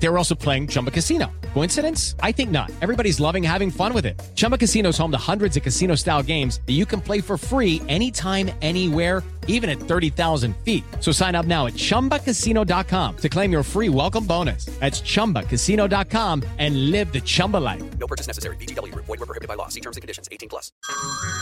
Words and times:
They 0.00 0.08
were 0.08 0.18
also 0.18 0.34
playing 0.34 0.68
Chumba 0.68 0.90
Casino. 0.90 1.30
Coincidence? 1.54 2.14
I 2.20 2.32
think 2.32 2.50
not. 2.50 2.70
Everybody's 2.80 3.18
loving 3.20 3.42
having 3.42 3.70
fun 3.70 3.92
with 3.92 4.06
it. 4.06 4.20
Chumba 4.34 4.56
Casino 4.56 4.90
is 4.90 4.98
home 4.98 5.10
to 5.10 5.18
hundreds 5.18 5.56
of 5.56 5.62
casino 5.62 5.94
style 5.96 6.22
games 6.22 6.60
that 6.66 6.74
you 6.74 6.86
can 6.86 7.00
play 7.00 7.20
for 7.20 7.36
free 7.36 7.82
anytime, 7.88 8.50
anywhere, 8.62 9.24
even 9.48 9.68
at 9.68 9.80
30,000 9.80 10.56
feet. 10.58 10.84
So 11.00 11.10
sign 11.10 11.34
up 11.34 11.46
now 11.46 11.66
at 11.66 11.72
chumbacasino.com 11.72 13.16
to 13.16 13.28
claim 13.28 13.50
your 13.50 13.62
free 13.62 13.88
welcome 13.88 14.24
bonus. 14.24 14.66
That's 14.78 15.00
chumbacasino.com 15.00 16.44
and 16.58 16.90
live 16.92 17.12
the 17.12 17.20
Chumba 17.20 17.56
life. 17.56 17.82
No 17.98 18.06
purchase 18.06 18.28
necessary. 18.28 18.56
VGW 18.56 18.92
Group. 18.92 19.06
Void 19.06 19.18
were 19.18 19.26
prohibited 19.26 19.48
by 19.48 19.54
law. 19.54 19.68
See 19.68 19.80
terms 19.80 19.96
and 19.96 20.02
conditions. 20.02 20.28
18 20.30 20.48
plus. 20.48 20.70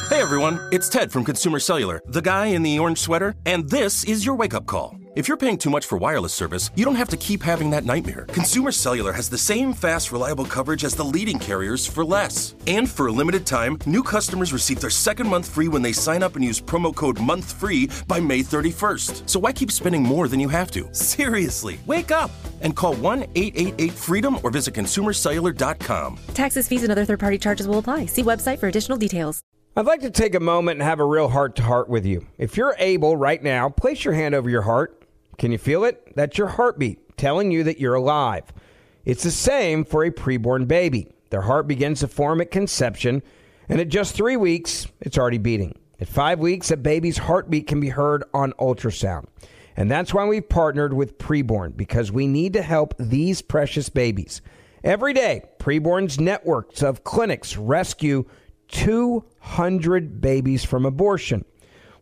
Hey 0.08 0.22
everyone, 0.22 0.60
it's 0.72 0.88
Ted 0.88 1.12
from 1.12 1.24
Consumer 1.24 1.58
Cellular, 1.58 2.00
the 2.06 2.22
guy 2.22 2.46
in 2.46 2.62
the 2.62 2.78
orange 2.78 2.98
sweater, 2.98 3.34
and 3.44 3.68
this 3.68 4.04
is 4.04 4.24
your 4.24 4.36
wake 4.36 4.54
up 4.54 4.66
call. 4.66 4.96
If 5.16 5.28
you're 5.28 5.38
paying 5.38 5.56
too 5.56 5.70
much 5.70 5.86
for 5.86 5.96
wireless 5.96 6.34
service, 6.34 6.70
you 6.74 6.84
don't 6.84 6.94
have 6.94 7.08
to 7.08 7.16
keep 7.16 7.42
having 7.42 7.70
that 7.70 7.86
nightmare. 7.86 8.26
Consumer 8.28 8.70
Cellular 8.70 9.14
has 9.14 9.30
the 9.30 9.38
same 9.38 9.72
fast, 9.72 10.12
reliable 10.12 10.44
coverage 10.44 10.84
as 10.84 10.94
the 10.94 11.04
leading 11.04 11.38
carriers 11.38 11.86
for 11.86 12.04
less. 12.04 12.54
And 12.66 12.86
for 12.86 13.06
a 13.06 13.12
limited 13.12 13.46
time, 13.46 13.78
new 13.86 14.02
customers 14.02 14.52
receive 14.52 14.78
their 14.78 14.90
second 14.90 15.26
month 15.26 15.48
free 15.48 15.68
when 15.68 15.80
they 15.80 15.92
sign 15.92 16.22
up 16.22 16.36
and 16.36 16.44
use 16.44 16.60
promo 16.60 16.94
code 16.94 17.16
MONTHFREE 17.16 18.06
by 18.06 18.20
May 18.20 18.40
31st. 18.40 19.26
So 19.26 19.40
why 19.40 19.54
keep 19.54 19.72
spending 19.72 20.02
more 20.02 20.28
than 20.28 20.38
you 20.38 20.50
have 20.50 20.70
to? 20.72 20.86
Seriously, 20.92 21.80
wake 21.86 22.10
up 22.10 22.30
and 22.60 22.76
call 22.76 22.92
1 22.96 23.22
888 23.34 23.92
freedom 23.92 24.38
or 24.42 24.50
visit 24.50 24.74
consumercellular.com. 24.74 26.18
Taxes, 26.34 26.68
fees, 26.68 26.82
and 26.82 26.92
other 26.92 27.06
third 27.06 27.20
party 27.20 27.38
charges 27.38 27.66
will 27.66 27.78
apply. 27.78 28.04
See 28.04 28.22
website 28.22 28.58
for 28.58 28.68
additional 28.68 28.98
details. 28.98 29.40
I'd 29.78 29.84
like 29.84 30.00
to 30.00 30.10
take 30.10 30.34
a 30.34 30.40
moment 30.40 30.80
and 30.80 30.88
have 30.88 31.00
a 31.00 31.04
real 31.04 31.28
heart 31.28 31.54
to 31.56 31.62
heart 31.62 31.90
with 31.90 32.06
you. 32.06 32.26
If 32.38 32.56
you're 32.56 32.74
able 32.78 33.14
right 33.14 33.42
now, 33.42 33.68
place 33.68 34.06
your 34.06 34.14
hand 34.14 34.34
over 34.34 34.48
your 34.48 34.62
heart. 34.62 34.95
Can 35.38 35.52
you 35.52 35.58
feel 35.58 35.84
it? 35.84 36.14
That's 36.14 36.38
your 36.38 36.48
heartbeat 36.48 37.16
telling 37.16 37.50
you 37.50 37.64
that 37.64 37.80
you're 37.80 37.94
alive. 37.94 38.44
It's 39.04 39.22
the 39.22 39.30
same 39.30 39.84
for 39.84 40.04
a 40.04 40.10
preborn 40.10 40.66
baby. 40.66 41.08
Their 41.30 41.42
heart 41.42 41.66
begins 41.66 42.00
to 42.00 42.08
form 42.08 42.40
at 42.40 42.50
conception, 42.50 43.22
and 43.68 43.80
at 43.80 43.88
just 43.88 44.14
three 44.14 44.36
weeks, 44.36 44.86
it's 45.00 45.18
already 45.18 45.38
beating. 45.38 45.78
At 46.00 46.08
five 46.08 46.38
weeks, 46.38 46.70
a 46.70 46.76
baby's 46.76 47.18
heartbeat 47.18 47.66
can 47.66 47.80
be 47.80 47.88
heard 47.88 48.24
on 48.34 48.52
ultrasound. 48.54 49.26
And 49.76 49.90
that's 49.90 50.14
why 50.14 50.26
we've 50.26 50.48
partnered 50.48 50.94
with 50.94 51.18
Preborn, 51.18 51.76
because 51.76 52.10
we 52.10 52.26
need 52.26 52.52
to 52.54 52.62
help 52.62 52.94
these 52.98 53.42
precious 53.42 53.88
babies. 53.88 54.40
Every 54.84 55.12
day, 55.12 55.42
Preborn's 55.58 56.20
networks 56.20 56.82
of 56.82 57.04
clinics 57.04 57.56
rescue 57.56 58.24
200 58.68 60.20
babies 60.20 60.64
from 60.64 60.86
abortion. 60.86 61.44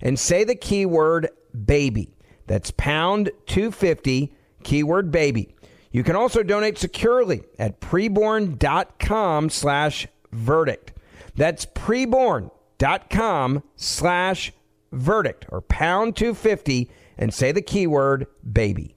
and 0.00 0.18
say 0.18 0.44
the 0.44 0.54
keyword 0.54 1.28
baby. 1.64 2.14
That's 2.46 2.70
pound 2.70 3.30
250, 3.46 4.32
keyword 4.62 5.10
baby. 5.10 5.54
You 5.92 6.04
can 6.04 6.16
also 6.16 6.42
donate 6.42 6.78
securely 6.78 7.42
at 7.58 7.80
preborn.com 7.80 9.50
slash 9.50 10.06
verdict. 10.32 10.92
That's 11.34 11.66
preborn.com 11.66 13.62
slash 13.76 14.52
verdict 14.92 15.46
or 15.48 15.60
pound 15.60 16.16
250 16.16 16.90
and 17.18 17.32
say 17.34 17.52
the 17.52 17.62
keyword 17.62 18.26
baby. 18.52 18.96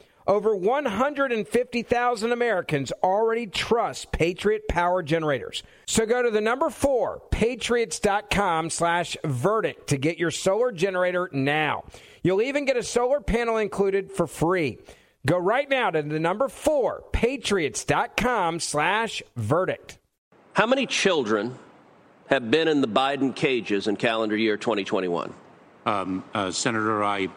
Over 0.31 0.55
150,000 0.55 2.31
Americans 2.31 2.93
already 3.03 3.47
trust 3.47 4.13
Patriot 4.13 4.65
Power 4.69 5.03
Generators. 5.03 5.61
So 5.87 6.05
go 6.05 6.23
to 6.23 6.31
the 6.31 6.39
number 6.39 6.69
four, 6.69 7.21
patriots.com 7.31 8.69
slash 8.69 9.17
verdict 9.25 9.87
to 9.87 9.97
get 9.97 10.17
your 10.17 10.31
solar 10.31 10.71
generator 10.71 11.29
now. 11.33 11.83
You'll 12.23 12.43
even 12.43 12.63
get 12.63 12.77
a 12.77 12.83
solar 12.83 13.19
panel 13.19 13.57
included 13.57 14.09
for 14.09 14.25
free. 14.25 14.77
Go 15.25 15.37
right 15.37 15.69
now 15.69 15.89
to 15.89 16.01
the 16.01 16.17
number 16.17 16.47
four, 16.47 17.03
patriots.com 17.11 18.61
slash 18.61 19.21
verdict. 19.35 19.97
How 20.53 20.65
many 20.65 20.85
children 20.85 21.59
have 22.27 22.49
been 22.49 22.69
in 22.69 22.79
the 22.79 22.87
Biden 22.87 23.35
cages 23.35 23.89
in 23.89 23.97
calendar 23.97 24.37
year 24.37 24.55
2021? 24.55 25.33
Um, 25.85 26.23
uh, 26.33 26.51
Senator, 26.51 27.03
I 27.03 27.27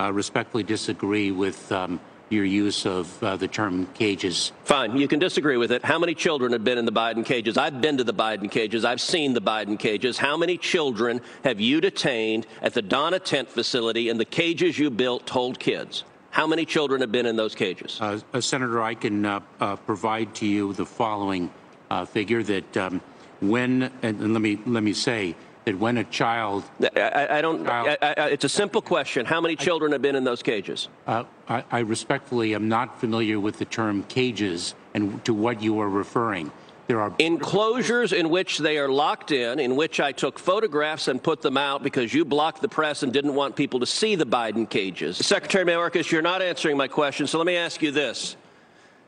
uh, 0.00 0.12
respectfully 0.12 0.64
disagree 0.64 1.30
with 1.30 1.70
um, 1.70 2.00
your 2.30 2.44
use 2.44 2.86
of 2.86 3.22
uh, 3.22 3.36
the 3.36 3.48
term 3.48 3.86
cages. 3.94 4.52
Fine, 4.64 4.96
you 4.96 5.08
can 5.08 5.18
disagree 5.18 5.56
with 5.56 5.72
it. 5.72 5.84
How 5.84 5.98
many 5.98 6.14
children 6.14 6.52
have 6.52 6.64
been 6.64 6.78
in 6.78 6.84
the 6.86 6.92
Biden 6.92 7.24
cages? 7.24 7.58
I've 7.58 7.80
been 7.80 7.98
to 7.98 8.04
the 8.04 8.14
Biden 8.14 8.50
cages. 8.50 8.84
I've 8.84 9.00
seen 9.00 9.34
the 9.34 9.40
Biden 9.40 9.78
cages. 9.78 10.16
How 10.16 10.36
many 10.36 10.56
children 10.56 11.20
have 11.44 11.60
you 11.60 11.80
detained 11.80 12.46
at 12.62 12.72
the 12.72 12.82
Donna 12.82 13.18
Tent 13.18 13.50
facility 13.50 14.08
in 14.08 14.16
the 14.16 14.24
cages 14.24 14.78
you 14.78 14.90
built 14.90 15.26
to 15.26 15.32
hold 15.32 15.58
kids? 15.58 16.04
How 16.30 16.46
many 16.46 16.64
children 16.64 17.00
have 17.00 17.10
been 17.10 17.26
in 17.26 17.34
those 17.34 17.56
cages? 17.56 18.00
Uh, 18.00 18.20
uh, 18.32 18.40
Senator, 18.40 18.80
I 18.80 18.94
can 18.94 19.26
uh, 19.26 19.40
uh, 19.58 19.76
provide 19.76 20.32
to 20.36 20.46
you 20.46 20.72
the 20.72 20.86
following 20.86 21.50
uh, 21.90 22.04
figure 22.04 22.44
that 22.44 22.76
um, 22.76 23.00
when, 23.40 23.90
and, 24.02 24.20
and 24.20 24.32
let 24.32 24.40
me 24.40 24.60
let 24.64 24.84
me 24.84 24.92
say, 24.92 25.34
that 25.64 25.78
when 25.78 25.98
a 25.98 26.04
child. 26.04 26.64
I, 26.96 27.28
I 27.30 27.40
don't. 27.40 27.68
I, 27.68 27.96
I, 28.00 28.12
it's 28.28 28.44
a 28.44 28.48
simple 28.48 28.82
question. 28.82 29.26
How 29.26 29.40
many 29.40 29.56
children 29.56 29.92
have 29.92 30.02
been 30.02 30.16
in 30.16 30.24
those 30.24 30.42
cages? 30.42 30.88
Uh, 31.06 31.24
I, 31.48 31.80
respectfully 31.80 32.54
am 32.54 32.68
not 32.68 33.00
familiar 33.00 33.40
with 33.40 33.58
the 33.58 33.64
term 33.64 34.04
cages 34.04 34.74
and 34.94 35.24
to 35.24 35.34
what 35.34 35.62
you 35.62 35.80
are 35.80 35.88
referring. 35.88 36.52
There 36.86 37.00
are 37.00 37.14
enclosures 37.20 38.12
in 38.12 38.30
which 38.30 38.58
they 38.58 38.76
are 38.76 38.88
locked 38.88 39.30
in, 39.30 39.60
in 39.60 39.76
which 39.76 40.00
I 40.00 40.10
took 40.10 40.40
photographs 40.40 41.06
and 41.06 41.22
put 41.22 41.40
them 41.40 41.56
out 41.56 41.84
because 41.84 42.12
you 42.12 42.24
blocked 42.24 42.62
the 42.62 42.68
press 42.68 43.04
and 43.04 43.12
didn't 43.12 43.36
want 43.36 43.54
people 43.54 43.78
to 43.78 43.86
see 43.86 44.16
the 44.16 44.26
Biden 44.26 44.68
cages. 44.68 45.16
Secretary 45.18 45.64
Mayorkas, 45.64 46.10
you're 46.10 46.20
not 46.20 46.42
answering 46.42 46.76
my 46.76 46.88
question, 46.88 47.28
so 47.28 47.38
let 47.38 47.46
me 47.46 47.56
ask 47.56 47.80
you 47.80 47.92
this. 47.92 48.34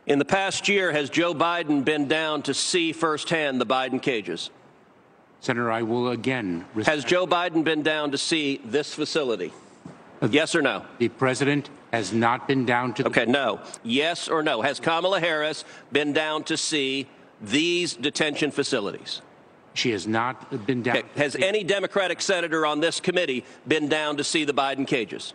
In 0.06 0.20
the 0.20 0.24
past 0.24 0.68
year, 0.68 0.92
has 0.92 1.10
Joe 1.10 1.34
Biden 1.34 1.84
been 1.84 2.06
down 2.06 2.42
to 2.42 2.54
see 2.54 2.92
firsthand 2.92 3.60
the 3.60 3.66
Biden 3.66 4.00
cages? 4.00 4.50
Senator, 5.42 5.72
I 5.72 5.82
will 5.82 6.10
again. 6.10 6.64
Has 6.86 7.04
Joe 7.04 7.26
Biden 7.26 7.64
been 7.64 7.82
down 7.82 8.12
to 8.12 8.18
see 8.18 8.60
this 8.64 8.94
facility? 8.94 9.52
Uh, 10.22 10.28
yes 10.30 10.54
or 10.54 10.62
no? 10.62 10.86
The 10.98 11.08
president 11.08 11.68
has 11.92 12.12
not 12.12 12.46
been 12.46 12.64
down 12.64 12.94
to. 12.94 13.06
Okay, 13.08 13.26
no. 13.26 13.60
Yes 13.82 14.28
or 14.28 14.44
no? 14.44 14.62
Has 14.62 14.78
Kamala 14.78 15.18
Harris 15.18 15.64
been 15.90 16.12
down 16.12 16.44
to 16.44 16.56
see 16.56 17.08
these 17.40 17.94
detention 17.94 18.52
facilities? 18.52 19.20
She 19.74 19.90
has 19.90 20.06
not 20.06 20.64
been 20.64 20.80
down. 20.80 20.98
Okay. 20.98 21.08
Has 21.16 21.34
any 21.34 21.64
Democratic 21.64 22.22
senator 22.22 22.64
on 22.64 22.78
this 22.78 23.00
committee 23.00 23.44
been 23.66 23.88
down 23.88 24.18
to 24.18 24.24
see 24.24 24.44
the 24.44 24.54
Biden 24.54 24.86
cages? 24.86 25.34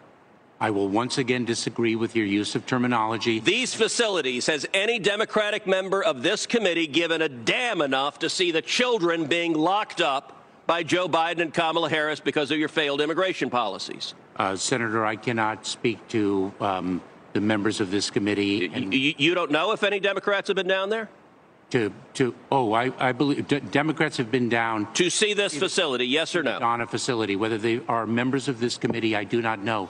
I 0.60 0.72
will 0.72 0.88
once 0.88 1.18
again 1.18 1.46
disagree 1.46 1.96
with 1.96 2.16
your 2.16 2.26
use 2.26 2.56
of 2.56 2.66
terminology. 2.66 3.40
These 3.40 3.76
facilities, 3.76 4.48
has 4.48 4.66
any 4.74 4.98
Democratic 4.98 5.68
member 5.68 6.04
of 6.04 6.24
this 6.24 6.46
committee 6.48 6.88
given 6.88 7.22
a 7.22 7.30
damn 7.30 7.82
enough 7.82 8.20
to 8.20 8.30
see 8.30 8.52
the 8.52 8.62
children 8.62 9.26
being 9.26 9.54
locked 9.54 10.02
up 10.02 10.44
by 10.66 10.84
Joe 10.84 11.08
Biden 11.08 11.42
and 11.42 11.54
Kamala 11.54 11.90
Harris 11.90 12.20
because 12.20 12.52
of 12.52 12.58
your 12.58 12.70
failed 12.70 13.02
immigration 13.02 13.50
policies? 13.50 14.16
Uh, 14.36 14.56
Senator, 14.56 15.06
I 15.06 15.16
cannot 15.16 15.66
speak 15.66 16.06
to 16.10 16.52
um, 16.60 17.02
the 17.34 17.42
members 17.42 17.80
of 17.80 17.92
this 17.92 18.10
committee. 18.10 18.70
And... 18.74 18.94
You, 18.94 19.14
you 19.18 19.36
don't 19.36 19.52
know 19.52 19.72
if 19.72 19.84
any 19.84 20.00
Democrats 20.00 20.48
have 20.48 20.56
been 20.56 20.68
down 20.68 20.90
there? 20.90 21.10
To 21.72 21.92
to 22.14 22.34
oh 22.52 22.74
I, 22.74 22.92
I 22.98 23.12
believe 23.12 23.48
d- 23.48 23.60
Democrats 23.60 24.18
have 24.18 24.32
been 24.32 24.50
down 24.50 24.92
to 24.94 25.10
see 25.10 25.34
this 25.34 25.58
facility. 25.58 26.06
Yes 26.06 26.36
or 26.36 26.44
no? 26.44 26.58
On 26.60 26.82
a 26.82 26.88
facility, 26.88 27.36
whether 27.36 27.58
they 27.58 27.82
are 27.88 28.06
members 28.06 28.48
of 28.48 28.60
this 28.60 28.78
committee, 28.78 29.16
I 29.16 29.24
do 29.24 29.42
not 29.42 29.60
know. 29.60 29.90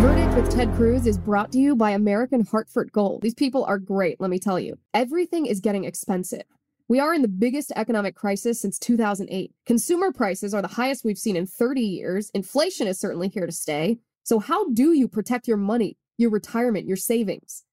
Verdict 0.00 0.34
with 0.34 0.50
Ted 0.50 0.74
Cruz 0.74 1.06
is 1.06 1.18
brought 1.18 1.52
to 1.52 1.58
you 1.58 1.76
by 1.76 1.90
American 1.90 2.44
Hartford 2.44 2.92
Gold. 2.92 3.22
These 3.22 3.34
people 3.34 3.64
are 3.64 3.78
great, 3.78 4.20
let 4.20 4.30
me 4.30 4.38
tell 4.38 4.58
you. 4.58 4.78
Everything 4.94 5.46
is 5.46 5.60
getting 5.60 5.84
expensive. 5.84 6.42
We 6.88 7.00
are 7.00 7.12
in 7.12 7.22
the 7.22 7.28
biggest 7.28 7.72
economic 7.74 8.14
crisis 8.14 8.60
since 8.60 8.78
2008. 8.78 9.52
Consumer 9.66 10.12
prices 10.12 10.54
are 10.54 10.62
the 10.62 10.68
highest 10.68 11.04
we've 11.04 11.18
seen 11.18 11.34
in 11.34 11.44
30 11.44 11.80
years. 11.80 12.30
Inflation 12.30 12.86
is 12.86 13.00
certainly 13.00 13.28
here 13.28 13.44
to 13.44 13.52
stay. 13.52 13.98
So, 14.22 14.38
how 14.38 14.68
do 14.70 14.92
you 14.92 15.08
protect 15.08 15.48
your 15.48 15.56
money, 15.56 15.96
your 16.16 16.30
retirement, 16.30 16.86
your 16.86 16.96
savings? 16.96 17.64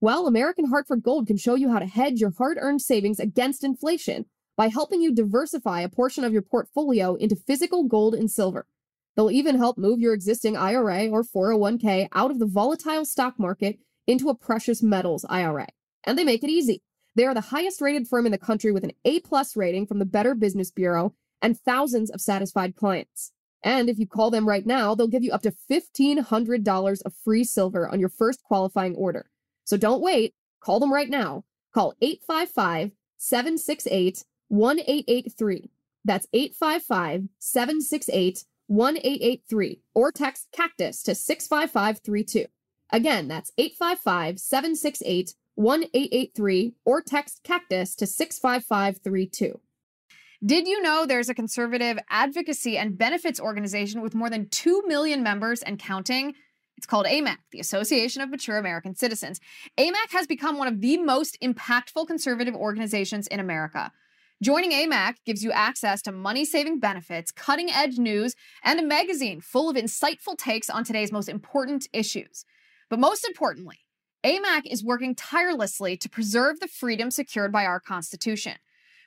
Well, 0.00 0.26
American 0.26 0.68
Hartford 0.68 1.02
Gold 1.02 1.26
can 1.26 1.36
show 1.36 1.54
you 1.54 1.70
how 1.70 1.78
to 1.78 1.86
hedge 1.86 2.20
your 2.20 2.32
hard 2.36 2.58
earned 2.60 2.82
savings 2.82 3.18
against 3.18 3.64
inflation 3.64 4.26
by 4.56 4.68
helping 4.68 5.00
you 5.00 5.14
diversify 5.14 5.80
a 5.80 5.88
portion 5.88 6.24
of 6.24 6.32
your 6.32 6.42
portfolio 6.42 7.14
into 7.14 7.36
physical 7.36 7.84
gold 7.84 8.14
and 8.14 8.30
silver. 8.30 8.66
They'll 9.16 9.30
even 9.30 9.56
help 9.56 9.78
move 9.78 10.00
your 10.00 10.12
existing 10.12 10.56
IRA 10.56 11.08
or 11.08 11.24
401k 11.24 12.08
out 12.12 12.30
of 12.30 12.38
the 12.38 12.46
volatile 12.46 13.04
stock 13.04 13.38
market 13.38 13.78
into 14.06 14.28
a 14.28 14.34
precious 14.34 14.82
metals 14.82 15.24
IRA. 15.28 15.68
And 16.04 16.18
they 16.18 16.24
make 16.24 16.44
it 16.44 16.50
easy. 16.50 16.82
They 17.14 17.24
are 17.24 17.34
the 17.34 17.40
highest 17.40 17.80
rated 17.80 18.08
firm 18.08 18.26
in 18.26 18.32
the 18.32 18.38
country 18.38 18.72
with 18.72 18.84
an 18.84 18.92
A 19.04 19.20
plus 19.20 19.56
rating 19.56 19.86
from 19.86 20.00
the 20.00 20.04
Better 20.04 20.34
Business 20.34 20.70
Bureau 20.70 21.14
and 21.40 21.58
thousands 21.58 22.10
of 22.10 22.20
satisfied 22.20 22.74
clients. 22.74 23.32
And 23.64 23.88
if 23.88 23.98
you 23.98 24.06
call 24.06 24.30
them 24.30 24.46
right 24.46 24.66
now, 24.66 24.94
they'll 24.94 25.08
give 25.08 25.24
you 25.24 25.32
up 25.32 25.42
to 25.42 25.54
$1,500 25.70 27.02
of 27.02 27.14
free 27.24 27.44
silver 27.44 27.88
on 27.88 27.98
your 27.98 28.10
first 28.10 28.44
qualifying 28.44 28.94
order. 28.94 29.30
So 29.64 29.78
don't 29.78 30.02
wait. 30.02 30.34
Call 30.60 30.78
them 30.78 30.92
right 30.92 31.08
now. 31.08 31.44
Call 31.72 31.94
855 32.02 32.92
768 33.16 34.24
1883. 34.48 35.70
That's 36.04 36.26
855 36.34 37.28
768 37.38 38.44
1883 38.66 39.80
or 39.94 40.12
text 40.12 40.48
cactus 40.52 41.02
to 41.02 41.14
65532. 41.14 42.46
Again, 42.90 43.28
that's 43.28 43.50
855 43.56 44.38
768 44.38 45.34
1883 45.54 46.74
or 46.84 47.00
text 47.00 47.40
cactus 47.42 47.94
to 47.96 48.06
65532. 48.06 49.60
Did 50.44 50.68
you 50.68 50.82
know 50.82 51.06
there's 51.06 51.30
a 51.30 51.34
conservative 51.34 51.98
advocacy 52.10 52.76
and 52.76 52.98
benefits 52.98 53.40
organization 53.40 54.02
with 54.02 54.14
more 54.14 54.28
than 54.28 54.50
2 54.50 54.82
million 54.86 55.22
members 55.22 55.62
and 55.62 55.78
counting? 55.78 56.34
It's 56.76 56.86
called 56.86 57.06
AMAC, 57.06 57.38
the 57.50 57.60
Association 57.60 58.20
of 58.20 58.28
Mature 58.28 58.58
American 58.58 58.94
Citizens. 58.94 59.40
AMAC 59.78 60.10
has 60.10 60.26
become 60.26 60.58
one 60.58 60.68
of 60.68 60.82
the 60.82 60.98
most 60.98 61.38
impactful 61.42 62.06
conservative 62.06 62.54
organizations 62.54 63.26
in 63.28 63.40
America. 63.40 63.90
Joining 64.42 64.72
AMAC 64.72 65.14
gives 65.24 65.42
you 65.42 65.50
access 65.50 66.02
to 66.02 66.12
money 66.12 66.44
saving 66.44 66.78
benefits, 66.78 67.32
cutting 67.32 67.70
edge 67.70 67.96
news, 67.96 68.34
and 68.62 68.78
a 68.78 68.84
magazine 68.84 69.40
full 69.40 69.70
of 69.70 69.76
insightful 69.76 70.36
takes 70.36 70.68
on 70.68 70.84
today's 70.84 71.12
most 71.12 71.30
important 71.30 71.88
issues. 71.94 72.44
But 72.90 72.98
most 72.98 73.24
importantly, 73.24 73.78
AMAC 74.26 74.66
is 74.66 74.84
working 74.84 75.14
tirelessly 75.14 75.96
to 75.96 76.08
preserve 76.10 76.60
the 76.60 76.68
freedom 76.68 77.10
secured 77.10 77.50
by 77.50 77.64
our 77.64 77.80
Constitution. 77.80 78.56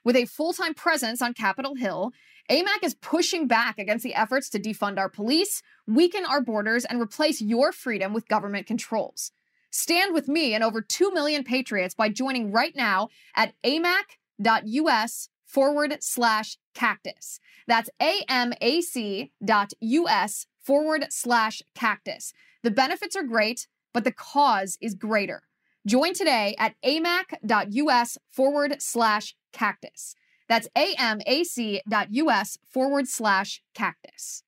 With 0.03 0.15
a 0.15 0.25
full 0.25 0.53
time 0.53 0.73
presence 0.73 1.21
on 1.21 1.33
Capitol 1.33 1.75
Hill, 1.75 2.11
AMAC 2.49 2.83
is 2.83 2.94
pushing 2.95 3.47
back 3.47 3.77
against 3.77 4.03
the 4.03 4.15
efforts 4.15 4.49
to 4.49 4.59
defund 4.59 4.97
our 4.97 5.09
police, 5.09 5.61
weaken 5.85 6.25
our 6.25 6.41
borders, 6.41 6.85
and 6.85 7.01
replace 7.01 7.41
your 7.41 7.71
freedom 7.71 8.13
with 8.13 8.27
government 8.27 8.67
controls. 8.67 9.31
Stand 9.69 10.13
with 10.13 10.27
me 10.27 10.53
and 10.53 10.63
over 10.63 10.81
2 10.81 11.11
million 11.11 11.44
patriots 11.44 11.94
by 11.94 12.09
joining 12.09 12.51
right 12.51 12.75
now 12.75 13.09
at 13.35 13.53
amac.us 13.63 15.29
forward 15.45 15.97
slash 16.01 16.57
cactus. 16.73 17.39
That's 17.67 17.89
amac 17.99 19.29
dot 19.44 19.73
us 19.81 20.45
forward 20.61 21.07
slash 21.09 21.61
cactus. 21.75 22.33
The 22.63 22.71
benefits 22.71 23.15
are 23.15 23.23
great, 23.23 23.67
but 23.94 24.03
the 24.03 24.11
cause 24.11 24.77
is 24.81 24.95
greater. 24.95 25.44
Join 25.85 26.13
today 26.13 26.55
at 26.59 26.75
amac.us 26.83 28.17
forward 28.29 28.81
slash 28.81 29.35
cactus. 29.57 30.15
That's 30.48 30.69
amac.us 30.77 32.57
forward 32.63 33.07
slash 33.07 33.62
cactus. 33.74 34.44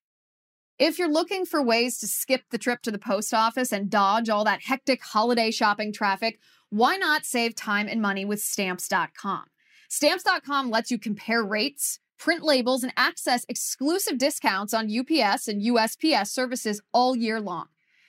If 0.78 0.98
you're 0.98 1.12
looking 1.12 1.44
for 1.44 1.62
ways 1.62 1.98
to 1.98 2.06
skip 2.06 2.44
the 2.50 2.56
trip 2.56 2.80
to 2.82 2.90
the 2.90 2.98
post 2.98 3.34
office 3.34 3.70
and 3.70 3.90
dodge 3.90 4.30
all 4.30 4.44
that 4.44 4.62
hectic 4.62 5.02
holiday 5.02 5.50
shopping 5.50 5.92
traffic, 5.92 6.38
why 6.70 6.96
not 6.96 7.26
save 7.26 7.54
time 7.54 7.86
and 7.86 8.00
money 8.00 8.24
with 8.24 8.40
stamps.com? 8.40 9.44
Stamps.com 9.90 10.70
lets 10.70 10.90
you 10.90 10.98
compare 10.98 11.42
rates, 11.42 11.98
print 12.18 12.42
labels, 12.42 12.82
and 12.82 12.94
access 12.96 13.44
exclusive 13.48 14.16
discounts 14.16 14.72
on 14.72 14.88
UPS 14.88 15.48
and 15.48 15.60
USPS 15.60 16.28
services 16.28 16.80
all 16.94 17.14
year 17.14 17.40
long. 17.40 17.66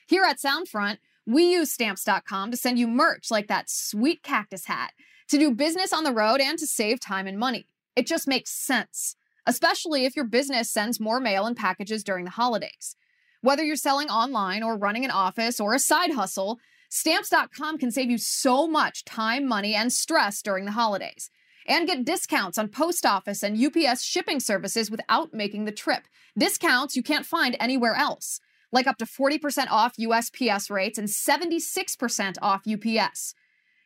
Here 0.07 0.23
at 0.23 0.39
Soundfront, 0.39 0.99
we 1.25 1.51
use 1.51 1.71
stamps.com 1.71 2.51
to 2.51 2.57
send 2.57 2.79
you 2.79 2.87
merch 2.87 3.31
like 3.31 3.47
that 3.47 3.69
sweet 3.69 4.23
cactus 4.23 4.65
hat, 4.65 4.93
to 5.31 5.37
do 5.37 5.51
business 5.51 5.91
on 5.91 6.03
the 6.03 6.13
road, 6.13 6.39
and 6.39 6.59
to 6.59 6.67
save 6.67 6.99
time 6.99 7.25
and 7.25 7.39
money. 7.39 7.65
It 7.95 8.05
just 8.05 8.27
makes 8.27 8.51
sense, 8.51 9.15
especially 9.45 10.05
if 10.05 10.15
your 10.15 10.25
business 10.25 10.69
sends 10.69 10.99
more 10.99 11.19
mail 11.19 11.45
and 11.45 11.57
packages 11.57 12.03
during 12.03 12.25
the 12.25 12.31
holidays. 12.31 12.95
Whether 13.41 13.63
you're 13.63 13.75
selling 13.75 14.09
online 14.09 14.61
or 14.61 14.77
running 14.77 15.03
an 15.03 15.11
office 15.11 15.59
or 15.59 15.73
a 15.73 15.79
side 15.79 16.11
hustle, 16.11 16.59
stamps.com 16.89 17.77
can 17.77 17.91
save 17.91 18.11
you 18.11 18.17
so 18.17 18.67
much 18.67 19.03
time, 19.03 19.47
money, 19.47 19.73
and 19.73 19.91
stress 19.91 20.41
during 20.41 20.65
the 20.65 20.71
holidays. 20.71 21.29
And 21.67 21.87
get 21.87 22.05
discounts 22.05 22.57
on 22.57 22.67
post 22.69 23.05
office 23.05 23.41
and 23.41 23.57
UPS 23.57 24.03
shipping 24.03 24.39
services 24.39 24.91
without 24.91 25.33
making 25.33 25.65
the 25.65 25.71
trip. 25.71 26.03
Discounts 26.37 26.95
you 26.95 27.03
can't 27.03 27.25
find 27.25 27.55
anywhere 27.59 27.95
else 27.95 28.39
like 28.71 28.87
up 28.87 28.97
to 28.97 29.05
40% 29.05 29.67
off 29.69 29.97
USPS 29.97 30.69
rates 30.69 30.97
and 30.97 31.07
76% 31.07 32.37
off 32.41 32.61
UPS. 32.67 33.35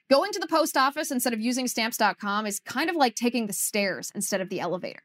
Going 0.08 0.32
to 0.34 0.40
the 0.40 0.48
post 0.48 0.78
office 0.78 1.10
instead 1.10 1.34
of 1.34 1.42
using 1.42 1.68
stamps.com 1.68 2.46
is 2.46 2.60
kind 2.60 2.92
of 2.92 2.96
like 2.96 3.16
taking 3.16 3.48
the 3.48 3.54
stairs 3.54 4.12
instead 4.14 4.40
of 4.40 4.50
the 4.50 4.60
elevator. 4.60 5.02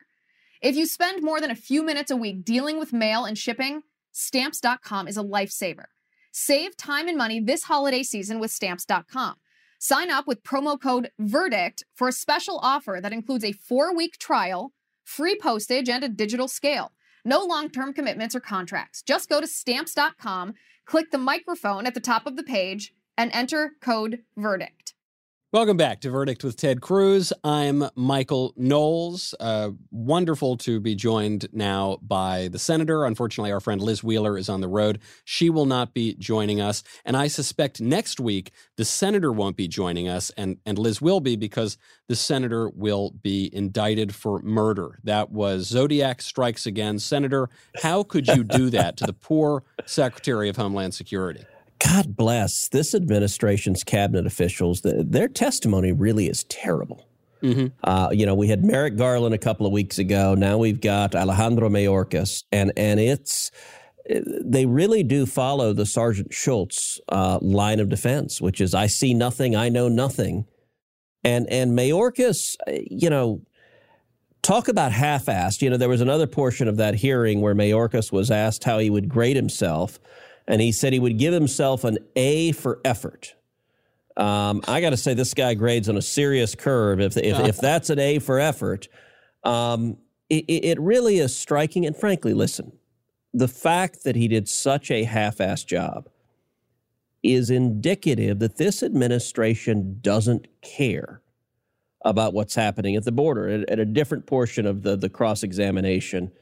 If 0.60 0.76
you 0.76 0.84
spend 0.84 1.22
more 1.22 1.40
than 1.40 1.50
a 1.50 1.56
few 1.56 1.82
minutes 1.82 2.10
a 2.10 2.16
week 2.16 2.44
dealing 2.44 2.78
with 2.78 2.92
mail 2.92 3.24
and 3.24 3.38
shipping, 3.38 3.82
stamps.com 4.12 5.08
is 5.08 5.16
a 5.16 5.22
lifesaver. 5.22 5.86
Save 6.32 6.76
time 6.76 7.08
and 7.08 7.16
money 7.16 7.40
this 7.40 7.64
holiday 7.64 8.02
season 8.02 8.40
with 8.40 8.50
stamps.com. 8.50 9.36
Sign 9.78 10.10
up 10.10 10.26
with 10.26 10.42
promo 10.42 10.78
code 10.78 11.10
VERDICT 11.18 11.84
for 11.94 12.08
a 12.08 12.12
special 12.12 12.60
offer 12.62 12.98
that 13.00 13.14
includes 13.14 13.44
a 13.44 13.52
four 13.52 13.96
week 13.96 14.18
trial, 14.18 14.74
free 15.02 15.34
postage, 15.34 15.88
and 15.88 16.04
a 16.04 16.10
digital 16.10 16.46
scale. 16.46 16.92
No 17.24 17.42
long 17.42 17.70
term 17.70 17.94
commitments 17.94 18.34
or 18.34 18.40
contracts. 18.40 19.00
Just 19.00 19.30
go 19.30 19.40
to 19.40 19.46
stamps.com, 19.46 20.52
click 20.84 21.10
the 21.10 21.16
microphone 21.16 21.86
at 21.86 21.94
the 21.94 22.00
top 22.00 22.26
of 22.26 22.36
the 22.36 22.42
page, 22.42 22.92
and 23.16 23.30
enter 23.32 23.72
code 23.80 24.20
VERDICT. 24.38 24.79
Welcome 25.52 25.76
back 25.76 26.00
to 26.02 26.10
Verdict 26.10 26.44
with 26.44 26.54
Ted 26.54 26.80
Cruz. 26.80 27.32
I'm 27.42 27.82
Michael 27.96 28.54
Knowles. 28.56 29.34
Uh, 29.40 29.70
wonderful 29.90 30.56
to 30.58 30.78
be 30.78 30.94
joined 30.94 31.48
now 31.52 31.98
by 32.02 32.46
the 32.52 32.58
senator. 32.60 33.04
Unfortunately, 33.04 33.50
our 33.50 33.58
friend 33.58 33.82
Liz 33.82 34.04
Wheeler 34.04 34.38
is 34.38 34.48
on 34.48 34.60
the 34.60 34.68
road. 34.68 35.00
She 35.24 35.50
will 35.50 35.66
not 35.66 35.92
be 35.92 36.14
joining 36.14 36.60
us. 36.60 36.84
And 37.04 37.16
I 37.16 37.26
suspect 37.26 37.80
next 37.80 38.20
week 38.20 38.52
the 38.76 38.84
senator 38.84 39.32
won't 39.32 39.56
be 39.56 39.66
joining 39.66 40.08
us, 40.08 40.30
and, 40.36 40.58
and 40.64 40.78
Liz 40.78 41.02
will 41.02 41.18
be 41.18 41.34
because 41.34 41.76
the 42.06 42.14
senator 42.14 42.68
will 42.68 43.10
be 43.10 43.50
indicted 43.52 44.14
for 44.14 44.40
murder. 44.42 45.00
That 45.02 45.32
was 45.32 45.66
Zodiac 45.66 46.22
Strikes 46.22 46.64
Again. 46.64 47.00
Senator, 47.00 47.50
how 47.82 48.04
could 48.04 48.28
you 48.28 48.44
do 48.44 48.70
that 48.70 48.96
to 48.98 49.04
the 49.04 49.12
poor 49.12 49.64
Secretary 49.84 50.48
of 50.48 50.56
Homeland 50.56 50.94
Security? 50.94 51.44
God 51.80 52.14
bless 52.16 52.68
this 52.68 52.94
administration's 52.94 53.82
cabinet 53.82 54.26
officials. 54.26 54.82
Their 54.84 55.28
testimony 55.28 55.92
really 55.92 56.28
is 56.28 56.44
terrible. 56.44 57.06
Mm-hmm. 57.42 57.68
Uh, 57.82 58.10
you 58.12 58.26
know, 58.26 58.34
we 58.34 58.48
had 58.48 58.64
Merrick 58.64 58.96
Garland 58.96 59.34
a 59.34 59.38
couple 59.38 59.66
of 59.66 59.72
weeks 59.72 59.98
ago. 59.98 60.34
Now 60.34 60.58
we've 60.58 60.80
got 60.80 61.14
Alejandro 61.14 61.70
Mayorkas, 61.70 62.44
and 62.52 62.72
and 62.76 63.00
it's 63.00 63.50
they 64.06 64.66
really 64.66 65.02
do 65.02 65.24
follow 65.24 65.72
the 65.72 65.86
Sergeant 65.86 66.34
Schultz 66.34 67.00
uh, 67.08 67.38
line 67.40 67.80
of 67.80 67.88
defense, 67.88 68.40
which 68.40 68.60
is 68.60 68.74
I 68.74 68.86
see 68.86 69.14
nothing, 69.14 69.56
I 69.56 69.70
know 69.70 69.88
nothing, 69.88 70.46
and 71.24 71.48
and 71.50 71.72
Mayorkas, 71.78 72.56
you 72.90 73.08
know, 73.08 73.40
talk 74.42 74.68
about 74.68 74.92
half-assed. 74.92 75.62
You 75.62 75.70
know, 75.70 75.76
there 75.78 75.88
was 75.88 76.00
another 76.02 76.26
portion 76.26 76.68
of 76.68 76.76
that 76.76 76.94
hearing 76.96 77.40
where 77.40 77.54
Mayorkas 77.54 78.12
was 78.12 78.30
asked 78.30 78.64
how 78.64 78.78
he 78.78 78.90
would 78.90 79.08
grade 79.08 79.36
himself 79.36 79.98
and 80.50 80.60
he 80.60 80.72
said 80.72 80.92
he 80.92 80.98
would 80.98 81.16
give 81.16 81.32
himself 81.32 81.84
an 81.84 81.96
A 82.16 82.50
for 82.52 82.80
effort. 82.84 83.36
Um, 84.16 84.62
I 84.66 84.80
got 84.80 84.90
to 84.90 84.96
say, 84.96 85.14
this 85.14 85.32
guy 85.32 85.54
grades 85.54 85.88
on 85.88 85.96
a 85.96 86.02
serious 86.02 86.56
curve. 86.56 87.00
If 87.00 87.16
if, 87.16 87.38
if 87.38 87.56
that's 87.60 87.88
an 87.88 88.00
A 88.00 88.18
for 88.18 88.40
effort, 88.40 88.88
um, 89.44 89.96
it, 90.28 90.44
it 90.48 90.80
really 90.80 91.18
is 91.18 91.34
striking. 91.34 91.86
And 91.86 91.96
frankly, 91.96 92.34
listen, 92.34 92.72
the 93.32 93.46
fact 93.46 94.02
that 94.02 94.16
he 94.16 94.26
did 94.26 94.48
such 94.48 94.90
a 94.90 95.04
half-assed 95.04 95.66
job 95.66 96.08
is 97.22 97.48
indicative 97.50 98.40
that 98.40 98.56
this 98.56 98.82
administration 98.82 99.98
doesn't 100.00 100.48
care 100.62 101.22
about 102.04 102.34
what's 102.34 102.56
happening 102.56 102.96
at 102.96 103.04
the 103.04 103.12
border. 103.12 103.48
At, 103.48 103.70
at 103.70 103.78
a 103.78 103.84
different 103.84 104.26
portion 104.26 104.66
of 104.66 104.82
the, 104.82 104.96
the 104.96 105.08
cross 105.08 105.44
examination, 105.44 106.32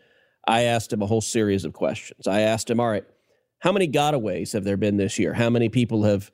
I 0.47 0.63
asked 0.63 0.95
him 0.95 1.03
a 1.03 1.07
whole 1.07 1.21
series 1.21 1.67
of 1.67 1.75
questions. 1.75 2.27
I 2.27 2.41
asked 2.41 2.71
him, 2.71 2.81
All 2.81 2.89
right, 2.89 3.05
how 3.61 3.73
many 3.73 3.89
gotaways 3.89 4.53
have 4.53 4.65
there 4.65 4.77
been 4.77 4.97
this 4.97 5.19
year? 5.19 5.35
How 5.35 5.51
many 5.51 5.69
people 5.69 6.05
have 6.05 6.31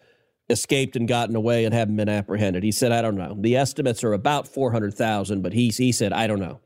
escaped 0.50 0.94
and 0.94 1.08
gotten 1.08 1.34
away 1.34 1.64
and 1.64 1.72
haven't 1.72 1.96
been 1.96 2.08
apprehended? 2.08 2.62
He 2.62 2.72
said, 2.72 2.92
I 2.92 3.00
don't 3.02 3.16
know. 3.16 3.36
The 3.38 3.56
estimates 3.56 4.04
are 4.04 4.12
about 4.12 4.46
400,000, 4.46 5.42
but 5.42 5.52
he, 5.52 5.68
he 5.68 5.92
said, 5.92 6.12
I 6.12 6.26
don't 6.26 6.40
know. 6.40 6.60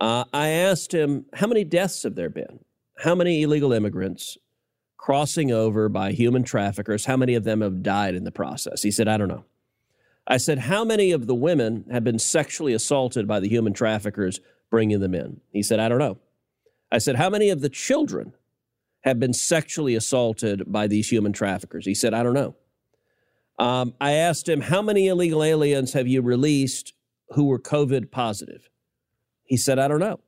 Uh, 0.00 0.24
I 0.32 0.48
asked 0.48 0.92
him, 0.92 1.26
How 1.34 1.46
many 1.46 1.64
deaths 1.64 2.02
have 2.02 2.16
there 2.16 2.28
been? 2.28 2.60
How 2.98 3.14
many 3.14 3.42
illegal 3.42 3.72
immigrants 3.72 4.36
crossing 4.96 5.52
over 5.52 5.88
by 5.88 6.12
human 6.12 6.42
traffickers? 6.42 7.06
How 7.06 7.16
many 7.16 7.34
of 7.34 7.44
them 7.44 7.60
have 7.60 7.82
died 7.82 8.14
in 8.14 8.24
the 8.24 8.32
process? 8.32 8.82
He 8.82 8.90
said, 8.90 9.08
I 9.08 9.16
don't 9.16 9.28
know. 9.28 9.44
I 10.26 10.38
said, 10.38 10.58
How 10.58 10.84
many 10.84 11.12
of 11.12 11.26
the 11.26 11.34
women 11.34 11.86
have 11.90 12.04
been 12.04 12.18
sexually 12.18 12.74
assaulted 12.74 13.28
by 13.28 13.40
the 13.40 13.48
human 13.48 13.72
traffickers 13.72 14.40
bringing 14.70 15.00
them 15.00 15.14
in? 15.14 15.40
He 15.52 15.62
said, 15.62 15.78
I 15.78 15.88
don't 15.88 15.98
know. 15.98 16.18
I 16.90 16.98
said, 16.98 17.16
How 17.16 17.30
many 17.30 17.48
of 17.50 17.60
the 17.60 17.68
children 17.68 18.34
have 19.06 19.18
been 19.18 19.32
sexually 19.32 19.94
assaulted 19.94 20.70
by 20.70 20.86
these 20.86 21.10
human 21.10 21.32
traffickers? 21.32 21.86
He 21.86 21.94
said, 21.94 22.12
I 22.12 22.22
don't 22.22 22.34
know. 22.34 22.54
Um, 23.58 23.94
I 24.00 24.12
asked 24.12 24.46
him, 24.48 24.60
How 24.60 24.82
many 24.82 25.08
illegal 25.08 25.42
aliens 25.42 25.94
have 25.94 26.06
you 26.06 26.20
released 26.20 26.92
who 27.30 27.44
were 27.44 27.58
COVID 27.58 28.10
positive? 28.10 28.68
He 29.44 29.56
said, 29.56 29.78
I 29.78 29.88
don't 29.88 30.00
know. 30.00 30.20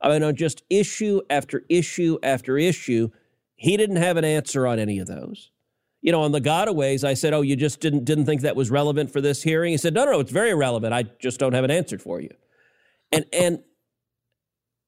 I 0.00 0.08
mean, 0.08 0.22
on 0.24 0.34
just 0.34 0.64
issue 0.68 1.20
after 1.30 1.62
issue 1.68 2.18
after 2.24 2.58
issue, 2.58 3.10
he 3.54 3.76
didn't 3.76 3.96
have 3.96 4.16
an 4.16 4.24
answer 4.24 4.66
on 4.66 4.80
any 4.80 4.98
of 4.98 5.06
those. 5.06 5.52
You 6.00 6.10
know, 6.10 6.22
on 6.22 6.32
the 6.32 6.40
gotaways, 6.40 7.04
I 7.04 7.14
said, 7.14 7.32
"Oh, 7.32 7.42
you 7.42 7.54
just 7.54 7.78
didn't 7.78 8.04
didn't 8.04 8.24
think 8.24 8.40
that 8.40 8.56
was 8.56 8.72
relevant 8.72 9.12
for 9.12 9.20
this 9.20 9.44
hearing." 9.44 9.70
He 9.70 9.76
said, 9.76 9.94
"No, 9.94 10.04
no, 10.04 10.18
it's 10.18 10.32
very 10.32 10.52
relevant. 10.52 10.92
I 10.92 11.04
just 11.20 11.38
don't 11.38 11.52
have 11.52 11.62
an 11.62 11.70
answer 11.70 11.96
for 11.96 12.20
you." 12.20 12.30
And 13.12 13.24
and 13.32 13.62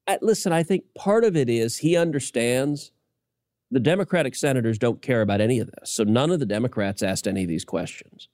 I, 0.07 0.17
listen, 0.21 0.51
I 0.51 0.63
think 0.63 0.93
part 0.93 1.23
of 1.23 1.37
it 1.37 1.49
is 1.49 1.77
he 1.77 1.95
understands 1.95 2.91
the 3.71 3.79
Democratic 3.79 4.35
senators 4.35 4.77
don't 4.77 5.01
care 5.01 5.21
about 5.21 5.41
any 5.41 5.59
of 5.59 5.67
this. 5.67 5.91
So 5.91 6.03
none 6.03 6.31
of 6.31 6.39
the 6.39 6.45
Democrats 6.45 7.01
asked 7.01 7.27
any 7.27 7.43
of 7.43 7.49
these 7.49 7.65
questions. 7.65 8.29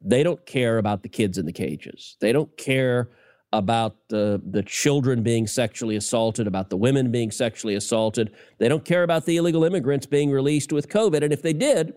They 0.00 0.22
don't 0.22 0.44
care 0.46 0.78
about 0.78 1.02
the 1.02 1.08
kids 1.08 1.38
in 1.38 1.46
the 1.46 1.52
cages. 1.52 2.16
They 2.20 2.32
don't 2.32 2.56
care 2.56 3.10
about 3.52 3.96
the, 4.08 4.40
the 4.44 4.62
children 4.62 5.22
being 5.22 5.46
sexually 5.46 5.96
assaulted, 5.96 6.46
about 6.46 6.70
the 6.70 6.76
women 6.76 7.10
being 7.10 7.30
sexually 7.30 7.74
assaulted. 7.74 8.30
They 8.58 8.68
don't 8.68 8.84
care 8.84 9.02
about 9.02 9.24
the 9.24 9.38
illegal 9.38 9.64
immigrants 9.64 10.06
being 10.06 10.30
released 10.30 10.72
with 10.72 10.88
COVID. 10.88 11.22
And 11.22 11.32
if 11.32 11.42
they 11.42 11.54
did, 11.54 11.94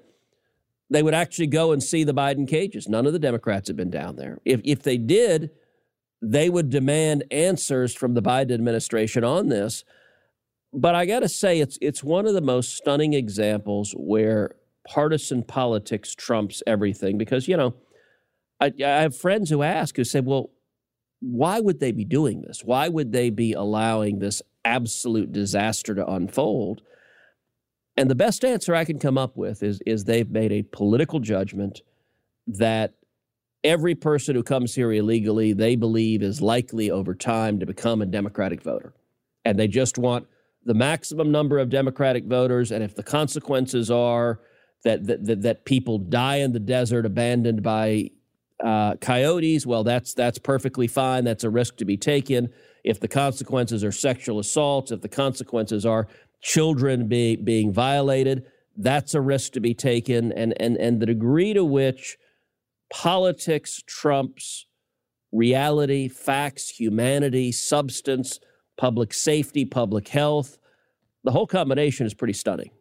they 0.90 1.04
would 1.04 1.14
actually 1.14 1.48
go 1.48 1.72
and 1.72 1.84
see 1.84 2.04
the 2.04 2.14
Biden 2.14 2.48
cages. 2.48 2.88
None 2.88 3.06
of 3.06 3.14
the 3.14 3.20
Democrats 3.20 3.68
have 3.68 3.78
been 3.78 3.90
down 3.90 4.16
there. 4.16 4.40
If, 4.46 4.62
if 4.64 4.84
they 4.84 4.98
did, 4.98 5.52
they 6.22 6.50
would 6.50 6.70
demand 6.70 7.26
answers 7.32 7.94
from 7.94 8.14
the 8.14 8.22
Biden 8.22 8.54
administration 8.54 9.24
on 9.24 9.50
this. 9.50 9.84
But 10.74 10.96
I 10.96 11.06
got 11.06 11.20
to 11.20 11.30
say, 11.30 11.60
it's 11.60 11.78
it's 11.82 12.04
one 12.04 12.26
of 12.26 12.34
the 12.34 12.42
most 12.42 12.76
stunning 12.76 13.14
examples 13.14 13.94
where 13.98 14.56
partisan 14.88 15.44
politics 15.44 16.16
trumps 16.16 16.64
everything. 16.66 17.18
Because 17.18 17.48
you 17.48 17.58
know, 17.58 17.76
I, 18.60 18.72
I 18.84 19.02
have 19.02 19.16
friends 19.16 19.50
who 19.50 19.64
ask 19.64 19.98
who 19.98 20.04
say, 20.04 20.22
"Well, 20.22 20.52
why 21.20 21.60
would 21.60 21.80
they 21.80 21.92
be 21.92 22.06
doing 22.06 22.42
this? 22.42 22.64
Why 22.64 22.88
would 22.88 23.12
they 23.12 23.30
be 23.30 23.54
allowing 23.54 24.20
this 24.20 24.42
absolute 24.64 25.32
disaster 25.34 25.94
to 25.94 26.08
unfold?" 26.08 26.82
And 27.98 28.10
the 28.10 28.16
best 28.16 28.46
answer 28.46 28.74
I 28.74 28.86
can 28.86 28.98
come 28.98 29.18
up 29.18 29.36
with 29.36 29.64
is 29.64 29.82
is 29.86 30.06
they've 30.06 30.30
made 30.30 30.54
a 30.54 30.64
political 30.64 31.20
judgment 31.20 31.82
that 32.48 32.94
every 33.64 33.94
person 33.94 34.36
who 34.36 34.44
comes 34.44 34.74
here 34.74 34.92
illegally 34.92 35.54
they 35.54 35.76
believe 35.76 36.24
is 36.24 36.42
likely 36.42 36.90
over 36.90 37.14
time 37.14 37.60
to 37.60 37.66
become 37.66 38.02
a 38.02 38.06
democratic 38.06 38.64
voter. 38.64 38.94
And 39.44 39.60
they 39.60 39.68
just 39.68 39.98
want 39.98 40.28
the 40.66 40.74
maximum 40.74 41.32
number 41.32 41.58
of 41.58 41.70
Democratic 41.70 42.26
voters. 42.26 42.72
And 42.72 42.84
if 42.84 42.96
the 42.96 43.04
consequences 43.04 43.90
are 43.90 44.40
that, 44.84 45.06
that, 45.06 45.42
that, 45.42 45.66
people 45.66 45.98
die 46.00 46.38
in 46.38 46.54
the 46.54 46.60
desert 46.60 47.06
abandoned 47.06 47.62
by 47.64 48.10
uh, 48.64 48.96
coyotes, 48.96 49.66
well, 49.66 49.84
that's, 49.84 50.14
that's 50.14 50.40
perfectly 50.40 50.88
fine. 50.88 51.24
That's 51.24 51.44
a 51.44 51.50
risk 51.50 51.78
to 51.78 51.86
be 51.86 51.98
taken. 51.98 52.50
If 52.84 53.00
the 53.00 53.08
consequences 53.08 53.84
are 53.84 53.92
sexual 53.92 54.40
assaults, 54.40 54.92
if 54.92 55.02
the 55.02 55.10
consequences 55.10 55.86
are 55.86 56.08
children 56.42 57.08
be, 57.08 57.36
being 57.36 57.72
violated, 57.72 58.46
that's 58.78 59.14
a 59.14 59.22
risk 59.22 59.54
to 59.54 59.60
be 59.60 59.74
taken. 59.74 60.32
And, 60.32 60.60
and, 60.60 60.78
and 60.78 61.00
the 61.00 61.06
degree 61.06 61.54
to 61.54 61.64
which 61.64 62.18
politics 62.92 63.84
trumps 63.86 64.66
reality, 65.32 66.08
facts, 66.08 66.70
humanity, 66.70 67.52
substance, 67.52 68.40
public 68.82 69.14
safety, 69.14 69.64
public 69.64 70.08
health. 70.08 70.58
The 71.24 71.30
whole 71.30 71.46
combination 71.46 72.08
is 72.08 72.16
pretty 72.16 72.34
stunning. 72.34 72.72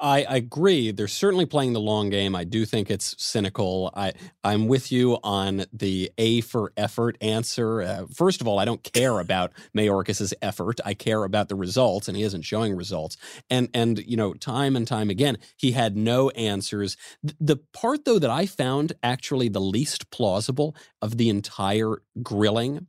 I, 0.00 0.24
agree. 0.28 0.92
They're 0.92 1.08
certainly 1.08 1.44
playing 1.44 1.72
the 1.72 1.80
long 1.80 2.08
game. 2.08 2.36
I 2.36 2.44
do 2.44 2.64
think 2.64 2.88
it's 2.88 3.16
cynical. 3.18 3.90
I 3.96 4.12
I'm 4.44 4.68
with 4.68 4.92
you 4.92 5.18
on 5.24 5.64
the 5.72 6.12
A 6.18 6.40
for 6.40 6.72
effort 6.76 7.16
answer. 7.20 7.82
Uh, 7.82 8.06
first 8.12 8.40
of 8.40 8.46
all, 8.46 8.60
I 8.60 8.64
don't 8.64 8.82
care 8.84 9.18
about 9.18 9.52
Mayorkas's 9.76 10.34
effort. 10.40 10.78
I 10.84 10.94
care 10.94 11.24
about 11.24 11.48
the 11.48 11.56
results, 11.56 12.06
and 12.06 12.16
he 12.16 12.22
isn't 12.22 12.42
showing 12.42 12.76
results. 12.76 13.16
And 13.50 13.68
and 13.74 13.98
you 14.06 14.16
know, 14.16 14.34
time 14.34 14.76
and 14.76 14.86
time 14.86 15.10
again, 15.10 15.38
he 15.56 15.72
had 15.72 15.96
no 15.96 16.30
answers. 16.30 16.96
the 17.40 17.56
part 17.72 18.04
though 18.04 18.20
that 18.20 18.30
I 18.30 18.46
found 18.46 18.92
actually 19.02 19.48
the 19.48 19.60
least 19.60 20.10
plausible 20.10 20.76
of 21.02 21.16
the 21.16 21.28
entire 21.28 22.02
grilling 22.22 22.86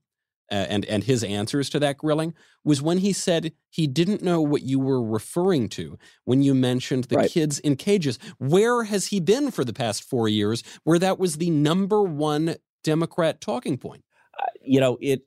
uh, 0.52 0.56
and 0.70 0.86
and 0.86 1.04
his 1.04 1.24
answers 1.24 1.70
to 1.72 1.80
that 1.80 1.98
grilling 1.98 2.34
was 2.64 2.82
when 2.82 3.00
he 3.00 3.12
said 3.14 3.52
he 3.70 3.88
didn't 3.88 4.22
know 4.22 4.42
what 4.42 4.62
you 4.62 4.80
were 4.80 5.04
referring 5.04 5.70
to 5.70 5.98
when 6.26 6.44
you 6.44 6.54
mentioned 6.54 7.06
the 7.06 7.18
right. 7.18 7.32
kids 7.32 7.60
in 7.60 7.76
cages. 7.76 8.20
Where 8.38 8.84
has 8.84 9.08
he 9.08 9.20
been 9.20 9.52
for 9.52 9.64
the 9.64 9.74
past 9.74 10.04
four 10.04 10.28
years, 10.28 10.64
where 10.84 11.00
that 11.00 11.20
was 11.20 11.38
the 11.38 11.50
number 11.50 12.04
one 12.04 12.56
Democrat 12.84 13.42
talking 13.42 13.78
point? 13.78 14.04
Uh, 14.40 14.46
you 14.62 14.80
know, 14.80 14.98
it. 15.02 15.22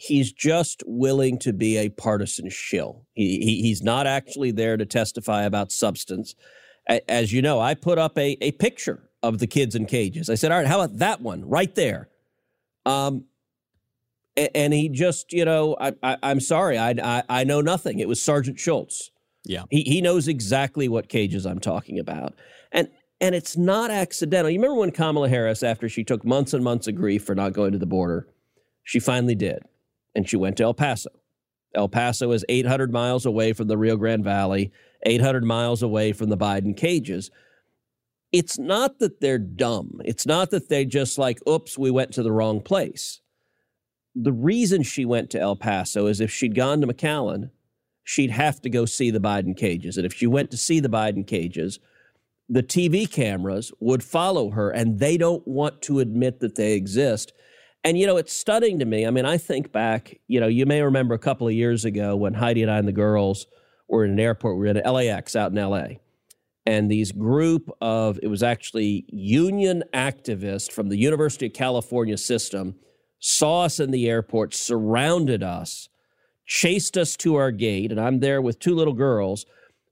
He's 0.00 0.30
just 0.30 0.84
willing 0.86 1.40
to 1.40 1.52
be 1.52 1.76
a 1.76 1.88
partisan 1.88 2.50
shill. 2.50 3.04
He, 3.14 3.40
he 3.40 3.62
he's 3.62 3.82
not 3.82 4.06
actually 4.06 4.52
there 4.52 4.76
to 4.76 4.86
testify 4.86 5.42
about 5.42 5.72
substance. 5.72 6.36
As 7.08 7.32
you 7.32 7.42
know, 7.42 7.58
I 7.58 7.74
put 7.74 7.98
up 7.98 8.16
a, 8.16 8.36
a 8.40 8.52
picture 8.52 9.10
of 9.24 9.40
the 9.40 9.48
kids 9.48 9.74
in 9.74 9.86
cages. 9.86 10.30
I 10.30 10.36
said, 10.36 10.52
"All 10.52 10.58
right, 10.58 10.68
how 10.68 10.80
about 10.80 10.98
that 10.98 11.20
one 11.20 11.48
right 11.48 11.74
there?" 11.74 12.08
Um, 12.86 13.24
and 14.54 14.72
he 14.72 14.88
just, 14.88 15.32
you 15.32 15.44
know, 15.44 15.76
I, 15.80 15.92
I, 16.02 16.30
am 16.30 16.40
sorry, 16.40 16.78
I, 16.78 16.90
I, 16.90 17.22
I 17.28 17.44
know 17.44 17.60
nothing. 17.60 17.98
It 17.98 18.08
was 18.08 18.22
Sergeant 18.22 18.58
Schultz. 18.58 19.10
Yeah, 19.44 19.64
he 19.70 19.82
he 19.82 20.02
knows 20.02 20.28
exactly 20.28 20.88
what 20.88 21.08
cages 21.08 21.46
I'm 21.46 21.60
talking 21.60 21.98
about, 21.98 22.34
and 22.70 22.88
and 23.20 23.34
it's 23.34 23.56
not 23.56 23.90
accidental. 23.90 24.50
You 24.50 24.58
remember 24.58 24.80
when 24.80 24.90
Kamala 24.90 25.28
Harris, 25.28 25.62
after 25.62 25.88
she 25.88 26.04
took 26.04 26.24
months 26.24 26.52
and 26.52 26.62
months 26.62 26.86
of 26.86 26.96
grief 26.96 27.24
for 27.24 27.34
not 27.34 27.52
going 27.52 27.72
to 27.72 27.78
the 27.78 27.86
border, 27.86 28.28
she 28.84 29.00
finally 29.00 29.34
did, 29.34 29.62
and 30.14 30.28
she 30.28 30.36
went 30.36 30.58
to 30.58 30.64
El 30.64 30.74
Paso. 30.74 31.10
El 31.74 31.88
Paso 31.88 32.30
is 32.32 32.44
800 32.48 32.92
miles 32.92 33.24
away 33.24 33.52
from 33.52 33.68
the 33.68 33.78
Rio 33.78 33.96
Grande 33.96 34.24
Valley, 34.24 34.72
800 35.04 35.44
miles 35.44 35.82
away 35.82 36.12
from 36.12 36.28
the 36.28 36.36
Biden 36.36 36.76
cages. 36.76 37.30
It's 38.32 38.58
not 38.58 38.98
that 38.98 39.20
they're 39.20 39.38
dumb. 39.38 40.00
It's 40.04 40.26
not 40.26 40.50
that 40.50 40.68
they 40.68 40.84
just 40.84 41.16
like, 41.16 41.38
oops, 41.48 41.78
we 41.78 41.90
went 41.90 42.12
to 42.14 42.22
the 42.22 42.32
wrong 42.32 42.60
place 42.60 43.20
the 44.20 44.32
reason 44.32 44.82
she 44.82 45.04
went 45.04 45.30
to 45.30 45.40
El 45.40 45.54
Paso 45.54 46.06
is 46.06 46.20
if 46.20 46.30
she'd 46.30 46.56
gone 46.56 46.80
to 46.80 46.86
McAllen, 46.88 47.50
she'd 48.02 48.32
have 48.32 48.60
to 48.62 48.70
go 48.70 48.84
see 48.84 49.10
the 49.10 49.20
Biden 49.20 49.56
cages. 49.56 49.96
And 49.96 50.04
if 50.04 50.12
she 50.12 50.26
went 50.26 50.50
to 50.50 50.56
see 50.56 50.80
the 50.80 50.88
Biden 50.88 51.24
cages, 51.24 51.78
the 52.48 52.62
TV 52.62 53.10
cameras 53.10 53.70
would 53.78 54.02
follow 54.02 54.50
her, 54.50 54.70
and 54.70 54.98
they 54.98 55.18
don't 55.18 55.46
want 55.46 55.82
to 55.82 56.00
admit 56.00 56.40
that 56.40 56.56
they 56.56 56.72
exist. 56.72 57.32
And, 57.84 57.96
you 57.96 58.06
know, 58.06 58.16
it's 58.16 58.32
stunning 58.32 58.80
to 58.80 58.84
me. 58.84 59.06
I 59.06 59.10
mean, 59.10 59.24
I 59.24 59.38
think 59.38 59.70
back, 59.70 60.18
you 60.26 60.40
know, 60.40 60.48
you 60.48 60.66
may 60.66 60.82
remember 60.82 61.14
a 61.14 61.18
couple 61.18 61.46
of 61.46 61.54
years 61.54 61.84
ago 61.84 62.16
when 62.16 62.34
Heidi 62.34 62.62
and 62.62 62.70
I 62.70 62.78
and 62.78 62.88
the 62.88 62.92
girls 62.92 63.46
were 63.86 64.04
in 64.04 64.10
an 64.10 64.20
airport, 64.20 64.56
we 64.56 64.66
were 64.66 64.66
in 64.66 64.92
LAX 64.92 65.36
out 65.36 65.52
in 65.52 65.58
LA. 65.58 65.98
And 66.66 66.90
these 66.90 67.12
group 67.12 67.70
of, 67.80 68.18
it 68.22 68.26
was 68.26 68.42
actually 68.42 69.04
union 69.08 69.84
activists 69.94 70.72
from 70.72 70.88
the 70.88 70.96
University 70.96 71.46
of 71.46 71.52
California 71.52 72.18
system 72.18 72.74
saw 73.18 73.64
us 73.64 73.80
in 73.80 73.90
the 73.90 74.08
airport, 74.08 74.54
surrounded 74.54 75.42
us, 75.42 75.88
chased 76.46 76.96
us 76.96 77.16
to 77.16 77.34
our 77.36 77.50
gate, 77.50 77.90
and 77.90 78.00
I'm 78.00 78.20
there 78.20 78.40
with 78.40 78.58
two 78.58 78.74
little 78.74 78.94
girls 78.94 79.46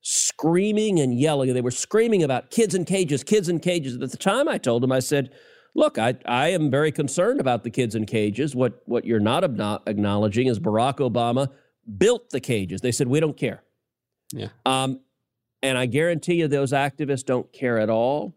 screaming 0.08 1.00
and 1.00 1.18
yelling. 1.18 1.52
They 1.52 1.60
were 1.60 1.72
screaming 1.72 2.22
about 2.22 2.50
kids 2.50 2.76
in 2.76 2.84
cages, 2.84 3.24
kids 3.24 3.48
in 3.48 3.58
cages. 3.58 3.94
And 3.94 4.04
at 4.04 4.12
the 4.12 4.16
time, 4.16 4.48
I 4.48 4.56
told 4.56 4.82
them, 4.82 4.92
I 4.92 5.00
said, 5.00 5.32
Look, 5.74 5.98
I, 5.98 6.16
I 6.24 6.48
am 6.48 6.70
very 6.70 6.90
concerned 6.90 7.38
about 7.38 7.62
the 7.62 7.70
kids 7.70 7.94
in 7.94 8.06
cages. 8.06 8.54
What, 8.54 8.80
what 8.86 9.04
you're 9.04 9.20
not 9.20 9.44
acknowledging 9.44 10.46
is 10.46 10.58
Barack 10.58 10.98
Obama 10.98 11.50
built 11.98 12.30
the 12.30 12.40
cages. 12.40 12.80
They 12.80 12.92
said, 12.92 13.08
We 13.08 13.20
don't 13.20 13.36
care. 13.36 13.62
Yeah. 14.32 14.48
Um, 14.64 15.00
and 15.62 15.76
I 15.76 15.86
guarantee 15.86 16.34
you, 16.34 16.48
those 16.48 16.72
activists 16.72 17.24
don't 17.24 17.52
care 17.52 17.78
at 17.78 17.90
all 17.90 18.34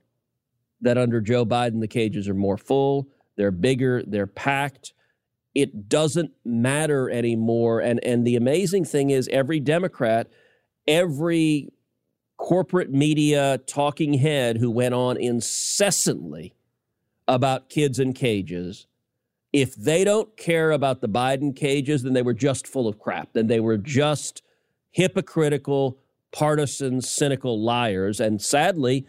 that 0.81 0.98
under 0.98 1.22
Joe 1.22 1.46
Biden, 1.46 1.81
the 1.81 1.88
cages 1.88 2.27
are 2.27 2.34
more 2.34 2.58
full, 2.58 3.08
they're 3.39 3.51
bigger, 3.51 4.03
they're 4.05 4.27
packed. 4.27 4.91
It 5.55 5.88
doesn't 5.88 6.31
matter 6.43 7.10
anymore. 7.10 7.79
And, 7.79 8.03
and 8.03 8.27
the 8.27 8.36
amazing 8.36 8.84
thing 8.84 9.12
is, 9.12 9.29
every 9.31 9.62
Democrat, 9.62 10.27
every 10.86 11.72
corporate 12.36 12.91
media 12.91 13.60
talking 13.65 14.15
head 14.15 14.58
who 14.58 14.69
went 14.69 14.93
on 14.93 15.15
incessantly 15.15 16.53
about 17.29 17.69
kids 17.69 17.98
in 17.98 18.12
cages, 18.12 18.88
if 19.53 19.74
they 19.74 20.03
don't 20.03 20.36
care 20.36 20.72
about 20.72 21.00
the 21.00 21.08
Biden 21.08 21.55
cages, 21.55 22.03
then 22.03 22.12
they 22.12 22.22
were 22.22 22.34
just 22.34 22.67
full 22.67 22.89
of 22.89 23.00
crap. 23.00 23.29
Then 23.31 23.48
they 23.48 23.62
were 23.62 23.77
just 23.77 24.43
hypocritical, 24.91 25.98
partisan, 26.34 27.00
cynical 27.00 27.63
liars. 27.63 28.19
And 28.19 28.41
sadly, 28.41 29.08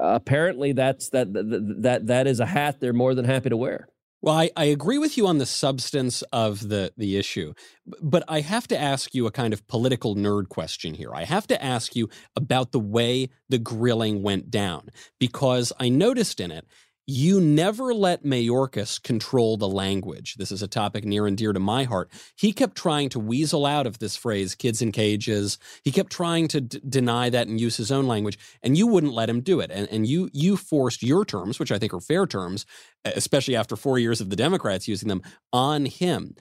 apparently 0.00 0.72
that's 0.72 1.10
that, 1.10 1.32
that 1.32 2.06
that 2.06 2.26
is 2.26 2.40
a 2.40 2.46
hat 2.46 2.80
they're 2.80 2.92
more 2.92 3.14
than 3.14 3.24
happy 3.24 3.48
to 3.48 3.56
wear. 3.56 3.88
Well, 4.22 4.36
I, 4.36 4.50
I 4.54 4.64
agree 4.64 4.98
with 4.98 5.16
you 5.16 5.26
on 5.26 5.38
the 5.38 5.46
substance 5.46 6.22
of 6.30 6.68
the, 6.68 6.92
the 6.98 7.16
issue, 7.16 7.54
but 8.02 8.22
I 8.28 8.40
have 8.40 8.68
to 8.68 8.78
ask 8.78 9.14
you 9.14 9.26
a 9.26 9.30
kind 9.30 9.54
of 9.54 9.66
political 9.66 10.14
nerd 10.14 10.50
question 10.50 10.92
here. 10.92 11.14
I 11.14 11.24
have 11.24 11.46
to 11.46 11.64
ask 11.64 11.96
you 11.96 12.10
about 12.36 12.72
the 12.72 12.80
way 12.80 13.30
the 13.48 13.58
grilling 13.58 14.22
went 14.22 14.50
down, 14.50 14.90
because 15.18 15.72
I 15.80 15.88
noticed 15.88 16.38
in 16.38 16.50
it 16.50 16.66
you 17.10 17.40
never 17.40 17.92
let 17.92 18.24
Mayorkas 18.24 19.02
control 19.02 19.56
the 19.56 19.68
language. 19.68 20.36
This 20.36 20.52
is 20.52 20.62
a 20.62 20.68
topic 20.68 21.04
near 21.04 21.26
and 21.26 21.36
dear 21.36 21.52
to 21.52 21.58
my 21.58 21.82
heart. 21.82 22.08
He 22.36 22.52
kept 22.52 22.76
trying 22.76 23.08
to 23.10 23.18
weasel 23.18 23.66
out 23.66 23.86
of 23.86 23.98
this 23.98 24.16
phrase, 24.16 24.54
kids 24.54 24.80
in 24.80 24.92
cages. 24.92 25.58
He 25.82 25.90
kept 25.90 26.12
trying 26.12 26.46
to 26.48 26.60
d- 26.60 26.80
deny 26.88 27.28
that 27.28 27.48
and 27.48 27.60
use 27.60 27.76
his 27.76 27.90
own 27.90 28.06
language, 28.06 28.38
and 28.62 28.78
you 28.78 28.86
wouldn't 28.86 29.12
let 29.12 29.28
him 29.28 29.40
do 29.40 29.58
it. 29.58 29.72
And, 29.72 29.88
and 29.90 30.06
you, 30.06 30.30
you 30.32 30.56
forced 30.56 31.02
your 31.02 31.24
terms, 31.24 31.58
which 31.58 31.72
I 31.72 31.78
think 31.78 31.92
are 31.92 32.00
fair 32.00 32.26
terms, 32.26 32.64
especially 33.04 33.56
after 33.56 33.76
four 33.76 33.98
years 33.98 34.20
of 34.20 34.30
the 34.30 34.36
Democrats 34.36 34.86
using 34.86 35.08
them, 35.08 35.22
on 35.52 35.86
him. 35.86 36.34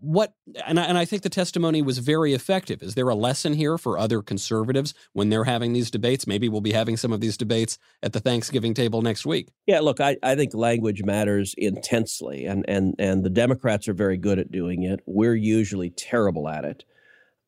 What, 0.00 0.34
and 0.66 0.78
I, 0.78 0.84
and 0.84 0.98
I 0.98 1.04
think 1.04 1.22
the 1.22 1.28
testimony 1.28 1.82
was 1.82 1.98
very 1.98 2.34
effective. 2.34 2.82
Is 2.82 2.94
there 2.94 3.08
a 3.08 3.14
lesson 3.14 3.54
here 3.54 3.78
for 3.78 3.98
other 3.98 4.22
conservatives 4.22 4.94
when 5.12 5.28
they're 5.28 5.44
having 5.44 5.72
these 5.72 5.90
debates? 5.90 6.26
Maybe 6.26 6.48
we'll 6.48 6.60
be 6.60 6.72
having 6.72 6.96
some 6.96 7.12
of 7.12 7.20
these 7.20 7.36
debates 7.36 7.78
at 8.02 8.12
the 8.12 8.20
Thanksgiving 8.20 8.74
table 8.74 9.02
next 9.02 9.26
week. 9.26 9.48
Yeah, 9.66 9.80
look, 9.80 10.00
I, 10.00 10.16
I 10.22 10.34
think 10.34 10.54
language 10.54 11.02
matters 11.04 11.54
intensely, 11.56 12.46
and, 12.46 12.64
and, 12.68 12.94
and 12.98 13.24
the 13.24 13.30
Democrats 13.30 13.88
are 13.88 13.94
very 13.94 14.16
good 14.16 14.38
at 14.38 14.50
doing 14.50 14.82
it. 14.82 15.00
We're 15.06 15.36
usually 15.36 15.90
terrible 15.90 16.48
at 16.48 16.64
it. 16.64 16.84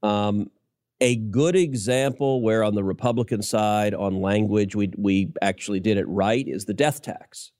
Um, 0.02 0.50
a 1.00 1.16
good 1.16 1.56
example 1.56 2.42
where 2.42 2.62
on 2.62 2.74
the 2.74 2.84
Republican 2.84 3.42
side 3.42 3.94
on 3.94 4.20
language 4.20 4.76
we, 4.76 4.92
we 4.96 5.32
actually 5.40 5.80
did 5.80 5.96
it 5.96 6.06
right 6.06 6.46
is 6.46 6.66
the 6.66 6.74
death 6.74 7.00
tax. 7.00 7.52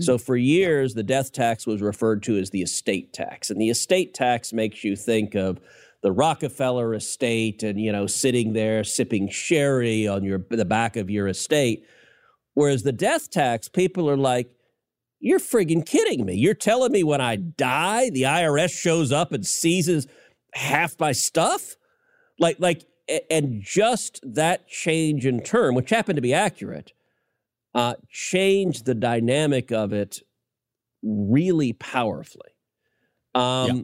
So 0.00 0.16
mm-hmm. 0.16 0.24
for 0.24 0.36
years, 0.36 0.94
the 0.94 1.04
death 1.04 1.32
tax 1.32 1.66
was 1.66 1.80
referred 1.80 2.22
to 2.24 2.36
as 2.36 2.50
the 2.50 2.62
estate 2.62 3.12
tax, 3.12 3.50
and 3.50 3.60
the 3.60 3.70
estate 3.70 4.12
tax 4.12 4.52
makes 4.52 4.82
you 4.82 4.96
think 4.96 5.34
of 5.34 5.60
the 6.02 6.10
Rockefeller 6.10 6.94
estate 6.94 7.62
and 7.62 7.80
you 7.80 7.92
know 7.92 8.06
sitting 8.06 8.52
there 8.52 8.82
sipping 8.82 9.28
sherry 9.28 10.08
on 10.08 10.24
your 10.24 10.44
the 10.50 10.64
back 10.64 10.96
of 10.96 11.10
your 11.10 11.28
estate. 11.28 11.86
Whereas 12.54 12.82
the 12.82 12.92
death 12.92 13.30
tax, 13.30 13.68
people 13.68 14.10
are 14.10 14.16
like, 14.16 14.50
"You're 15.20 15.38
friggin' 15.38 15.86
kidding 15.86 16.26
me! 16.26 16.34
You're 16.34 16.54
telling 16.54 16.90
me 16.90 17.04
when 17.04 17.20
I 17.20 17.36
die, 17.36 18.10
the 18.10 18.22
IRS 18.22 18.76
shows 18.76 19.12
up 19.12 19.32
and 19.32 19.46
seizes 19.46 20.08
half 20.54 20.98
my 20.98 21.12
stuff?" 21.12 21.76
Like, 22.40 22.56
like, 22.58 22.84
and 23.30 23.62
just 23.62 24.20
that 24.24 24.66
change 24.66 25.24
in 25.24 25.40
term, 25.40 25.76
which 25.76 25.90
happened 25.90 26.16
to 26.16 26.22
be 26.22 26.34
accurate 26.34 26.92
uh, 27.74 27.94
changed 28.08 28.86
the 28.86 28.94
dynamic 28.94 29.72
of 29.72 29.92
it 29.92 30.20
really 31.02 31.72
powerfully. 31.72 32.50
Um, 33.34 33.76
yeah. 33.76 33.82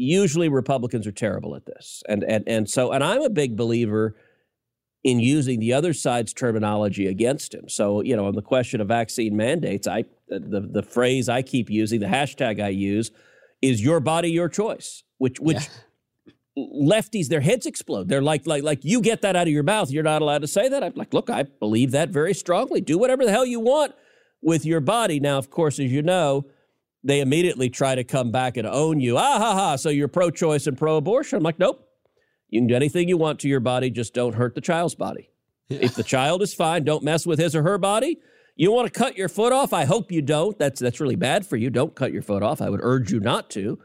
Usually, 0.00 0.48
Republicans 0.48 1.06
are 1.06 1.12
terrible 1.12 1.56
at 1.56 1.66
this, 1.66 2.02
and 2.08 2.22
and 2.22 2.44
and 2.46 2.70
so, 2.70 2.92
and 2.92 3.02
I'm 3.02 3.22
a 3.22 3.30
big 3.30 3.56
believer 3.56 4.14
in 5.02 5.18
using 5.18 5.58
the 5.58 5.72
other 5.72 5.92
side's 5.92 6.32
terminology 6.32 7.06
against 7.06 7.54
him. 7.54 7.68
So, 7.68 8.00
you 8.02 8.16
know, 8.16 8.26
on 8.26 8.34
the 8.34 8.42
question 8.42 8.80
of 8.80 8.88
vaccine 8.88 9.36
mandates, 9.36 9.88
I 9.88 10.04
the 10.28 10.68
the 10.70 10.82
phrase 10.82 11.28
I 11.28 11.42
keep 11.42 11.68
using, 11.68 11.98
the 11.98 12.06
hashtag 12.06 12.62
I 12.62 12.68
use, 12.68 13.10
is 13.60 13.82
"your 13.82 13.98
body, 13.98 14.30
your 14.30 14.48
choice," 14.48 15.02
which 15.18 15.40
which. 15.40 15.56
Yeah 15.56 15.72
lefties, 16.74 17.28
their 17.28 17.40
heads 17.40 17.66
explode. 17.66 18.08
They're 18.08 18.22
like, 18.22 18.46
like, 18.46 18.62
like, 18.62 18.84
you 18.84 19.00
get 19.00 19.22
that 19.22 19.36
out 19.36 19.46
of 19.46 19.52
your 19.52 19.62
mouth. 19.62 19.90
You're 19.90 20.02
not 20.02 20.22
allowed 20.22 20.42
to 20.42 20.48
say 20.48 20.68
that. 20.68 20.82
I'm 20.82 20.92
like, 20.94 21.14
look, 21.14 21.30
I 21.30 21.44
believe 21.44 21.90
that 21.92 22.10
very 22.10 22.34
strongly. 22.34 22.80
Do 22.80 22.98
whatever 22.98 23.24
the 23.24 23.30
hell 23.30 23.46
you 23.46 23.60
want 23.60 23.94
with 24.42 24.64
your 24.64 24.80
body. 24.80 25.20
Now, 25.20 25.38
of 25.38 25.50
course, 25.50 25.78
as 25.78 25.90
you 25.90 26.02
know, 26.02 26.46
they 27.02 27.20
immediately 27.20 27.70
try 27.70 27.94
to 27.94 28.04
come 28.04 28.30
back 28.30 28.56
and 28.56 28.66
own 28.66 29.00
you. 29.00 29.16
Ah, 29.16 29.38
ha, 29.38 29.54
ha. 29.54 29.76
So 29.76 29.88
you're 29.88 30.08
pro 30.08 30.30
choice 30.30 30.66
and 30.66 30.76
pro 30.76 30.96
abortion. 30.96 31.36
I'm 31.36 31.42
like, 31.42 31.58
nope. 31.58 31.84
You 32.48 32.60
can 32.60 32.66
do 32.66 32.74
anything 32.74 33.08
you 33.08 33.16
want 33.16 33.40
to 33.40 33.48
your 33.48 33.60
body, 33.60 33.90
just 33.90 34.14
don't 34.14 34.34
hurt 34.34 34.54
the 34.54 34.60
child's 34.60 34.94
body. 34.94 35.30
Yeah. 35.68 35.80
If 35.82 35.94
the 35.94 36.02
child 36.02 36.42
is 36.42 36.54
fine, 36.54 36.84
don't 36.84 37.04
mess 37.04 37.26
with 37.26 37.38
his 37.38 37.54
or 37.54 37.62
her 37.62 37.78
body. 37.78 38.18
You 38.56 38.72
want 38.72 38.92
to 38.92 38.98
cut 38.98 39.16
your 39.16 39.28
foot 39.28 39.52
off? 39.52 39.72
I 39.72 39.84
hope 39.84 40.10
you 40.10 40.22
don't. 40.22 40.58
That's 40.58 40.80
that's 40.80 40.98
really 40.98 41.14
bad 41.14 41.46
for 41.46 41.56
you. 41.56 41.70
Don't 41.70 41.94
cut 41.94 42.12
your 42.12 42.22
foot 42.22 42.42
off. 42.42 42.60
I 42.60 42.70
would 42.70 42.80
urge 42.82 43.12
you 43.12 43.20
not 43.20 43.50
to. 43.50 43.78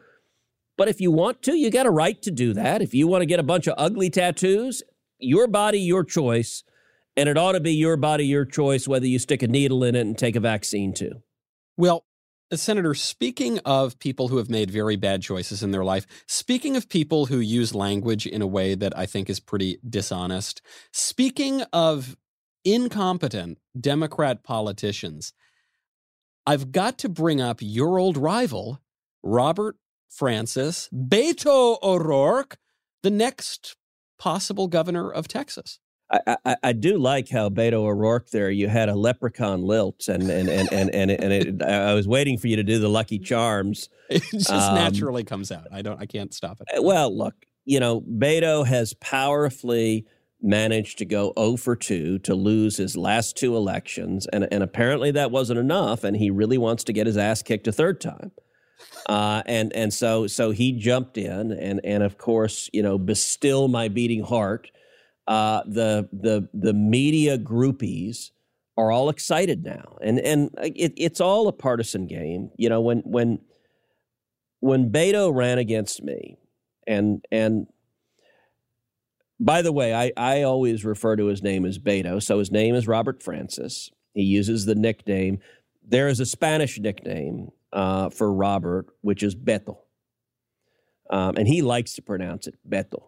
But 0.78 0.88
if 0.88 1.00
you 1.00 1.12
want 1.12 1.42
to, 1.44 1.56
you 1.56 1.70
got 1.70 1.86
a 1.86 1.92
right 1.92 2.22
to 2.24 2.32
do 2.32 2.54
that. 2.54 2.82
If 2.82 2.94
you 2.94 3.08
want 3.08 3.22
to 3.22 3.28
get 3.28 3.40
a 3.40 3.44
bunch 3.44 3.68
of 3.68 3.76
ugly 3.78 4.10
tattoos, 4.10 4.82
your 5.20 5.48
body, 5.48 5.80
your 5.80 6.04
choice. 6.04 6.64
And 7.16 7.30
it 7.30 7.38
ought 7.38 7.52
to 7.52 7.60
be 7.60 7.74
your 7.74 7.96
body, 7.96 8.26
your 8.26 8.46
choice, 8.46 8.88
whether 8.88 9.06
you 9.06 9.20
stick 9.20 9.44
a 9.44 9.48
needle 9.48 9.84
in 9.84 9.96
it 9.96 10.02
and 10.02 10.18
take 10.18 10.36
a 10.36 10.40
vaccine 10.40 10.94
too. 10.94 11.22
Well, 11.78 12.06
Senator, 12.52 12.94
speaking 12.94 13.60
of 13.60 13.98
people 14.00 14.28
who 14.28 14.38
have 14.38 14.50
made 14.50 14.70
very 14.70 14.96
bad 14.96 15.22
choices 15.22 15.64
in 15.64 15.72
their 15.72 15.84
life, 15.84 16.06
speaking 16.28 16.76
of 16.76 16.90
people 16.90 17.28
who 17.28 17.40
use 17.40 17.74
language 17.74 18.28
in 18.28 18.42
a 18.42 18.48
way 18.48 18.76
that 18.76 18.98
I 18.98 19.06
think 19.06 19.30
is 19.30 19.40
pretty 19.40 19.80
dishonest, 19.88 20.62
speaking 20.92 21.64
of 21.74 22.16
incompetent 22.66 23.58
Democrat 23.80 24.44
politicians, 24.44 25.34
I've 26.46 26.72
got 26.72 26.98
to 27.00 27.10
bring 27.10 27.42
up 27.42 27.58
your 27.62 27.98
old 27.98 28.18
rival, 28.18 28.82
Robert 29.24 29.78
Francis, 30.14 30.90
Beto 30.94 31.82
O'Rourke, 31.82 32.58
the 33.02 33.10
next 33.10 33.76
possible 34.20 34.68
governor 34.68 35.12
of 35.12 35.28
Texas. 35.28 35.80
I, 36.12 36.38
I, 36.46 36.56
I, 36.62 36.74
do 36.74 36.98
like 37.00 37.30
how 37.30 37.50
Beto 37.50 37.86
O'Rourke 37.86 38.30
there. 38.30 38.52
You 38.52 38.68
had 38.68 38.88
a 38.88 38.96
leprechaun 38.96 39.64
lilt, 39.64 40.08
and 40.08 40.30
and 40.30 40.48
and 40.48 40.72
and 40.72 40.94
and, 40.94 41.12
and 41.12 41.34
it, 41.34 41.62
I 41.68 41.94
was 41.96 42.08
waiting 42.08 42.38
for 42.38 42.48
you 42.48 42.58
to 42.58 42.64
do 42.64 42.78
the 42.78 42.90
Lucky 42.90 43.18
Charms. 43.18 43.90
It 44.10 44.22
just 44.32 44.52
um, 44.52 44.76
naturally 44.76 45.24
comes 45.24 45.52
out. 45.52 45.68
I 45.72 45.82
don't. 45.82 46.00
I 46.00 46.06
can't 46.06 46.34
stop 46.34 46.62
it. 46.62 46.78
Uh, 46.78 46.84
well, 46.84 47.16
look, 47.16 47.34
you 47.66 47.80
know, 47.80 48.02
Beto 48.02 48.66
has 48.68 48.94
powerfully 48.96 50.06
managed 50.40 50.98
to 51.00 51.06
go 51.06 51.34
0 51.40 51.56
for 51.56 51.76
2 51.76 52.20
to 52.20 52.36
lose 52.36 52.78
his 52.78 52.96
last 52.96 53.36
two 53.36 53.56
elections, 53.56 54.28
and 54.28 54.48
and 54.52 54.62
apparently 54.62 55.10
that 55.12 55.32
wasn't 55.32 55.60
enough, 55.60 56.04
and 56.04 56.18
he 56.18 56.30
really 56.30 56.60
wants 56.60 56.84
to 56.84 56.94
get 56.94 57.08
his 57.08 57.18
ass 57.18 57.42
kicked 57.42 57.68
a 57.68 57.72
third 57.72 58.00
time. 58.00 58.32
Uh, 59.08 59.44
and 59.46 59.74
and 59.74 59.94
so 59.94 60.28
so 60.28 60.52
he 60.52 60.72
jumped 60.72 61.18
in 61.18 61.52
and 61.52 61.82
and 61.84 62.04
of 62.04 62.18
course 62.18 62.70
you 62.72 62.82
know 62.82 62.98
bestill 62.98 63.70
my 63.70 63.88
beating 63.88 64.24
heart. 64.24 64.72
Uh, 65.28 65.62
the 65.66 66.08
the 66.12 66.48
the 66.54 66.74
media 66.74 67.38
groupies 67.38 68.32
are 68.78 68.92
all 68.92 69.10
excited 69.10 69.64
now, 69.64 69.98
and 70.02 70.20
and 70.20 70.50
it, 70.62 70.94
it's 70.98 71.22
all 71.22 71.48
a 71.48 71.54
partisan 71.54 72.08
game. 72.08 72.50
You 72.58 72.70
know 72.70 72.82
when 72.82 73.00
when 73.00 73.40
when 74.60 74.92
Beto 74.92 75.34
ran 75.34 75.58
against 75.58 76.02
me, 76.02 76.38
and 76.88 77.26
and 77.32 77.68
by 79.40 79.62
the 79.62 79.72
way, 79.72 79.94
I 79.94 80.12
I 80.16 80.44
always 80.44 80.86
refer 80.86 81.16
to 81.18 81.26
his 81.26 81.44
name 81.44 81.66
as 81.66 81.78
Beto, 81.78 82.22
so 82.24 82.40
his 82.40 82.52
name 82.52 82.76
is 82.76 82.88
Robert 82.88 83.22
Francis. 83.22 83.92
He 84.14 84.24
uses 84.24 84.66
the 84.66 84.76
nickname. 84.76 85.40
There 85.86 86.08
is 86.08 86.20
a 86.20 86.26
Spanish 86.26 86.80
nickname 86.80 87.52
uh, 87.74 88.10
for 88.10 88.32
Robert, 88.32 88.86
which 89.02 89.24
is 89.24 89.36
Beto. 89.36 89.80
Um, 91.10 91.36
and 91.36 91.48
he 91.48 91.62
likes 91.62 91.94
to 91.96 92.02
pronounce 92.02 92.48
it 92.48 92.56
Beto. 92.68 93.04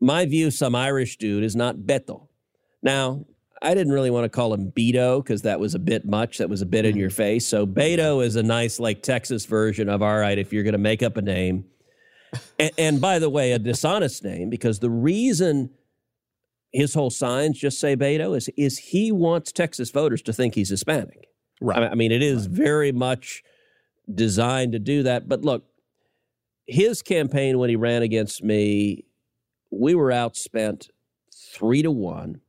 My 0.00 0.24
view, 0.24 0.50
some 0.50 0.74
Irish 0.74 1.18
dude 1.18 1.44
is 1.44 1.54
not 1.54 1.76
Beto. 1.76 2.28
Now, 2.82 3.26
I 3.60 3.74
didn't 3.74 3.92
really 3.92 4.10
want 4.10 4.24
to 4.24 4.28
call 4.28 4.52
him 4.52 4.70
Beto 4.70 5.22
because 5.22 5.42
that 5.42 5.58
was 5.58 5.74
a 5.74 5.78
bit 5.78 6.04
much. 6.04 6.38
That 6.38 6.48
was 6.48 6.62
a 6.62 6.66
bit 6.66 6.84
in 6.84 6.96
your 6.96 7.10
face. 7.10 7.46
So 7.46 7.66
Beto 7.66 8.24
is 8.24 8.36
a 8.36 8.42
nice, 8.42 8.78
like 8.78 9.02
Texas 9.02 9.46
version 9.46 9.88
of 9.88 10.02
all 10.02 10.18
right, 10.18 10.38
if 10.38 10.52
you're 10.52 10.62
going 10.62 10.72
to 10.72 10.78
make 10.78 11.02
up 11.02 11.16
a 11.16 11.22
name. 11.22 11.64
and, 12.58 12.70
and 12.78 13.00
by 13.00 13.18
the 13.18 13.30
way, 13.30 13.52
a 13.52 13.58
dishonest 13.58 14.24
name 14.24 14.50
because 14.50 14.78
the 14.78 14.90
reason 14.90 15.70
his 16.72 16.92
whole 16.94 17.10
signs 17.10 17.58
just 17.58 17.80
say 17.80 17.96
Beto 17.96 18.36
is, 18.36 18.48
is 18.56 18.78
he 18.78 19.12
wants 19.12 19.52
Texas 19.52 19.90
voters 19.90 20.22
to 20.22 20.32
think 20.32 20.54
he's 20.54 20.68
Hispanic. 20.68 21.28
Right. 21.64 21.82
I 21.90 21.94
mean, 21.94 22.12
it 22.12 22.22
is 22.22 22.46
right. 22.48 22.56
very 22.56 22.92
much 22.92 23.42
designed 24.12 24.72
to 24.72 24.78
do 24.78 25.02
that. 25.04 25.28
But 25.28 25.42
look, 25.42 25.64
his 26.66 27.02
campaign 27.02 27.58
when 27.58 27.70
he 27.70 27.76
ran 27.76 28.02
against 28.02 28.42
me, 28.42 29.04
we 29.70 29.94
were 29.94 30.10
outspent 30.10 30.88
three 31.32 31.82
to 31.82 31.90
one. 31.90 32.40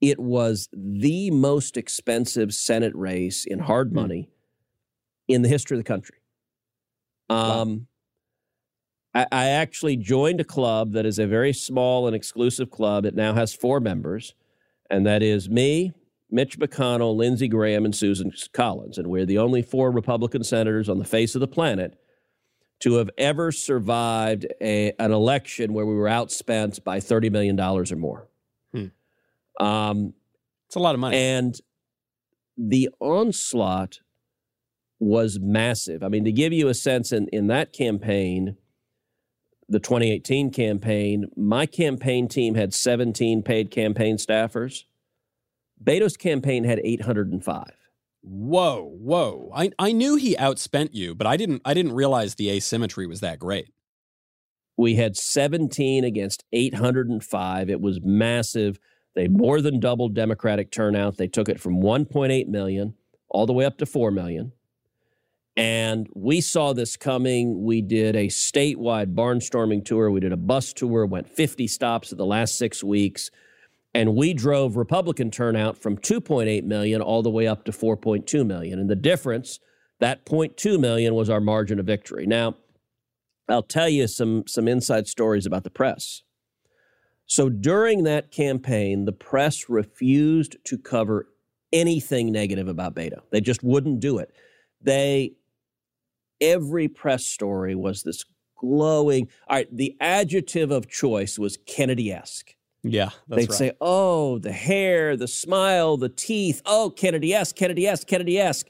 it 0.00 0.18
was 0.20 0.68
the 0.74 1.30
most 1.30 1.78
expensive 1.78 2.52
Senate 2.52 2.94
race 2.94 3.46
in 3.46 3.58
hard 3.60 3.88
Hmm. 3.88 3.94
money 3.94 4.28
in 5.28 5.40
the 5.40 5.48
history 5.48 5.76
of 5.78 5.82
the 5.82 5.88
country. 5.88 6.18
Um, 7.30 7.86
I, 9.14 9.26
I 9.32 9.46
actually 9.46 9.96
joined 9.96 10.40
a 10.40 10.44
club 10.44 10.92
that 10.92 11.06
is 11.06 11.18
a 11.18 11.26
very 11.26 11.54
small 11.54 12.06
and 12.06 12.14
exclusive 12.14 12.70
club. 12.70 13.06
It 13.06 13.14
now 13.14 13.32
has 13.32 13.54
four 13.54 13.80
members, 13.80 14.34
and 14.90 15.06
that 15.06 15.22
is 15.22 15.48
me, 15.48 15.92
Mitch 16.34 16.58
McConnell, 16.58 17.14
Lindsey 17.14 17.46
Graham, 17.46 17.84
and 17.84 17.94
Susan 17.94 18.32
Collins. 18.52 18.98
And 18.98 19.06
we're 19.06 19.24
the 19.24 19.38
only 19.38 19.62
four 19.62 19.92
Republican 19.92 20.42
senators 20.42 20.88
on 20.88 20.98
the 20.98 21.04
face 21.04 21.36
of 21.36 21.40
the 21.40 21.46
planet 21.46 21.96
to 22.80 22.94
have 22.94 23.08
ever 23.16 23.52
survived 23.52 24.44
a, 24.60 24.92
an 24.98 25.12
election 25.12 25.72
where 25.72 25.86
we 25.86 25.94
were 25.94 26.08
outspent 26.08 26.82
by 26.82 26.98
$30 26.98 27.30
million 27.30 27.58
or 27.58 27.84
more. 27.96 28.26
Um, 29.60 30.12
it's 30.66 30.74
a 30.74 30.80
lot 30.80 30.96
of 30.96 31.00
money. 31.00 31.16
And 31.16 31.58
the 32.58 32.90
onslaught 32.98 34.00
was 34.98 35.38
massive. 35.40 36.02
I 36.02 36.08
mean, 36.08 36.24
to 36.24 36.32
give 36.32 36.52
you 36.52 36.66
a 36.66 36.74
sense, 36.74 37.12
in, 37.12 37.28
in 37.28 37.46
that 37.46 37.72
campaign, 37.72 38.56
the 39.68 39.78
2018 39.78 40.50
campaign, 40.50 41.26
my 41.36 41.66
campaign 41.66 42.26
team 42.26 42.56
had 42.56 42.74
17 42.74 43.44
paid 43.44 43.70
campaign 43.70 44.16
staffers. 44.16 44.84
Beto's 45.84 46.16
campaign 46.16 46.64
had 46.64 46.80
805. 46.82 47.64
Whoa, 48.22 48.90
whoa! 48.98 49.50
I 49.54 49.70
I 49.78 49.92
knew 49.92 50.16
he 50.16 50.34
outspent 50.36 50.90
you, 50.92 51.14
but 51.14 51.26
I 51.26 51.36
didn't 51.36 51.60
I 51.64 51.74
didn't 51.74 51.92
realize 51.92 52.34
the 52.34 52.50
asymmetry 52.50 53.06
was 53.06 53.20
that 53.20 53.38
great. 53.38 53.70
We 54.76 54.94
had 54.96 55.16
17 55.16 56.04
against 56.04 56.44
805. 56.52 57.70
It 57.70 57.80
was 57.80 58.00
massive. 58.02 58.80
They 59.14 59.28
more 59.28 59.60
than 59.60 59.78
doubled 59.78 60.14
Democratic 60.14 60.70
turnout. 60.70 61.16
They 61.16 61.28
took 61.28 61.48
it 61.48 61.60
from 61.60 61.80
1.8 61.80 62.48
million 62.48 62.94
all 63.28 63.46
the 63.46 63.52
way 63.52 63.64
up 63.64 63.78
to 63.78 63.86
4 63.86 64.10
million. 64.10 64.52
And 65.56 66.08
we 66.14 66.40
saw 66.40 66.72
this 66.72 66.96
coming. 66.96 67.62
We 67.62 67.80
did 67.80 68.16
a 68.16 68.26
statewide 68.26 69.14
barnstorming 69.14 69.84
tour. 69.84 70.10
We 70.10 70.18
did 70.18 70.32
a 70.32 70.36
bus 70.36 70.72
tour, 70.72 71.06
went 71.06 71.28
50 71.28 71.68
stops 71.68 72.10
in 72.10 72.18
the 72.18 72.26
last 72.26 72.58
six 72.58 72.82
weeks. 72.82 73.30
And 73.94 74.16
we 74.16 74.34
drove 74.34 74.76
Republican 74.76 75.30
turnout 75.30 75.78
from 75.78 75.96
2.8 75.96 76.64
million 76.64 77.00
all 77.00 77.22
the 77.22 77.30
way 77.30 77.46
up 77.46 77.64
to 77.64 77.72
4.2 77.72 78.44
million. 78.44 78.80
And 78.80 78.90
the 78.90 78.96
difference, 78.96 79.60
that 80.00 80.26
0.2 80.26 80.80
million 80.80 81.14
was 81.14 81.30
our 81.30 81.40
margin 81.40 81.78
of 81.78 81.86
victory. 81.86 82.26
Now, 82.26 82.56
I'll 83.48 83.62
tell 83.62 83.88
you 83.88 84.08
some 84.08 84.46
some 84.46 84.66
inside 84.68 85.06
stories 85.06 85.46
about 85.46 85.64
the 85.64 85.70
press. 85.70 86.22
So 87.26 87.48
during 87.48 88.04
that 88.04 88.30
campaign, 88.30 89.04
the 89.04 89.12
press 89.12 89.68
refused 89.68 90.56
to 90.64 90.78
cover 90.78 91.28
anything 91.72 92.32
negative 92.32 92.68
about 92.68 92.94
Beto. 92.94 93.20
They 93.30 93.40
just 93.40 93.62
wouldn't 93.62 94.00
do 94.00 94.18
it. 94.18 94.34
They 94.80 95.34
every 96.40 96.88
press 96.88 97.24
story 97.26 97.74
was 97.74 98.02
this 98.02 98.24
glowing. 98.58 99.28
All 99.48 99.56
right, 99.56 99.74
the 99.74 99.96
adjective 100.00 100.70
of 100.70 100.88
choice 100.88 101.38
was 101.38 101.58
Kennedy-esque. 101.66 102.54
Yeah, 102.86 103.10
that's 103.28 103.40
They'd 103.40 103.50
right. 103.50 103.58
say, 103.58 103.72
"Oh, 103.80 104.38
the 104.38 104.52
hair, 104.52 105.16
the 105.16 105.26
smile, 105.26 105.96
the 105.96 106.10
teeth. 106.10 106.60
Oh, 106.66 106.90
Kennedy-esque, 106.90 107.56
Kennedy-esque, 107.56 108.06
Kennedy-esque." 108.06 108.66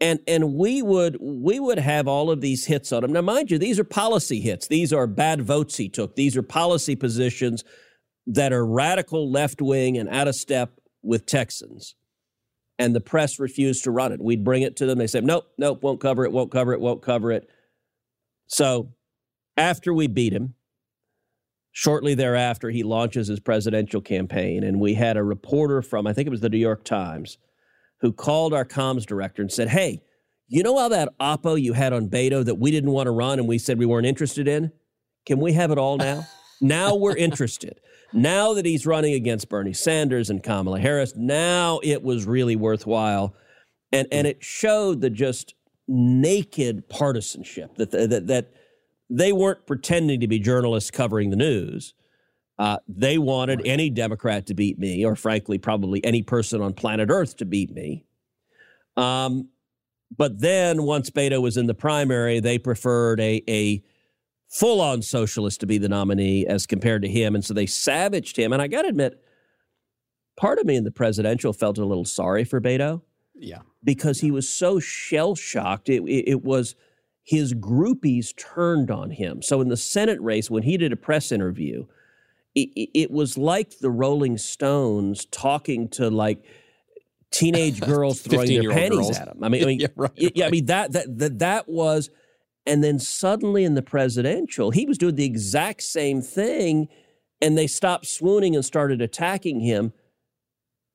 And 0.00 0.20
and 0.28 0.54
we 0.54 0.80
would 0.80 1.16
we 1.20 1.58
would 1.58 1.78
have 1.78 2.06
all 2.06 2.30
of 2.30 2.40
these 2.40 2.64
hits 2.66 2.92
on 2.92 3.02
him. 3.02 3.12
Now, 3.12 3.20
mind 3.20 3.50
you, 3.50 3.58
these 3.58 3.80
are 3.80 3.84
policy 3.84 4.40
hits. 4.40 4.68
These 4.68 4.92
are 4.92 5.08
bad 5.08 5.42
votes 5.42 5.76
he 5.76 5.88
took. 5.88 6.14
These 6.14 6.36
are 6.36 6.42
policy 6.42 6.94
positions 6.94 7.64
that 8.28 8.52
are 8.52 8.64
radical 8.64 9.30
left 9.30 9.60
wing 9.60 9.98
and 9.98 10.08
out 10.08 10.28
of 10.28 10.36
step 10.36 10.80
with 11.02 11.26
Texans. 11.26 11.96
And 12.78 12.94
the 12.94 13.00
press 13.00 13.40
refused 13.40 13.84
to 13.84 13.90
run 13.90 14.12
it. 14.12 14.20
We'd 14.20 14.44
bring 14.44 14.62
it 14.62 14.76
to 14.76 14.86
them. 14.86 14.98
They 14.98 15.08
said, 15.08 15.24
"Nope, 15.24 15.46
nope, 15.58 15.82
won't 15.82 16.00
cover 16.00 16.24
it, 16.24 16.32
won't 16.32 16.52
cover 16.52 16.72
it, 16.72 16.80
won't 16.80 17.02
cover 17.02 17.32
it." 17.32 17.48
So, 18.46 18.92
after 19.56 19.92
we 19.92 20.06
beat 20.06 20.32
him, 20.32 20.54
shortly 21.72 22.14
thereafter, 22.14 22.70
he 22.70 22.82
launches 22.82 23.28
his 23.28 23.40
presidential 23.40 24.00
campaign, 24.00 24.62
and 24.62 24.80
we 24.80 24.94
had 24.94 25.16
a 25.16 25.24
reporter 25.24 25.82
from 25.82 26.06
I 26.06 26.12
think 26.12 26.26
it 26.26 26.30
was 26.30 26.40
the 26.40 26.48
New 26.48 26.58
York 26.58 26.84
Times 26.84 27.38
who 28.00 28.12
called 28.12 28.52
our 28.52 28.64
comms 28.64 29.06
director 29.06 29.42
and 29.42 29.50
said, 29.50 29.68
Hey, 29.68 30.02
you 30.48 30.62
know 30.62 30.78
how 30.78 30.88
that 30.88 31.08
oppo 31.18 31.60
you 31.60 31.72
had 31.72 31.92
on 31.92 32.08
Beto 32.08 32.44
that 32.44 32.56
we 32.56 32.70
didn't 32.70 32.90
want 32.90 33.06
to 33.06 33.10
run 33.10 33.38
and 33.38 33.48
we 33.48 33.58
said 33.58 33.78
we 33.78 33.86
weren't 33.86 34.06
interested 34.06 34.46
in? 34.46 34.70
Can 35.24 35.40
we 35.40 35.52
have 35.54 35.70
it 35.70 35.78
all 35.78 35.96
now? 35.96 36.26
now 36.60 36.94
we're 36.94 37.16
interested. 37.16 37.80
Now 38.12 38.52
that 38.54 38.66
he's 38.66 38.84
running 38.84 39.14
against 39.14 39.48
Bernie 39.48 39.72
Sanders 39.72 40.28
and 40.28 40.42
Kamala 40.42 40.78
Harris, 40.78 41.14
now 41.16 41.80
it 41.82 42.02
was 42.02 42.26
really 42.26 42.56
worthwhile. 42.56 43.34
And, 43.92 44.06
and 44.12 44.26
hmm. 44.26 44.32
it 44.32 44.44
showed 44.44 45.00
the 45.00 45.10
just 45.10 45.54
naked 45.88 46.88
partisanship 46.88 47.76
that, 47.76 47.90
that, 47.92 48.26
that 48.26 48.52
they 49.14 49.32
weren't 49.32 49.66
pretending 49.66 50.20
to 50.20 50.26
be 50.26 50.38
journalists 50.38 50.90
covering 50.90 51.30
the 51.30 51.36
news. 51.36 51.94
Uh, 52.58 52.78
they 52.88 53.18
wanted 53.18 53.60
any 53.64 53.90
Democrat 53.90 54.46
to 54.46 54.54
beat 54.54 54.78
me, 54.78 55.04
or 55.04 55.16
frankly, 55.16 55.58
probably 55.58 56.04
any 56.04 56.22
person 56.22 56.60
on 56.62 56.72
planet 56.72 57.08
Earth 57.10 57.36
to 57.36 57.44
beat 57.44 57.72
me. 57.72 58.04
Um, 58.96 59.48
but 60.16 60.40
then 60.40 60.82
once 60.84 61.10
Beto 61.10 61.40
was 61.42 61.56
in 61.56 61.66
the 61.66 61.74
primary, 61.74 62.40
they 62.40 62.58
preferred 62.58 63.20
a, 63.20 63.42
a 63.48 63.82
full 64.48 64.80
on 64.80 65.02
socialist 65.02 65.60
to 65.60 65.66
be 65.66 65.78
the 65.78 65.88
nominee 65.88 66.46
as 66.46 66.66
compared 66.66 67.02
to 67.02 67.08
him. 67.08 67.34
And 67.34 67.44
so 67.44 67.54
they 67.54 67.66
savaged 67.66 68.36
him. 68.36 68.52
And 68.52 68.60
I 68.60 68.68
got 68.68 68.82
to 68.82 68.88
admit, 68.88 69.22
part 70.36 70.58
of 70.58 70.66
me 70.66 70.76
in 70.76 70.84
the 70.84 70.90
presidential 70.90 71.52
felt 71.52 71.78
a 71.78 71.84
little 71.84 72.04
sorry 72.04 72.44
for 72.44 72.60
Beto 72.60 73.02
Yeah. 73.34 73.60
because 73.82 74.20
he 74.20 74.30
was 74.30 74.48
so 74.48 74.78
shell 74.78 75.34
shocked. 75.34 75.88
It, 75.88 76.02
it, 76.02 76.28
it 76.28 76.42
was 76.44 76.74
his 77.24 77.54
groupies 77.54 78.36
turned 78.36 78.90
on 78.90 79.10
him. 79.10 79.42
So 79.42 79.60
in 79.60 79.68
the 79.68 79.76
Senate 79.76 80.20
race, 80.20 80.50
when 80.50 80.62
he 80.64 80.76
did 80.76 80.92
a 80.92 80.96
press 80.96 81.30
interview, 81.32 81.86
it, 82.54 82.68
it- 82.94 83.10
was 83.10 83.38
like 83.38 83.78
the 83.78 83.90
Rolling 83.90 84.36
Stones 84.38 85.24
talking 85.26 85.88
to 85.90 86.10
like 86.10 86.44
teenage 87.30 87.80
girls 87.86 88.20
throwing 88.22 88.48
their 88.48 88.70
panties 88.70 88.98
girls. 88.98 89.16
at 89.18 89.28
him. 89.28 89.38
I 89.42 89.48
mean, 89.48 89.62
I 89.62 89.66
mean, 89.66 89.80
Yeah, 89.80 89.86
right, 89.96 90.10
yeah, 90.16 90.46
I 90.46 90.50
mean 90.50 90.66
that 90.66 90.92
that 90.92 91.18
that 91.18 91.38
that 91.38 91.68
was, 91.68 92.10
and 92.66 92.82
then 92.84 92.98
suddenly 92.98 93.64
in 93.64 93.74
the 93.74 93.82
presidential, 93.82 94.70
he 94.70 94.84
was 94.84 94.98
doing 94.98 95.14
the 95.14 95.24
exact 95.24 95.82
same 95.82 96.20
thing, 96.20 96.88
and 97.40 97.56
they 97.56 97.66
stopped 97.66 98.06
swooning 98.06 98.54
and 98.54 98.64
started 98.64 99.00
attacking 99.00 99.60
him, 99.60 99.92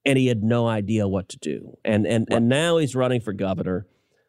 and 0.06 0.18
he 0.18 0.28
had 0.28 0.44
no 0.44 0.68
idea 0.68 1.08
what 1.08 1.30
to 1.30 1.38
do. 1.40 1.78
And 1.84 2.06
and 2.06 2.28
and 2.30 2.48
now 2.50 2.78
he's 2.78 2.96
running 2.96 3.22
for 3.22 3.34
governor. 3.34 3.88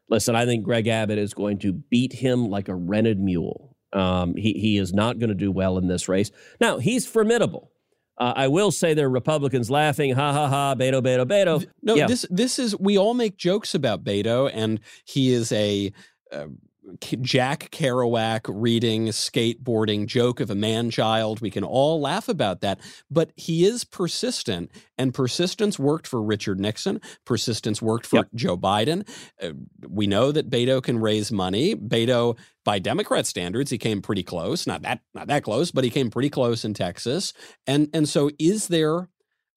Listen, 0.08 0.34
I 0.34 0.46
think 0.46 0.64
Greg 0.64 0.86
Abbott 0.88 1.18
is 1.18 1.34
going 1.34 1.58
to 1.58 1.72
beat 1.72 2.12
him 2.12 2.48
like 2.48 2.68
a 2.68 2.74
rented 2.74 3.18
mule. 3.20 3.76
Um, 3.92 4.34
he 4.36 4.52
he 4.54 4.78
is 4.78 4.92
not 4.92 5.18
going 5.18 5.28
to 5.30 5.34
do 5.34 5.50
well 5.50 5.78
in 5.78 5.88
this 5.88 6.08
race. 6.08 6.30
Now 6.60 6.78
he's 6.78 7.06
formidable. 7.06 7.70
Uh, 8.18 8.32
I 8.34 8.48
will 8.48 8.72
say 8.72 8.94
there 8.94 9.06
are 9.06 9.10
Republicans 9.10 9.70
laughing, 9.70 10.12
ha 10.12 10.32
ha 10.32 10.48
ha, 10.48 10.74
Beto, 10.74 11.00
Beto, 11.00 11.24
Beto. 11.24 11.64
No, 11.82 11.94
Yeah. 11.94 12.06
this 12.06 12.26
this 12.30 12.58
is 12.58 12.76
we 12.78 12.98
all 12.98 13.14
make 13.14 13.36
jokes 13.36 13.74
about 13.74 14.02
Beto, 14.04 14.50
and 14.52 14.80
he 15.04 15.32
is 15.32 15.52
a 15.52 15.92
uh, 16.32 16.46
Jack 17.20 17.70
Kerouac 17.70 18.42
reading 18.48 19.07
skateboarding 19.07 20.07
joke 20.07 20.40
of 20.40 20.51
a 20.51 20.55
man 20.55 20.90
child. 20.90 21.40
We 21.40 21.51
can 21.51 21.64
all 21.64 22.01
laugh 22.01 22.29
about 22.29 22.61
that, 22.61 22.81
but 23.11 23.33
he 23.37 23.64
is 23.64 23.85
persistent, 23.85 24.70
and 24.96 25.12
persistence 25.12 25.79
worked 25.79 26.07
for 26.07 26.22
Richard 26.22 26.61
Nixon. 26.61 27.01
Persistence 27.24 27.83
worked 27.83 28.07
for 28.07 28.29
Joe 28.35 28.57
Biden. 28.57 29.09
Uh, 29.42 29.51
we 29.88 30.07
know 30.07 30.33
that 30.33 30.51
Beto 30.51 30.83
can 30.83 30.98
raise 30.98 31.31
money. 31.31 31.74
Beto, 31.74 32.38
by 32.64 32.79
Democrat 32.79 33.27
standards, 33.27 33.70
he 33.70 33.79
came 33.79 34.03
pretty 34.03 34.22
close. 34.22 34.66
Not 34.66 34.83
that 34.83 35.01
not 35.14 35.27
that 35.29 35.44
close, 35.44 35.70
but 35.70 35.85
he 35.85 35.90
came 35.90 36.11
pretty 36.11 36.31
close 36.31 36.64
in 36.64 36.74
Texas. 36.74 37.33
And 37.66 37.88
and 37.92 38.09
so, 38.09 38.31
is 38.38 38.68
there 38.68 39.09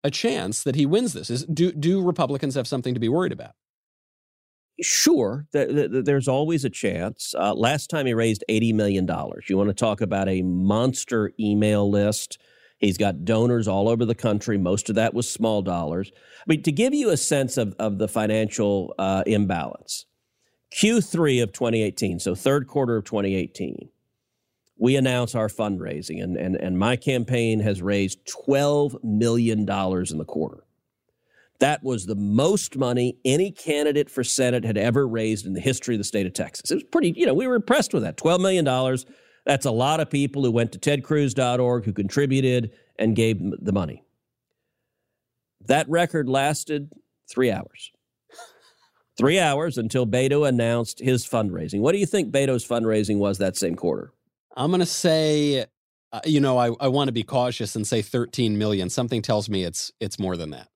a 0.04 0.12
chance 0.12 0.64
that 0.64 0.76
he 0.76 0.86
wins 0.86 1.14
this? 1.14 1.30
Is 1.30 1.46
do 1.46 1.72
do 1.72 2.02
Republicans 2.02 2.56
have 2.56 2.68
something 2.68 2.94
to 2.94 3.00
be 3.00 3.10
worried 3.10 3.32
about? 3.32 3.54
Sure, 4.82 5.46
th- 5.52 5.70
th- 5.70 5.92
th- 5.92 6.06
there's 6.06 6.28
always 6.28 6.66
a 6.66 6.70
chance. 6.70 7.36
Uh, 7.38 7.54
last 7.54 7.90
time 7.90 8.06
he 8.06 8.14
raised 8.14 8.44
$80 8.50 8.74
million. 8.74 9.08
You 9.48 9.58
want 9.58 9.70
to 9.70 9.76
talk 9.76 10.02
about 10.02 10.28
a 10.28 10.42
monster 10.42 11.32
email 11.40 11.90
list? 11.90 12.40
He's 12.80 12.98
got 12.98 13.24
donors 13.24 13.68
all 13.68 13.88
over 13.88 14.06
the 14.06 14.16
country. 14.16 14.58
Most 14.58 14.90
of 14.90 14.96
that 14.96 15.14
was 15.14 15.30
small 15.30 15.62
dollars. 15.62 16.12
I 16.16 16.44
mean, 16.48 16.64
to 16.64 16.72
give 16.72 16.96
you 16.96 17.12
a 17.12 17.18
sense 17.18 17.58
of, 17.58 17.76
of 17.78 18.00
the 18.00 18.08
financial 18.08 18.96
uh, 18.98 19.24
imbalance, 19.28 20.08
Q3 20.74 21.44
of 21.44 21.54
2018, 21.54 22.20
so 22.20 22.34
third 22.34 22.68
quarter 22.68 22.98
of 22.98 23.06
2018, 23.06 23.90
we 24.80 24.96
announce 24.96 25.36
our 25.36 25.48
fundraising, 25.48 26.24
and, 26.24 26.36
and, 26.36 26.56
and 26.56 26.80
my 26.80 26.96
campaign 26.96 27.60
has 27.60 27.84
raised 27.84 28.20
$12 28.48 29.04
million 29.04 29.60
in 29.60 30.18
the 30.18 30.26
quarter. 30.28 30.64
That 31.62 31.84
was 31.84 32.08
the 32.08 32.16
most 32.16 32.76
money 32.76 33.20
any 33.24 33.52
candidate 33.52 34.10
for 34.10 34.24
Senate 34.24 34.66
had 34.66 34.80
ever 34.80 35.08
raised 35.08 35.46
in 35.46 35.54
the 35.54 35.60
history 35.60 35.94
of 35.94 36.00
the 36.00 36.04
state 36.04 36.26
of 36.26 36.34
Texas. 36.34 36.72
It 36.72 36.74
was 36.74 36.84
pretty, 36.84 37.14
you 37.16 37.28
know, 37.28 37.36
we 37.36 37.46
were 37.46 37.54
impressed 37.54 37.94
with 37.94 38.02
that. 38.02 38.18
$12 38.18 38.40
million. 38.42 38.98
That's 39.46 39.68
a 39.68 39.72
lot 39.72 40.00
of 40.00 40.10
people 40.10 40.44
who 40.44 40.50
went 40.50 40.72
to 40.72 40.80
tedcruz.org, 40.80 41.86
who 41.86 41.94
contributed 41.94 42.72
and 42.98 43.16
gave 43.16 43.40
the 43.64 43.72
money. 43.72 44.04
That 45.68 45.88
record 45.88 46.28
lasted 46.28 46.92
three 47.30 47.52
hours. 47.52 47.92
Three 49.16 49.38
hours 49.38 49.78
until 49.78 50.08
Beto 50.08 50.50
announced 50.50 51.00
his 51.00 51.28
fundraising. 51.28 51.82
What 51.82 51.92
do 51.92 52.00
you 52.00 52.08
think 52.08 52.32
Beto's 52.32 52.68
fundraising 52.68 53.20
was 53.20 53.38
that 53.38 53.56
same 53.56 53.76
quarter? 53.76 54.12
I'm 54.58 54.72
going 54.72 54.80
to 54.80 54.86
say, 54.88 55.68
uh, 56.12 56.22
you 56.26 56.40
know, 56.40 56.58
I, 56.58 56.72
I 56.80 56.88
want 56.88 57.10
to 57.10 57.14
be 57.14 57.22
cautious 57.22 57.76
and 57.76 57.86
say 57.86 58.02
13 58.02 58.58
million. 58.58 58.90
Something 58.90 59.22
tells 59.22 59.48
me 59.48 59.64
it's 59.64 59.92
it's 60.00 60.18
more 60.18 60.36
than 60.36 60.50
that. 60.50 60.71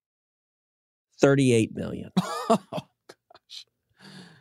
38 1.25 1.75
million. 1.75 2.11
oh, 2.19 2.59
gosh. 2.71 3.65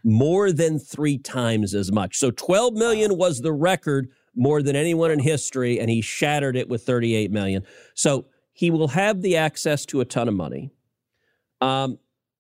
More 0.05 0.53
than 0.53 0.79
three 0.79 1.17
times 1.17 1.75
as 1.75 1.91
much. 1.91 2.19
So 2.19 2.31
12 2.31 2.75
million 2.75 3.17
was 3.17 3.41
the 3.41 3.55
record 3.55 4.11
more 4.37 4.61
than 4.61 4.77
anyone 4.77 5.11
in 5.11 5.19
history, 5.19 5.81
and 5.81 5.89
he 5.89 6.03
shattered 6.03 6.57
it 6.57 6.69
with 6.69 6.83
38 6.83 7.31
million. 7.31 7.63
So 7.95 8.27
he 8.53 8.71
will 8.71 8.89
have 8.89 9.23
the 9.23 9.35
access 9.39 9.87
to 9.87 10.03
a 10.03 10.05
ton 10.05 10.29
of 10.29 10.35
money. 10.35 10.73
Um, 11.63 11.99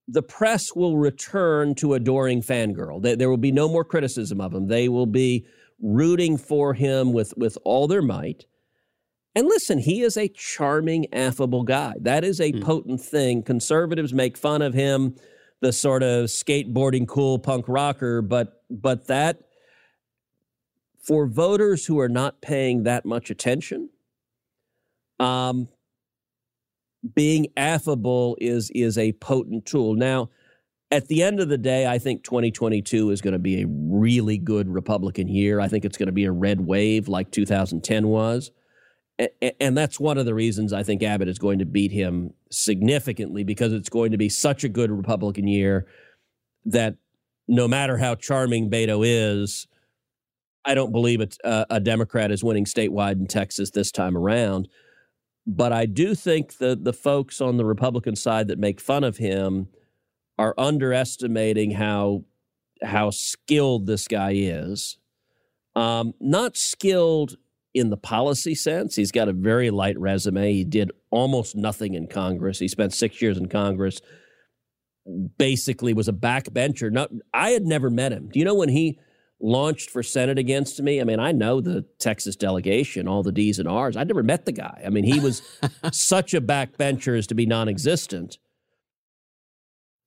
the 0.09 0.23
press 0.23 0.75
will 0.75 0.99
return 0.99 1.75
to 1.77 1.95
adoring 1.95 2.43
fangirl. 2.43 3.01
There, 3.01 3.17
there 3.17 3.31
will 3.31 3.39
be 3.39 3.53
no 3.53 3.67
more 3.67 3.85
criticism 3.85 4.43
of 4.43 4.53
him. 4.53 4.67
They 4.67 4.91
will 4.91 5.07
be 5.07 5.47
rooting 5.81 6.37
for 6.37 6.75
him 6.75 7.15
with, 7.15 7.33
with 7.39 7.57
all 7.65 7.89
their 7.89 8.03
might. 8.03 8.45
And 9.35 9.49
listen, 9.49 9.79
he 9.79 10.03
is 10.03 10.17
a 10.17 10.29
charming, 10.29 11.13
affable 11.13 11.65
guy. 11.65 11.95
That 12.01 12.25
is 12.25 12.41
a 12.41 12.53
mm. 12.53 12.63
potent 12.63 13.01
thing. 13.01 13.43
Conservatives 13.43 14.13
make 14.13 14.37
fun 14.37 14.63
of 14.63 14.75
him, 14.75 15.17
the 15.61 15.73
sort 15.73 16.03
of 16.03 16.27
skateboarding 16.27 17.09
cool 17.09 17.39
punk 17.39 17.65
rocker, 17.69 18.23
but 18.23 18.63
but 18.71 19.09
that 19.09 19.41
for 21.03 21.27
voters 21.27 21.85
who 21.85 21.99
are 21.99 22.09
not 22.09 22.41
paying 22.41 22.85
that 22.85 23.05
much 23.05 23.29
attention, 23.31 23.91
um, 25.19 25.69
being 27.15 27.49
affable 27.57 28.37
is 28.41 28.71
is 28.71 28.97
a 28.97 29.13
potent 29.15 29.67
tool. 29.67 29.95
Now, 29.95 30.31
at 30.91 31.09
the 31.09 31.25
end 31.25 31.41
of 31.41 31.49
the 31.49 31.59
day, 31.59 31.87
I 31.87 31.99
think 31.99 32.23
2022 32.23 33.11
is 33.11 33.21
going 33.21 33.33
to 33.33 33.39
be 33.39 33.63
a 33.63 33.67
really 33.67 34.39
good 34.39 34.69
Republican 34.69 35.27
year. 35.27 35.59
I 35.59 35.67
think 35.67 35.85
it's 35.85 35.99
going 35.99 36.07
to 36.07 36.13
be 36.13 36.25
a 36.25 36.33
red 36.33 36.61
wave 36.61 37.09
like 37.09 37.33
2010 37.33 38.07
was. 38.07 38.53
And 39.61 39.77
that's 39.77 40.01
one 40.01 40.19
of 40.19 40.27
the 40.27 40.35
reasons 40.35 40.73
I 40.73 40.83
think 40.83 41.03
Abbott 41.03 41.29
is 41.29 41.39
going 41.39 41.61
to 41.61 41.65
beat 41.65 41.93
him 41.93 42.35
significantly 42.51 43.45
because 43.45 43.73
it's 43.73 43.89
going 43.89 44.11
to 44.11 44.19
be 44.19 44.29
such 44.29 44.65
a 44.65 44.69
good 44.69 44.91
Republican 44.91 45.47
year 45.47 45.87
that 46.65 46.97
no 47.47 47.69
matter 47.69 47.97
how 47.97 48.17
charming 48.17 48.71
Beto 48.71 49.05
is, 49.07 49.69
I 50.65 50.75
don't 50.75 50.91
believe 50.91 51.21
it's, 51.21 51.39
uh, 51.45 51.65
a 51.71 51.79
Democrat 51.79 52.33
is 52.33 52.43
winning 52.43 52.65
statewide 52.65 53.21
in 53.21 53.27
Texas 53.27 53.71
this 53.71 53.93
time 53.93 54.17
around. 54.17 54.69
But 55.47 55.73
I 55.73 55.87
do 55.87 56.15
think 56.15 56.59
that 56.59 56.85
the 56.85 56.93
folks 56.93 57.41
on 57.41 57.57
the 57.57 57.67
Republican 57.67 58.17
side 58.17 58.49
that 58.49 58.59
make 58.59 58.81
fun 58.81 59.05
of 59.05 59.19
him 59.19 59.69
are 60.39 60.55
underestimating 60.59 61.73
how 61.73 62.25
how 62.83 63.11
skilled 63.11 63.87
this 63.87 64.09
guy 64.09 64.33
is. 64.35 64.99
Um, 65.77 66.15
not 66.21 66.57
skilled 66.57 67.37
in 67.75 67.91
the 67.91 67.97
policy 67.97 68.55
sense. 68.55 68.95
He's 68.95 69.13
got 69.13 69.29
a 69.29 69.33
very 69.33 69.71
light 69.71 69.99
resume. 69.99 70.53
He 70.53 70.65
did 70.65 70.93
almost 71.11 71.57
nothing 71.57 71.95
in 71.95 72.07
Congress. 72.07 72.59
He 72.59 72.69
spent 72.69 72.95
six 72.95 73.21
years 73.21 73.37
in 73.37 73.49
Congress. 73.49 74.01
Basically, 75.37 75.93
was 75.93 76.09
a 76.09 76.13
backbencher. 76.13 76.91
Not, 76.91 77.11
I 77.35 77.51
had 77.51 77.65
never 77.65 77.91
met 77.91 78.13
him. 78.13 78.31
Do 78.33 78.39
you 78.39 78.45
know 78.45 78.55
when 78.55 78.71
he 78.71 78.99
launched 79.41 79.91
for 79.91 80.03
Senate 80.03 80.39
against 80.39 80.81
me. 80.83 81.01
I 81.01 81.05
mean, 81.05 81.21
I 81.21 81.33
know 81.33 81.61
the 81.61 81.85
Texas 81.99 82.35
delegation, 82.35 83.07
all 83.07 83.23
the 83.23 83.33
D's 83.33 83.59
and 83.59 83.69
R's. 83.69 83.97
I 83.97 84.05
never 84.05 84.23
met 84.23 84.47
the 84.47 84.53
guy. 84.53 84.83
I 84.85 84.89
mean, 84.89 85.05
he 85.05 85.21
was 85.21 85.43
such 85.93 86.35
a 86.35 86.41
backbencher 86.41 87.17
as 87.17 87.27
to 87.29 87.35
be 87.35 87.47
non 87.47 87.69
existent. 87.69 88.39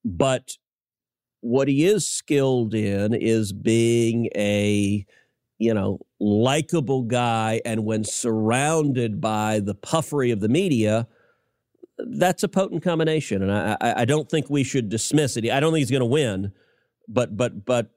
But 0.03 0.53
what 1.41 1.67
he 1.67 1.85
is 1.85 2.09
skilled 2.09 2.73
in 2.73 3.13
is 3.13 3.53
being 3.53 4.29
a, 4.35 5.05
you 5.59 5.73
know, 5.73 5.99
likable 6.19 7.03
guy. 7.03 7.61
And 7.65 7.85
when 7.85 8.03
surrounded 8.03 9.21
by 9.21 9.59
the 9.59 9.75
puffery 9.75 10.31
of 10.31 10.39
the 10.39 10.49
media, 10.49 11.07
that's 11.97 12.43
a 12.43 12.47
potent 12.47 12.83
combination. 12.83 13.41
And 13.41 13.51
I, 13.51 13.77
I, 13.81 14.01
I 14.01 14.05
don't 14.05 14.29
think 14.29 14.49
we 14.49 14.63
should 14.63 14.89
dismiss 14.89 15.37
it. 15.37 15.49
I 15.49 15.59
don't 15.59 15.71
think 15.71 15.81
he's 15.81 15.91
going 15.91 16.01
to 16.01 16.05
win, 16.05 16.51
but, 17.07 17.35
but, 17.35 17.65
but 17.65 17.91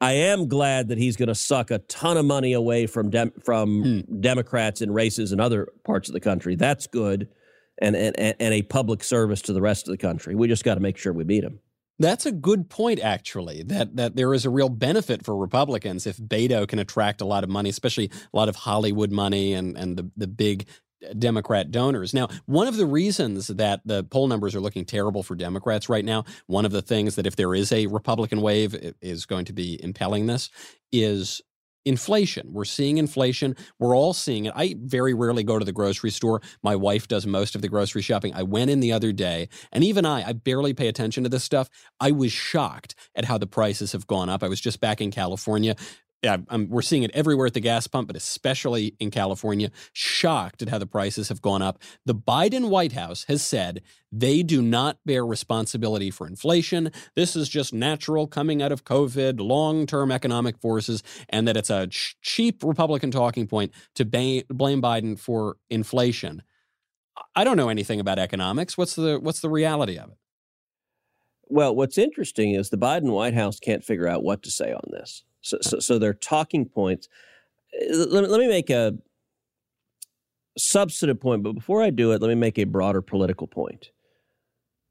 I 0.00 0.12
am 0.12 0.46
glad 0.48 0.88
that 0.88 0.98
he's 0.98 1.16
going 1.16 1.28
to 1.28 1.34
suck 1.34 1.70
a 1.70 1.78
ton 1.78 2.16
of 2.16 2.24
money 2.24 2.52
away 2.52 2.86
from 2.86 3.10
dem- 3.10 3.32
from 3.42 3.82
hmm. 3.82 4.20
Democrats 4.20 4.80
in 4.80 4.92
races 4.92 5.32
in 5.32 5.40
other 5.40 5.68
parts 5.84 6.08
of 6.08 6.12
the 6.12 6.20
country. 6.20 6.54
That's 6.54 6.86
good, 6.86 7.28
and 7.80 7.96
and 7.96 8.16
and 8.18 8.54
a 8.54 8.62
public 8.62 9.02
service 9.02 9.42
to 9.42 9.52
the 9.52 9.60
rest 9.60 9.88
of 9.88 9.92
the 9.92 9.98
country. 9.98 10.34
We 10.36 10.46
just 10.46 10.62
got 10.62 10.74
to 10.74 10.80
make 10.80 10.96
sure 10.96 11.12
we 11.12 11.24
beat 11.24 11.42
him. 11.42 11.58
That's 11.98 12.26
a 12.26 12.32
good 12.32 12.70
point, 12.70 13.00
actually. 13.00 13.62
That 13.64 13.96
that 13.96 14.16
there 14.16 14.32
is 14.32 14.44
a 14.44 14.50
real 14.50 14.68
benefit 14.68 15.24
for 15.24 15.36
Republicans 15.36 16.06
if 16.06 16.16
Beto 16.16 16.66
can 16.66 16.78
attract 16.78 17.20
a 17.20 17.24
lot 17.24 17.44
of 17.44 17.50
money, 17.50 17.70
especially 17.70 18.10
a 18.32 18.36
lot 18.36 18.48
of 18.48 18.56
Hollywood 18.56 19.10
money 19.10 19.52
and 19.54 19.76
and 19.76 19.96
the 19.96 20.10
the 20.16 20.28
big 20.28 20.68
uh, 21.08 21.12
Democrat 21.14 21.70
donors. 21.72 22.14
Now, 22.14 22.28
one 22.46 22.68
of 22.68 22.76
the 22.76 22.86
reasons 22.86 23.48
that 23.48 23.80
the 23.84 24.04
poll 24.04 24.28
numbers 24.28 24.54
are 24.54 24.60
looking 24.60 24.84
terrible 24.84 25.24
for 25.24 25.34
Democrats 25.34 25.88
right 25.88 26.04
now, 26.04 26.24
one 26.46 26.64
of 26.64 26.70
the 26.72 26.82
things 26.82 27.16
that 27.16 27.26
if 27.26 27.34
there 27.34 27.54
is 27.54 27.72
a 27.72 27.86
Republican 27.88 28.40
wave 28.42 28.94
is 29.00 29.26
going 29.26 29.46
to 29.46 29.52
be 29.52 29.82
impelling 29.82 30.26
this 30.26 30.50
is 30.92 31.42
inflation. 31.88 32.52
We're 32.52 32.64
seeing 32.64 32.98
inflation. 32.98 33.56
We're 33.78 33.96
all 33.96 34.12
seeing 34.12 34.44
it. 34.44 34.52
I 34.54 34.76
very 34.78 35.14
rarely 35.14 35.42
go 35.42 35.58
to 35.58 35.64
the 35.64 35.72
grocery 35.72 36.10
store. 36.10 36.40
My 36.62 36.76
wife 36.76 37.08
does 37.08 37.26
most 37.26 37.54
of 37.54 37.62
the 37.62 37.68
grocery 37.68 38.02
shopping. 38.02 38.34
I 38.34 38.42
went 38.42 38.70
in 38.70 38.80
the 38.80 38.92
other 38.92 39.12
day, 39.12 39.48
and 39.72 39.82
even 39.82 40.06
I, 40.06 40.28
I 40.28 40.32
barely 40.34 40.74
pay 40.74 40.88
attention 40.88 41.24
to 41.24 41.28
this 41.28 41.44
stuff. 41.44 41.68
I 41.98 42.12
was 42.12 42.30
shocked 42.32 42.94
at 43.14 43.24
how 43.24 43.38
the 43.38 43.46
prices 43.46 43.92
have 43.92 44.06
gone 44.06 44.28
up. 44.28 44.42
I 44.42 44.48
was 44.48 44.60
just 44.60 44.80
back 44.80 45.00
in 45.00 45.10
California 45.10 45.74
I'm, 46.24 46.46
um, 46.48 46.68
we're 46.68 46.82
seeing 46.82 47.04
it 47.04 47.12
everywhere 47.14 47.46
at 47.46 47.54
the 47.54 47.60
gas 47.60 47.86
pump, 47.86 48.08
but 48.08 48.16
especially 48.16 48.96
in 48.98 49.10
California, 49.10 49.70
shocked 49.92 50.62
at 50.62 50.68
how 50.68 50.78
the 50.78 50.86
prices 50.86 51.28
have 51.28 51.40
gone 51.40 51.62
up. 51.62 51.80
The 52.06 52.14
Biden 52.14 52.70
White 52.70 52.92
House 52.92 53.24
has 53.28 53.40
said 53.46 53.82
they 54.10 54.42
do 54.42 54.60
not 54.60 54.98
bear 55.06 55.24
responsibility 55.24 56.10
for 56.10 56.26
inflation. 56.26 56.90
This 57.14 57.36
is 57.36 57.48
just 57.48 57.72
natural 57.72 58.26
coming 58.26 58.60
out 58.62 58.72
of 58.72 58.84
COVID, 58.84 59.38
long 59.38 59.86
term 59.86 60.10
economic 60.10 60.58
forces, 60.58 61.04
and 61.28 61.46
that 61.46 61.56
it's 61.56 61.70
a 61.70 61.86
ch- 61.86 62.16
cheap 62.20 62.64
Republican 62.64 63.12
talking 63.12 63.46
point 63.46 63.72
to 63.94 64.04
ba- 64.04 64.42
blame 64.48 64.82
Biden 64.82 65.18
for 65.18 65.56
inflation. 65.70 66.42
I 67.36 67.44
don't 67.44 67.56
know 67.56 67.68
anything 67.68 68.00
about 68.00 68.18
economics. 68.18 68.76
What's 68.76 68.94
the 68.94 69.18
what's 69.20 69.40
the 69.40 69.50
reality 69.50 69.98
of 69.98 70.10
it? 70.10 70.16
Well, 71.50 71.74
what's 71.74 71.96
interesting 71.96 72.52
is 72.54 72.70
the 72.70 72.76
Biden 72.76 73.12
White 73.12 73.34
House 73.34 73.58
can't 73.58 73.84
figure 73.84 74.06
out 74.06 74.22
what 74.22 74.42
to 74.42 74.50
say 74.50 74.72
on 74.72 74.82
this. 74.90 75.24
So, 75.40 75.58
so, 75.60 75.78
so 75.78 75.98
they're 75.98 76.14
talking 76.14 76.66
points. 76.66 77.08
Uh, 77.74 78.06
let, 78.06 78.28
let 78.30 78.40
me 78.40 78.48
make 78.48 78.70
a 78.70 78.96
substantive 80.56 81.20
point, 81.20 81.42
but 81.42 81.52
before 81.52 81.82
I 81.82 81.90
do 81.90 82.12
it, 82.12 82.20
let 82.20 82.28
me 82.28 82.34
make 82.34 82.58
a 82.58 82.64
broader 82.64 83.02
political 83.02 83.46
point. 83.46 83.90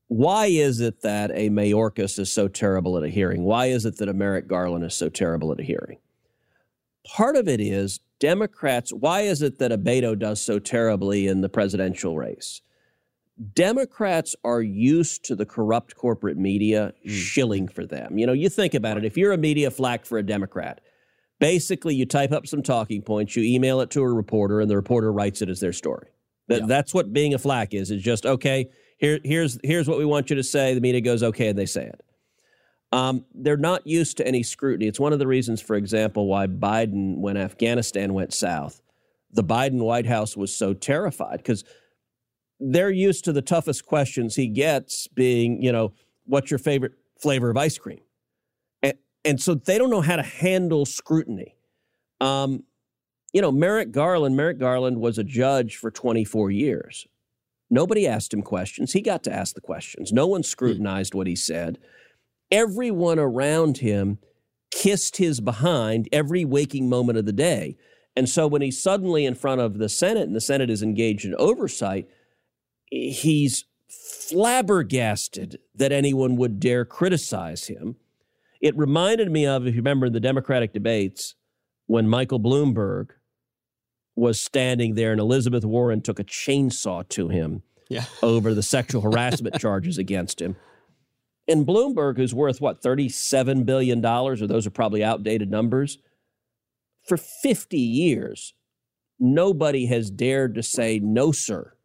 Why 0.07 0.45
is 0.45 0.79
it 0.79 1.01
that 1.01 1.31
a 1.33 1.49
Mayorkas 1.49 2.17
is 2.17 2.31
so 2.31 2.47
terrible 2.47 2.97
at 2.97 3.03
a 3.03 3.09
hearing? 3.09 3.43
Why 3.43 3.67
is 3.67 3.85
it 3.85 3.97
that 3.97 4.07
a 4.07 4.13
Merrick 4.13 4.47
Garland 4.47 4.85
is 4.85 4.93
so 4.93 5.09
terrible 5.09 5.51
at 5.51 5.59
a 5.59 5.63
hearing? 5.63 5.97
Part 7.05 7.35
of 7.35 7.47
it 7.47 7.59
is 7.59 7.99
Democrats. 8.19 8.93
Why 8.93 9.21
is 9.21 9.41
it 9.41 9.59
that 9.59 9.71
a 9.71 9.77
Beto 9.77 10.17
does 10.17 10.41
so 10.41 10.59
terribly 10.59 11.27
in 11.27 11.41
the 11.41 11.49
presidential 11.49 12.15
race? 12.17 12.61
Democrats 13.53 14.35
are 14.43 14.61
used 14.61 15.23
to 15.25 15.35
the 15.35 15.45
corrupt 15.45 15.95
corporate 15.95 16.37
media 16.37 16.93
mm. 17.05 17.11
shilling 17.11 17.67
for 17.67 17.85
them. 17.85 18.17
You 18.17 18.25
know, 18.25 18.33
you 18.33 18.49
think 18.49 18.73
about 18.73 18.97
it. 18.97 19.05
If 19.05 19.17
you're 19.17 19.33
a 19.33 19.37
media 19.37 19.69
flack 19.69 20.05
for 20.05 20.17
a 20.17 20.23
Democrat, 20.23 20.81
basically 21.39 21.95
you 21.95 22.05
type 22.05 22.31
up 22.31 22.47
some 22.47 22.63
talking 22.63 23.01
points, 23.01 23.35
you 23.35 23.43
email 23.43 23.81
it 23.81 23.91
to 23.91 24.01
a 24.01 24.11
reporter, 24.11 24.59
and 24.59 24.69
the 24.69 24.75
reporter 24.75 25.11
writes 25.11 25.41
it 25.41 25.49
as 25.49 25.59
their 25.59 25.73
story. 25.73 26.07
That, 26.47 26.61
yeah. 26.61 26.65
That's 26.67 26.93
what 26.93 27.13
being 27.13 27.33
a 27.33 27.37
flack 27.37 27.73
is. 27.73 27.91
It's 27.91 28.03
just 28.03 28.25
okay. 28.25 28.69
Here, 28.97 29.19
here's 29.23 29.59
here's 29.63 29.87
what 29.87 29.97
we 29.97 30.05
want 30.05 30.29
you 30.29 30.37
to 30.37 30.43
say. 30.43 30.73
The 30.73 30.81
media 30.81 31.01
goes 31.01 31.21
okay, 31.21 31.49
and 31.49 31.59
they 31.59 31.65
say 31.65 31.85
it. 31.85 32.01
Um, 32.91 33.25
they're 33.35 33.57
not 33.57 33.85
used 33.85 34.17
to 34.17 34.27
any 34.27 34.43
scrutiny. 34.43 34.87
It's 34.87 34.99
one 34.99 35.11
of 35.11 35.19
the 35.19 35.27
reasons, 35.27 35.61
for 35.61 35.75
example, 35.75 36.25
why 36.25 36.47
Biden, 36.47 37.17
when 37.17 37.35
Afghanistan 37.35 38.13
went 38.13 38.33
south, 38.33 38.81
the 39.31 39.43
Biden 39.43 39.79
White 39.79 40.05
House 40.05 40.37
was 40.37 40.55
so 40.55 40.73
terrified 40.73 41.37
because 41.37 41.65
they're 42.59 42.91
used 42.91 43.25
to 43.25 43.33
the 43.33 43.41
toughest 43.41 43.85
questions 43.85 44.35
he 44.35 44.47
gets 44.47 45.07
being, 45.07 45.61
you 45.61 45.71
know, 45.71 45.93
what's 46.25 46.51
your 46.51 46.57
favorite 46.57 46.93
flavor 47.19 47.49
of 47.49 47.57
ice 47.57 47.77
cream? 47.77 47.99
And, 48.81 48.93
and 49.23 49.41
so 49.41 49.55
they 49.55 49.77
don't 49.77 49.89
know 49.89 50.01
how 50.01 50.15
to 50.15 50.23
handle 50.23 50.85
scrutiny. 50.85 51.55
Um, 52.19 52.63
you 53.33 53.41
know, 53.41 53.51
Merrick 53.51 53.91
Garland, 53.91 54.35
Merrick 54.35 54.57
Garland 54.57 54.99
was 54.99 55.17
a 55.17 55.23
judge 55.23 55.75
for 55.75 55.91
24 55.91 56.51
years. 56.51 57.07
Nobody 57.69 58.07
asked 58.07 58.33
him 58.33 58.41
questions. 58.41 58.93
He 58.93 59.01
got 59.01 59.23
to 59.23 59.33
ask 59.33 59.53
the 59.53 59.61
questions. 59.61 60.13
No 60.13 60.25
one 60.25 60.43
scrutinized 60.43 61.13
what 61.13 61.27
he 61.27 61.35
said. 61.35 61.77
Everyone 62.49 63.19
around 63.19 63.79
him 63.79 64.19
kissed 64.71 65.17
his 65.17 65.41
behind 65.41 66.07
every 66.11 66.45
waking 66.45 66.89
moment 66.89 67.17
of 67.17 67.25
the 67.25 67.33
day. 67.33 67.77
And 68.15 68.27
so 68.27 68.47
when 68.47 68.61
he's 68.61 68.81
suddenly 68.81 69.25
in 69.25 69.35
front 69.35 69.61
of 69.61 69.77
the 69.77 69.89
Senate 69.89 70.23
and 70.23 70.35
the 70.35 70.41
Senate 70.41 70.69
is 70.69 70.81
engaged 70.81 71.25
in 71.25 71.35
oversight, 71.35 72.07
he's 72.89 73.65
flabbergasted 73.89 75.59
that 75.75 75.91
anyone 75.91 76.35
would 76.35 76.59
dare 76.59 76.85
criticize 76.85 77.67
him. 77.67 77.95
It 78.59 78.77
reminded 78.77 79.31
me 79.31 79.45
of, 79.45 79.67
if 79.67 79.75
you 79.75 79.81
remember, 79.81 80.09
the 80.09 80.19
Democratic 80.19 80.73
debates 80.73 81.35
when 81.85 82.07
Michael 82.07 82.39
Bloomberg 82.39 83.11
was 84.15 84.41
standing 84.41 84.95
there 84.95 85.11
and 85.11 85.21
Elizabeth 85.21 85.63
Warren 85.63 86.01
took 86.01 86.19
a 86.19 86.23
chainsaw 86.23 87.07
to 87.09 87.29
him 87.29 87.61
yeah. 87.87 88.05
over 88.23 88.53
the 88.53 88.63
sexual 88.63 89.01
harassment 89.01 89.55
charges 89.59 89.97
against 89.97 90.41
him. 90.41 90.55
And 91.47 91.65
Bloomberg, 91.65 92.17
who's 92.17 92.33
worth 92.33 92.59
what, 92.59 92.81
$37 92.81 93.65
billion, 93.65 94.03
or 94.05 94.35
those 94.35 94.67
are 94.67 94.71
probably 94.71 95.03
outdated 95.03 95.49
numbers, 95.49 95.99
for 97.07 97.15
50 97.15 97.77
years, 97.77 98.53
nobody 99.17 99.85
has 99.85 100.11
dared 100.11 100.55
to 100.55 100.63
say 100.63 100.99
no, 100.99 101.31
sir, 101.31 101.76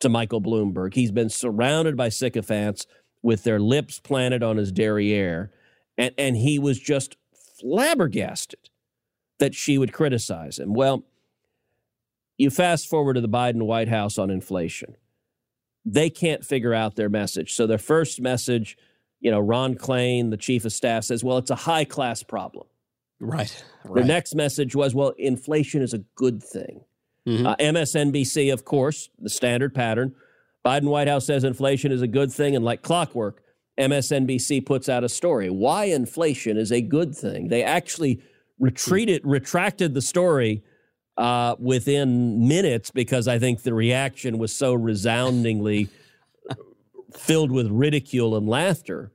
to 0.00 0.08
Michael 0.08 0.40
Bloomberg. 0.40 0.94
He's 0.94 1.12
been 1.12 1.30
surrounded 1.30 1.96
by 1.96 2.08
sycophants 2.08 2.86
with 3.22 3.44
their 3.44 3.58
lips 3.58 3.98
planted 3.98 4.42
on 4.42 4.56
his 4.56 4.70
derriere, 4.70 5.50
and, 5.96 6.14
and 6.18 6.36
he 6.36 6.58
was 6.58 6.78
just 6.78 7.16
flabbergasted 7.60 8.70
that 9.38 9.54
she 9.54 9.78
would 9.78 9.92
criticize 9.92 10.58
him. 10.58 10.74
Well, 10.74 11.04
you 12.36 12.50
fast 12.50 12.88
forward 12.88 13.14
to 13.14 13.20
the 13.20 13.28
Biden 13.28 13.62
White 13.62 13.88
House 13.88 14.18
on 14.18 14.30
inflation. 14.30 14.96
They 15.84 16.10
can't 16.10 16.44
figure 16.44 16.74
out 16.74 16.96
their 16.96 17.08
message. 17.08 17.54
So 17.54 17.66
their 17.66 17.78
first 17.78 18.20
message, 18.20 18.76
you 19.20 19.30
know, 19.30 19.40
Ron 19.40 19.74
Klain, 19.74 20.30
the 20.30 20.36
chief 20.36 20.64
of 20.64 20.72
staff, 20.72 21.04
says, 21.04 21.22
well, 21.22 21.38
it's 21.38 21.50
a 21.50 21.56
high 21.56 21.84
class 21.84 22.22
problem. 22.22 22.66
Right. 23.20 23.64
right. 23.84 24.02
The 24.02 24.06
next 24.06 24.34
message 24.34 24.74
was, 24.74 24.94
well, 24.94 25.12
inflation 25.18 25.82
is 25.82 25.94
a 25.94 25.98
good 26.14 26.42
thing. 26.42 26.82
Mm-hmm. 27.26 27.46
Uh, 27.46 27.56
MSNBC, 27.56 28.52
of 28.52 28.64
course, 28.64 29.10
the 29.18 29.30
standard 29.30 29.74
pattern. 29.74 30.14
Biden 30.64 30.84
White 30.84 31.08
House 31.08 31.26
says 31.26 31.44
inflation 31.44 31.92
is 31.92 32.02
a 32.02 32.06
good 32.06 32.32
thing, 32.32 32.56
and 32.56 32.64
like 32.64 32.82
clockwork, 32.82 33.42
MSNBC 33.78 34.64
puts 34.64 34.88
out 34.88 35.04
a 35.04 35.08
story 35.08 35.50
why 35.50 35.84
inflation 35.84 36.56
is 36.56 36.70
a 36.70 36.80
good 36.80 37.14
thing. 37.14 37.48
They 37.48 37.62
actually 37.62 38.22
retreated, 38.58 39.22
retracted 39.24 39.94
the 39.94 40.02
story 40.02 40.62
uh, 41.16 41.56
within 41.58 42.46
minutes 42.46 42.90
because 42.90 43.28
I 43.28 43.38
think 43.38 43.62
the 43.62 43.74
reaction 43.74 44.38
was 44.38 44.54
so 44.54 44.74
resoundingly 44.74 45.88
filled 47.16 47.50
with 47.50 47.68
ridicule 47.68 48.36
and 48.36 48.48
laughter. 48.48 49.12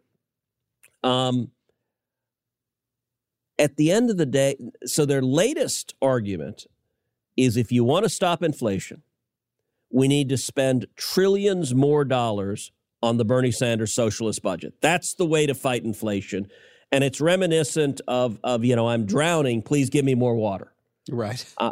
Um, 1.04 1.52
at 3.58 3.76
the 3.76 3.92
end 3.92 4.10
of 4.10 4.18
the 4.18 4.26
day, 4.26 4.56
so 4.86 5.06
their 5.06 5.22
latest 5.22 5.94
argument 6.02 6.66
is 7.46 7.58
if 7.58 7.72
you 7.72 7.84
want 7.84 8.04
to 8.04 8.10
stop 8.10 8.44
inflation, 8.44 9.04
we 9.90 10.08
need 10.08 10.30
to 10.30 10.38
spend 10.38 10.88
trillions 10.96 11.74
more 11.74 12.06
dollars 12.06 12.72
on 13.02 13.18
the 13.18 13.26
Bernie 13.26 13.52
Sanders 13.52 13.94
socialist 13.94 14.42
budget. 14.44 14.74
That's 14.82 15.14
the 15.14 15.26
way 15.26 15.46
to 15.46 15.56
fight 15.56 15.84
inflation. 15.84 16.48
And 16.92 17.04
it's 17.04 17.22
reminiscent 17.22 18.02
of, 18.08 18.40
of 18.44 18.66
you 18.66 18.76
know, 18.76 18.90
I'm 18.90 19.06
drowning, 19.06 19.62
please 19.62 19.90
give 19.90 20.06
me 20.06 20.16
more 20.16 20.36
water. 20.36 20.74
Right. 21.10 21.46
Uh, 21.58 21.72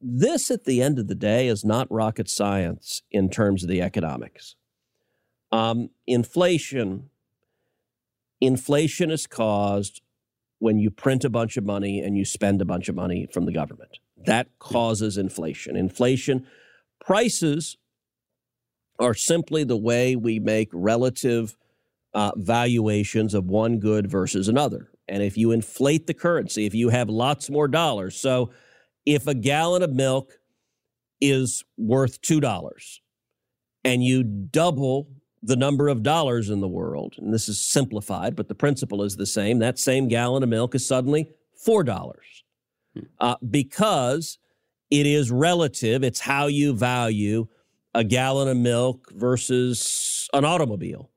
this, 0.00 0.50
at 0.50 0.64
the 0.64 0.82
end 0.82 0.98
of 0.98 1.08
the 1.08 1.14
day, 1.14 1.48
is 1.48 1.64
not 1.64 1.90
rocket 1.90 2.28
science 2.28 3.02
in 3.10 3.30
terms 3.30 3.62
of 3.62 3.68
the 3.68 3.82
economics. 3.82 4.56
Um, 5.50 5.90
inflation, 6.06 7.10
inflation 8.40 9.10
is 9.10 9.26
caused 9.26 10.02
when 10.58 10.78
you 10.78 10.90
print 10.90 11.24
a 11.24 11.30
bunch 11.30 11.56
of 11.56 11.64
money 11.64 12.00
and 12.00 12.16
you 12.16 12.24
spend 12.24 12.60
a 12.60 12.64
bunch 12.64 12.88
of 12.88 12.94
money 12.94 13.28
from 13.32 13.44
the 13.44 13.52
government. 13.52 13.98
That 14.26 14.48
causes 14.58 15.16
inflation. 15.16 15.76
Inflation 15.76 16.46
prices 17.00 17.76
are 18.98 19.14
simply 19.14 19.64
the 19.64 19.76
way 19.76 20.16
we 20.16 20.38
make 20.38 20.68
relative 20.72 21.56
uh, 22.14 22.32
valuations 22.36 23.34
of 23.34 23.46
one 23.46 23.78
good 23.78 24.10
versus 24.10 24.48
another. 24.48 24.90
And 25.06 25.22
if 25.22 25.36
you 25.36 25.52
inflate 25.52 26.06
the 26.06 26.14
currency, 26.14 26.66
if 26.66 26.74
you 26.74 26.88
have 26.88 27.08
lots 27.08 27.48
more 27.48 27.68
dollars, 27.68 28.20
so 28.20 28.50
if 29.06 29.26
a 29.26 29.34
gallon 29.34 29.82
of 29.82 29.92
milk 29.92 30.38
is 31.20 31.64
worth 31.76 32.20
$2 32.20 32.98
and 33.84 34.04
you 34.04 34.22
double 34.22 35.08
the 35.42 35.56
number 35.56 35.88
of 35.88 36.02
dollars 36.02 36.50
in 36.50 36.60
the 36.60 36.68
world, 36.68 37.14
and 37.18 37.32
this 37.32 37.48
is 37.48 37.64
simplified, 37.64 38.34
but 38.34 38.48
the 38.48 38.54
principle 38.54 39.02
is 39.02 39.16
the 39.16 39.26
same, 39.26 39.60
that 39.60 39.78
same 39.78 40.08
gallon 40.08 40.42
of 40.42 40.48
milk 40.48 40.74
is 40.74 40.86
suddenly 40.86 41.30
$4 41.66 42.14
uh, 43.20 43.36
because 43.48 44.38
it 44.90 45.06
is 45.06 45.30
relative. 45.30 46.02
It's 46.02 46.20
how 46.20 46.46
you 46.46 46.72
value 46.72 47.48
a 47.94 48.04
gallon 48.04 48.48
of 48.48 48.56
milk 48.56 49.10
versus 49.12 50.28
an 50.32 50.44
automobile. 50.44 51.10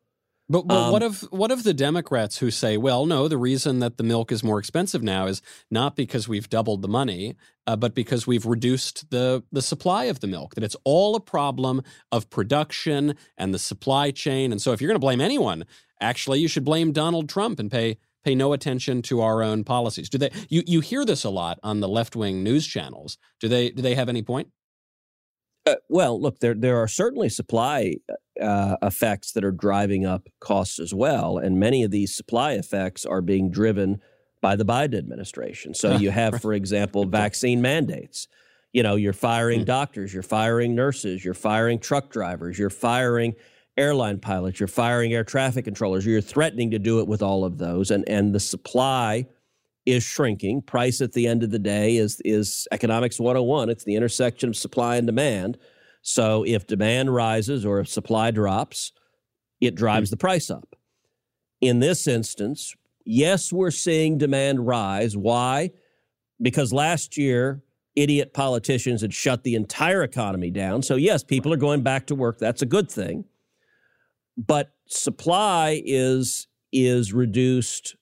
But, 0.49 0.67
but 0.67 0.75
Um, 0.75 0.91
what 0.91 1.03
of 1.03 1.21
what 1.31 1.51
of 1.51 1.63
the 1.63 1.73
Democrats 1.73 2.39
who 2.39 2.51
say, 2.51 2.75
well, 2.75 3.05
no, 3.05 3.29
the 3.29 3.37
reason 3.37 3.79
that 3.79 3.95
the 3.95 4.03
milk 4.03 4.33
is 4.33 4.43
more 4.43 4.59
expensive 4.59 5.01
now 5.01 5.27
is 5.27 5.41
not 5.69 5.95
because 5.95 6.27
we've 6.27 6.49
doubled 6.49 6.81
the 6.81 6.89
money, 6.89 7.37
uh, 7.67 7.77
but 7.77 7.95
because 7.95 8.27
we've 8.27 8.45
reduced 8.45 9.09
the 9.11 9.43
the 9.53 9.61
supply 9.61 10.05
of 10.05 10.19
the 10.19 10.27
milk. 10.27 10.55
That 10.55 10.65
it's 10.65 10.75
all 10.83 11.15
a 11.15 11.21
problem 11.21 11.83
of 12.11 12.29
production 12.29 13.15
and 13.37 13.53
the 13.53 13.59
supply 13.59 14.11
chain. 14.11 14.51
And 14.51 14.61
so, 14.61 14.73
if 14.73 14.81
you're 14.81 14.89
going 14.89 14.99
to 14.99 14.99
blame 14.99 15.21
anyone, 15.21 15.65
actually, 16.01 16.39
you 16.39 16.49
should 16.49 16.65
blame 16.65 16.91
Donald 16.91 17.29
Trump 17.29 17.57
and 17.57 17.71
pay 17.71 17.97
pay 18.23 18.35
no 18.35 18.53
attention 18.53 19.01
to 19.03 19.21
our 19.21 19.41
own 19.41 19.63
policies. 19.63 20.09
Do 20.09 20.17
they? 20.17 20.31
You 20.49 20.63
you 20.65 20.79
hear 20.81 21.05
this 21.05 21.23
a 21.23 21.29
lot 21.29 21.59
on 21.63 21.79
the 21.79 21.87
left 21.87 22.15
wing 22.15 22.43
news 22.43 22.67
channels. 22.67 23.17
Do 23.39 23.47
they? 23.47 23.69
Do 23.69 23.81
they 23.81 23.95
have 23.95 24.09
any 24.09 24.21
point? 24.21 24.49
Uh, 25.65 25.75
well, 25.89 26.19
look, 26.19 26.39
there 26.39 26.55
there 26.55 26.77
are 26.77 26.87
certainly 26.87 27.29
supply 27.29 27.95
uh, 28.41 28.77
effects 28.81 29.33
that 29.33 29.43
are 29.43 29.51
driving 29.51 30.05
up 30.05 30.27
costs 30.39 30.79
as 30.79 30.93
well, 30.93 31.37
and 31.37 31.59
many 31.59 31.83
of 31.83 31.91
these 31.91 32.15
supply 32.15 32.53
effects 32.53 33.05
are 33.05 33.21
being 33.21 33.51
driven 33.51 34.01
by 34.41 34.55
the 34.55 34.65
Biden 34.65 34.97
administration. 34.97 35.73
So 35.73 35.95
you 35.97 36.11
have, 36.11 36.41
for 36.41 36.53
example, 36.53 37.05
vaccine 37.09 37.61
mandates. 37.61 38.27
You 38.73 38.83
know, 38.83 38.95
you're 38.95 39.11
firing 39.11 39.65
doctors, 39.65 40.13
you're 40.13 40.23
firing 40.23 40.75
nurses, 40.75 41.25
you're 41.25 41.33
firing 41.33 41.77
truck 41.77 42.09
drivers, 42.09 42.57
you're 42.57 42.69
firing 42.69 43.35
airline 43.81 44.19
pilots, 44.19 44.59
you're 44.59 44.67
firing 44.67 45.13
air 45.13 45.23
traffic 45.23 45.65
controllers. 45.65 46.05
You're 46.05 46.21
threatening 46.21 46.71
to 46.71 46.79
do 46.79 46.99
it 46.99 47.07
with 47.07 47.21
all 47.21 47.43
of 47.43 47.57
those, 47.57 47.91
and 47.91 48.07
and 48.07 48.33
the 48.33 48.39
supply 48.39 49.25
is 49.85 50.03
shrinking. 50.03 50.61
Price 50.61 51.01
at 51.01 51.13
the 51.13 51.27
end 51.27 51.43
of 51.43 51.51
the 51.51 51.59
day 51.59 51.97
is 51.97 52.21
is 52.23 52.67
economics 52.71 53.19
101. 53.19 53.69
It's 53.69 53.83
the 53.83 53.95
intersection 53.95 54.49
of 54.49 54.55
supply 54.55 54.95
and 54.97 55.07
demand. 55.07 55.57
So 56.01 56.43
if 56.45 56.67
demand 56.67 57.13
rises 57.13 57.65
or 57.65 57.79
if 57.79 57.87
supply 57.87 58.31
drops, 58.31 58.91
it 59.59 59.75
drives 59.75 60.09
the 60.09 60.17
price 60.17 60.49
up. 60.49 60.75
In 61.59 61.79
this 61.79 62.07
instance, 62.07 62.75
yes, 63.05 63.53
we're 63.53 63.71
seeing 63.71 64.17
demand 64.17 64.65
rise. 64.65 65.15
Why? 65.15 65.71
Because 66.41 66.73
last 66.73 67.17
year, 67.17 67.61
idiot 67.95 68.33
politicians 68.33 69.01
had 69.01 69.13
shut 69.13 69.43
the 69.43 69.55
entire 69.55 70.01
economy 70.03 70.49
down. 70.49 70.81
So 70.81 70.95
yes, 70.95 71.23
people 71.23 71.53
are 71.53 71.57
going 71.57 71.83
back 71.83 72.07
to 72.07 72.15
work. 72.15 72.39
That's 72.39 72.61
a 72.61 72.65
good 72.65 72.89
thing. 72.89 73.25
But 74.37 74.71
supply 74.87 75.81
is 75.85 76.47
is 76.71 77.13
reduced 77.13 77.95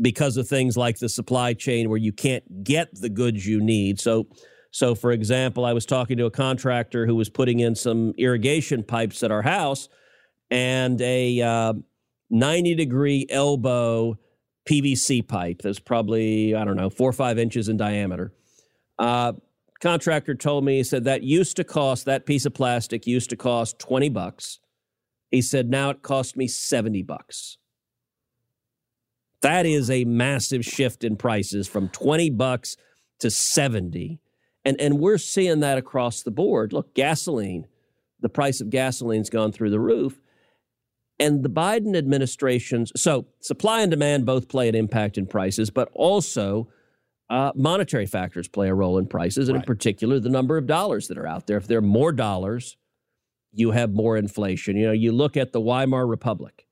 because 0.00 0.36
of 0.36 0.48
things 0.48 0.76
like 0.76 0.98
the 0.98 1.08
supply 1.08 1.54
chain 1.54 1.88
where 1.88 1.98
you 1.98 2.12
can't 2.12 2.64
get 2.64 2.88
the 2.94 3.08
goods 3.08 3.46
you 3.46 3.60
need. 3.60 4.00
So, 4.00 4.26
so 4.70 4.94
for 4.94 5.12
example, 5.12 5.64
I 5.64 5.72
was 5.72 5.86
talking 5.86 6.16
to 6.18 6.26
a 6.26 6.30
contractor 6.30 7.06
who 7.06 7.14
was 7.14 7.30
putting 7.30 7.60
in 7.60 7.74
some 7.74 8.12
irrigation 8.18 8.82
pipes 8.82 9.22
at 9.22 9.30
our 9.30 9.42
house, 9.42 9.88
and 10.50 11.00
a 11.00 11.40
uh, 11.40 11.74
90 12.30 12.74
degree 12.74 13.26
elbow 13.30 14.18
PVC 14.68 15.26
pipe 15.26 15.60
that's 15.62 15.78
probably 15.78 16.54
I 16.54 16.64
don't 16.64 16.76
know 16.76 16.90
four 16.90 17.08
or 17.08 17.12
five 17.12 17.38
inches 17.38 17.68
in 17.68 17.76
diameter. 17.76 18.32
Uh, 18.98 19.34
contractor 19.80 20.34
told 20.34 20.64
me 20.64 20.78
he 20.78 20.84
said 20.84 21.04
that 21.04 21.22
used 21.22 21.56
to 21.56 21.64
cost 21.64 22.06
that 22.06 22.26
piece 22.26 22.46
of 22.46 22.54
plastic 22.54 23.06
used 23.06 23.30
to 23.30 23.36
cost 23.36 23.78
20 23.78 24.08
bucks. 24.08 24.58
He 25.34 25.42
said 25.42 25.68
now 25.68 25.90
it 25.90 26.02
cost 26.02 26.36
me 26.36 26.46
70 26.46 27.02
bucks. 27.02 27.58
That 29.42 29.66
is 29.66 29.90
a 29.90 30.04
massive 30.04 30.64
shift 30.64 31.02
in 31.02 31.16
prices 31.16 31.66
from 31.66 31.88
20 31.88 32.30
bucks 32.30 32.76
to 33.18 33.32
70. 33.32 34.20
And 34.64 34.80
and 34.80 35.00
we're 35.00 35.18
seeing 35.18 35.58
that 35.58 35.76
across 35.76 36.22
the 36.22 36.30
board. 36.30 36.72
Look, 36.72 36.94
gasoline, 36.94 37.66
the 38.20 38.28
price 38.28 38.60
of 38.60 38.70
gasoline's 38.70 39.28
gone 39.28 39.50
through 39.50 39.70
the 39.70 39.80
roof. 39.80 40.20
And 41.18 41.42
the 41.42 41.50
Biden 41.50 41.96
administration's 41.96 42.92
so 42.94 43.26
supply 43.40 43.80
and 43.80 43.90
demand 43.90 44.26
both 44.26 44.48
play 44.48 44.68
an 44.68 44.76
impact 44.76 45.18
in 45.18 45.26
prices, 45.26 45.68
but 45.68 45.88
also 45.94 46.68
uh, 47.28 47.50
monetary 47.56 48.06
factors 48.06 48.46
play 48.46 48.68
a 48.68 48.74
role 48.74 48.98
in 48.98 49.06
prices, 49.06 49.48
and 49.48 49.56
in 49.56 49.62
particular, 49.64 50.20
the 50.20 50.28
number 50.28 50.56
of 50.56 50.68
dollars 50.68 51.08
that 51.08 51.18
are 51.18 51.26
out 51.26 51.48
there. 51.48 51.56
If 51.56 51.66
there 51.66 51.78
are 51.78 51.82
more 51.82 52.12
dollars, 52.12 52.76
you 53.54 53.70
have 53.70 53.92
more 53.92 54.16
inflation. 54.16 54.76
You 54.76 54.86
know, 54.86 54.92
you 54.92 55.12
look 55.12 55.36
at 55.36 55.52
the 55.52 55.60
Weimar 55.60 56.06
Republic 56.06 56.64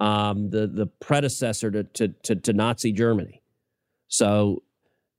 um, 0.00 0.48
the 0.48 0.66
the 0.66 0.86
predecessor 0.86 1.70
to, 1.70 1.84
to, 1.84 2.08
to 2.08 2.34
to 2.36 2.52
Nazi 2.52 2.90
Germany. 2.90 3.42
So, 4.08 4.62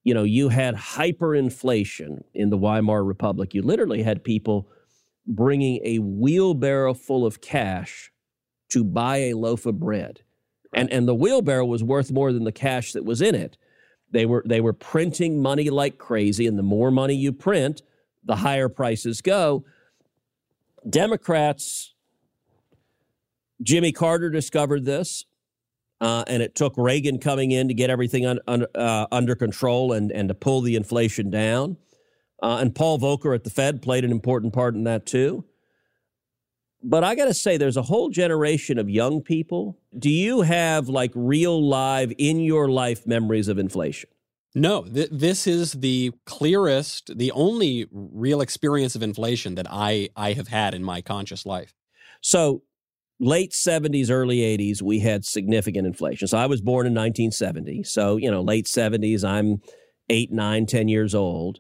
you 0.03 0.13
know, 0.13 0.23
you 0.23 0.49
had 0.49 0.75
hyperinflation 0.75 2.23
in 2.33 2.49
the 2.49 2.57
Weimar 2.57 3.03
Republic. 3.03 3.53
You 3.53 3.61
literally 3.61 4.03
had 4.03 4.23
people 4.23 4.67
bringing 5.25 5.79
a 5.85 5.99
wheelbarrow 5.99 6.93
full 6.93 7.25
of 7.25 7.39
cash 7.39 8.11
to 8.69 8.83
buy 8.83 9.17
a 9.17 9.33
loaf 9.35 9.65
of 9.65 9.79
bread. 9.79 10.21
And, 10.73 10.91
and 10.91 11.07
the 11.07 11.15
wheelbarrow 11.15 11.65
was 11.65 11.83
worth 11.83 12.11
more 12.11 12.33
than 12.33 12.43
the 12.43 12.51
cash 12.51 12.93
that 12.93 13.05
was 13.05 13.21
in 13.21 13.35
it. 13.35 13.57
They 14.09 14.25
were, 14.25 14.43
they 14.45 14.59
were 14.59 14.73
printing 14.73 15.41
money 15.41 15.69
like 15.69 15.97
crazy, 15.97 16.47
and 16.47 16.57
the 16.57 16.63
more 16.63 16.91
money 16.91 17.13
you 17.13 17.31
print, 17.31 17.81
the 18.25 18.37
higher 18.37 18.67
prices 18.67 19.21
go. 19.21 19.63
Democrats, 20.89 21.93
Jimmy 23.61 23.91
Carter 23.91 24.29
discovered 24.29 24.85
this, 24.85 25.25
uh, 25.99 26.23
and 26.27 26.41
it 26.41 26.55
took 26.55 26.73
Reagan 26.77 27.19
coming 27.19 27.51
in 27.51 27.67
to 27.67 27.73
get 27.73 27.89
everything 27.89 28.25
un, 28.25 28.39
un, 28.47 28.65
uh, 28.73 29.05
under 29.11 29.35
control 29.35 29.93
and, 29.93 30.11
and 30.11 30.29
to 30.29 30.33
pull 30.33 30.61
the 30.61 30.75
inflation 30.75 31.29
down. 31.29 31.77
Uh, 32.41 32.57
and 32.59 32.73
Paul 32.73 32.97
Volcker 32.99 33.35
at 33.35 33.43
the 33.43 33.51
Fed 33.51 33.81
played 33.81 34.03
an 34.03 34.11
important 34.11 34.53
part 34.53 34.73
in 34.73 34.83
that 34.85 35.05
too. 35.05 35.45
But 36.83 37.03
I 37.03 37.13
got 37.13 37.25
to 37.25 37.33
say, 37.35 37.57
there's 37.57 37.77
a 37.77 37.83
whole 37.83 38.09
generation 38.09 38.79
of 38.79 38.89
young 38.89 39.21
people. 39.21 39.77
Do 39.97 40.09
you 40.09 40.41
have 40.41 40.89
like 40.89 41.11
real 41.13 41.63
live 41.63 42.11
in 42.17 42.39
your 42.39 42.69
life 42.69 43.05
memories 43.05 43.47
of 43.47 43.59
inflation? 43.59 44.09
No, 44.53 44.83
th- 44.83 45.09
this 45.11 45.47
is 45.47 45.73
the 45.73 46.11
clearest, 46.25 47.17
the 47.17 47.31
only 47.31 47.87
real 47.91 48.41
experience 48.41 48.95
of 48.95 49.03
inflation 49.03 49.55
that 49.55 49.67
I, 49.69 50.09
I 50.15 50.33
have 50.33 50.49
had 50.49 50.73
in 50.73 50.83
my 50.83 51.01
conscious 51.01 51.45
life. 51.45 51.73
So, 52.21 52.63
late 53.19 53.51
70s, 53.51 54.11
early 54.11 54.39
80s, 54.39 54.81
we 54.81 54.99
had 54.99 55.23
significant 55.23 55.87
inflation. 55.87 56.27
So, 56.27 56.37
I 56.37 56.47
was 56.47 56.59
born 56.59 56.85
in 56.85 56.93
1970. 56.93 57.83
So, 57.83 58.17
you 58.17 58.29
know, 58.29 58.41
late 58.41 58.65
70s, 58.65 59.23
I'm 59.23 59.61
eight, 60.09 60.31
nine, 60.31 60.65
10 60.65 60.89
years 60.89 61.15
old. 61.15 61.59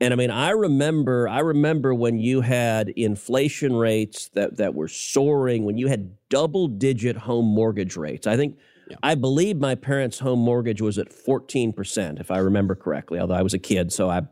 And 0.00 0.12
I 0.12 0.16
mean, 0.16 0.30
I 0.30 0.50
remember, 0.50 1.28
I 1.28 1.38
remember 1.38 1.94
when 1.94 2.18
you 2.18 2.42
had 2.42 2.90
inflation 2.90 3.74
rates 3.74 4.28
that, 4.34 4.56
that 4.58 4.74
were 4.74 4.88
soaring, 4.88 5.64
when 5.64 5.78
you 5.78 5.86
had 5.86 6.10
double 6.28 6.68
digit 6.68 7.16
home 7.16 7.46
mortgage 7.46 7.96
rates. 7.96 8.26
I 8.26 8.36
think, 8.36 8.58
yeah. 8.88 8.96
I 9.02 9.14
believe 9.14 9.58
my 9.58 9.74
parents' 9.74 10.18
home 10.18 10.38
mortgage 10.38 10.80
was 10.80 10.98
at 10.98 11.08
14%, 11.10 12.20
if 12.20 12.30
I 12.30 12.38
remember 12.38 12.74
correctly, 12.74 13.18
although 13.18 13.34
I 13.34 13.42
was 13.42 13.54
a 13.54 13.58
kid. 13.58 13.92
So 13.92 14.08
I, 14.08 14.22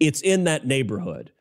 it's 0.00 0.20
in 0.22 0.44
that 0.44 0.66
neighborhood. 0.66 1.32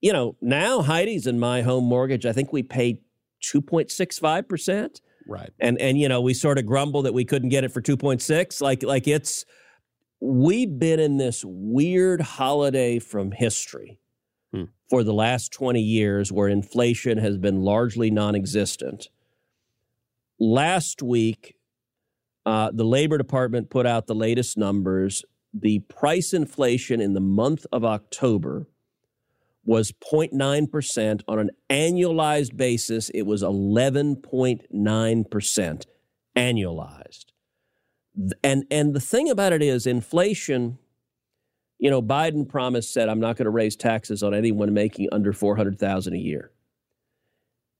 You 0.00 0.12
know, 0.12 0.36
now 0.40 0.82
Heidi's 0.82 1.26
in 1.26 1.38
my 1.38 1.62
home 1.62 1.84
mortgage, 1.84 2.26
I 2.26 2.32
think 2.32 2.52
we 2.52 2.62
pay 2.62 3.00
2.65%. 3.42 5.00
Right. 5.26 5.50
And, 5.58 5.80
and, 5.80 5.98
you 5.98 6.08
know, 6.08 6.20
we 6.20 6.34
sort 6.34 6.58
of 6.58 6.66
grumble 6.66 7.02
that 7.02 7.14
we 7.14 7.24
couldn't 7.24 7.48
get 7.48 7.64
it 7.64 7.72
for 7.72 7.80
2.6. 7.80 8.60
Like, 8.60 8.82
like 8.82 9.08
it's, 9.08 9.44
we've 10.20 10.78
been 10.78 11.00
in 11.00 11.16
this 11.16 11.44
weird 11.46 12.20
holiday 12.20 12.98
from 12.98 13.30
history 13.30 13.98
hmm. 14.52 14.64
for 14.90 15.04
the 15.04 15.14
last 15.14 15.52
20 15.52 15.80
years 15.80 16.32
where 16.32 16.48
inflation 16.48 17.18
has 17.18 17.38
been 17.38 17.62
largely 17.62 18.10
non 18.10 18.34
existent. 18.34 19.08
Last 20.38 21.00
week, 21.00 21.56
uh, 22.46 22.70
the 22.72 22.84
Labor 22.84 23.18
Department 23.18 23.70
put 23.70 23.86
out 23.86 24.06
the 24.06 24.14
latest 24.14 24.56
numbers. 24.56 25.24
The 25.52 25.80
price 25.80 26.32
inflation 26.32 27.00
in 27.00 27.14
the 27.14 27.20
month 27.20 27.66
of 27.72 27.84
October 27.84 28.68
was 29.64 29.92
0.9%. 29.92 31.22
On 31.26 31.38
an 31.38 31.50
annualized 31.70 32.54
basis, 32.56 33.08
it 33.10 33.22
was 33.22 33.42
11.9% 33.42 35.86
annualized. 36.36 37.24
And 38.44 38.64
and 38.70 38.94
the 38.94 39.00
thing 39.00 39.28
about 39.28 39.52
it 39.52 39.60
is 39.60 39.88
inflation, 39.88 40.78
you 41.78 41.90
know, 41.90 42.00
Biden 42.00 42.48
promised 42.48 42.92
said 42.92 43.08
I'm 43.08 43.18
not 43.18 43.36
going 43.36 43.46
to 43.46 43.50
raise 43.50 43.74
taxes 43.74 44.22
on 44.22 44.34
anyone 44.34 44.72
making 44.72 45.08
under 45.10 45.32
400,000 45.32 46.14
a 46.14 46.16
year. 46.16 46.52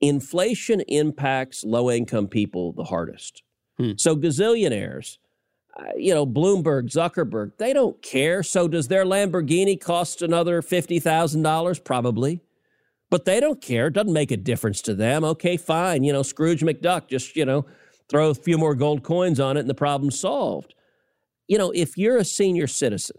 Inflation 0.01 0.81
impacts 0.89 1.62
low 1.62 1.89
income 1.89 2.27
people 2.27 2.73
the 2.73 2.85
hardest. 2.85 3.43
Hmm. 3.79 3.93
So 3.97 4.16
gazillionaires, 4.16 5.18
uh, 5.77 5.93
you 5.97 6.14
know, 6.14 6.27
Bloomberg, 6.27 6.91
Zuckerberg, 6.91 7.57
they 7.59 7.72
don't 7.72 8.01
care. 8.03 8.43
So 8.43 8.68
does 8.68 8.89
their 8.89 9.05
Lamborghini 9.05 9.81
cost 9.81 10.22
another 10.22 10.62
$50,000 10.62 11.85
probably? 11.85 12.41
But 13.11 13.25
they 13.25 13.41
don't 13.41 13.61
care. 13.61 13.89
It 13.89 13.95
doesn't 13.95 14.12
make 14.12 14.31
a 14.31 14.37
difference 14.37 14.81
to 14.83 14.95
them. 14.95 15.25
Okay, 15.25 15.57
fine. 15.57 16.05
You 16.05 16.12
know, 16.12 16.22
Scrooge 16.22 16.62
McDuck 16.62 17.09
just, 17.09 17.37
you 17.37 17.45
know, 17.45 17.66
throw 18.09 18.31
a 18.31 18.35
few 18.35 18.59
more 18.59 18.75
gold 18.75 19.03
coins 19.03 19.41
on 19.41 19.57
it 19.57 19.61
and 19.61 19.70
the 19.70 19.75
problem's 19.75 20.18
solved. 20.18 20.75
You 21.49 21.59
know, 21.59 21.70
if 21.72 21.97
you're 21.97 22.16
a 22.16 22.25
senior 22.25 22.66
citizen, 22.66 23.16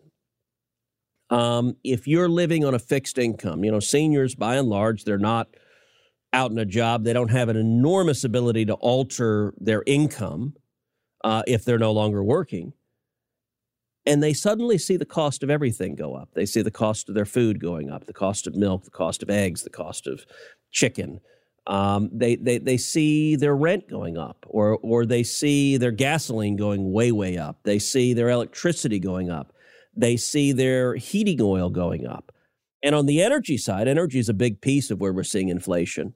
um, 1.29 1.75
if 1.83 2.07
you're 2.07 2.29
living 2.29 2.65
on 2.65 2.73
a 2.73 2.79
fixed 2.79 3.17
income, 3.17 3.63
you 3.63 3.71
know, 3.71 3.79
seniors 3.79 4.35
by 4.35 4.55
and 4.55 4.69
large, 4.69 5.03
they're 5.03 5.17
not 5.17 5.47
out 6.35 6.51
in 6.51 6.59
a 6.59 6.65
job. 6.65 7.03
They 7.03 7.13
don't 7.13 7.31
have 7.31 7.49
an 7.49 7.57
enormous 7.57 8.23
ability 8.23 8.65
to 8.65 8.73
alter 8.75 9.53
their 9.59 9.83
income 9.85 10.53
uh, 11.23 11.43
if 11.47 11.65
they're 11.65 11.79
no 11.79 11.91
longer 11.91 12.23
working. 12.23 12.73
And 14.05 14.21
they 14.21 14.33
suddenly 14.33 14.77
see 14.77 14.97
the 14.97 15.05
cost 15.05 15.41
of 15.41 15.49
everything 15.49 15.95
go 15.95 16.15
up. 16.15 16.29
They 16.35 16.45
see 16.45 16.61
the 16.61 16.69
cost 16.69 17.09
of 17.09 17.15
their 17.15 17.25
food 17.25 17.59
going 17.59 17.89
up, 17.89 18.05
the 18.05 18.13
cost 18.13 18.45
of 18.45 18.55
milk, 18.55 18.83
the 18.83 18.91
cost 18.91 19.23
of 19.23 19.31
eggs, 19.31 19.63
the 19.63 19.71
cost 19.71 20.05
of 20.05 20.25
chicken, 20.71 21.21
um, 21.67 22.09
they, 22.13 22.35
they, 22.35 22.59
they 22.59 22.77
see 22.77 23.35
their 23.35 23.55
rent 23.55 23.89
going 23.89 24.17
up, 24.17 24.45
or, 24.47 24.77
or 24.83 25.05
they 25.05 25.23
see 25.23 25.77
their 25.77 25.91
gasoline 25.91 26.55
going 26.55 26.91
way, 26.91 27.11
way 27.11 27.37
up. 27.37 27.57
They 27.63 27.79
see 27.79 28.13
their 28.13 28.29
electricity 28.29 28.99
going 28.99 29.31
up. 29.31 29.51
They 29.95 30.17
see 30.17 30.51
their 30.51 30.95
heating 30.95 31.41
oil 31.41 31.69
going 31.69 32.05
up. 32.05 32.31
And 32.83 32.93
on 32.93 33.07
the 33.07 33.21
energy 33.21 33.57
side, 33.57 33.87
energy 33.87 34.19
is 34.19 34.29
a 34.29 34.33
big 34.33 34.61
piece 34.61 34.91
of 34.91 34.99
where 34.99 35.13
we're 35.13 35.23
seeing 35.23 35.49
inflation. 35.49 36.13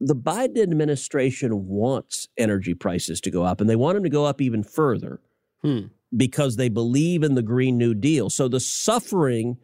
The 0.00 0.16
Biden 0.16 0.62
administration 0.62 1.68
wants 1.68 2.28
energy 2.38 2.74
prices 2.74 3.20
to 3.22 3.30
go 3.30 3.44
up, 3.44 3.60
and 3.60 3.68
they 3.68 3.76
want 3.76 3.96
them 3.96 4.04
to 4.04 4.10
go 4.10 4.24
up 4.24 4.40
even 4.40 4.62
further 4.62 5.20
hmm. 5.62 5.86
because 6.16 6.56
they 6.56 6.68
believe 6.68 7.22
in 7.22 7.34
the 7.34 7.42
Green 7.42 7.76
New 7.76 7.94
Deal. 7.94 8.30
So 8.30 8.48
the 8.48 8.60
suffering, 8.60 9.58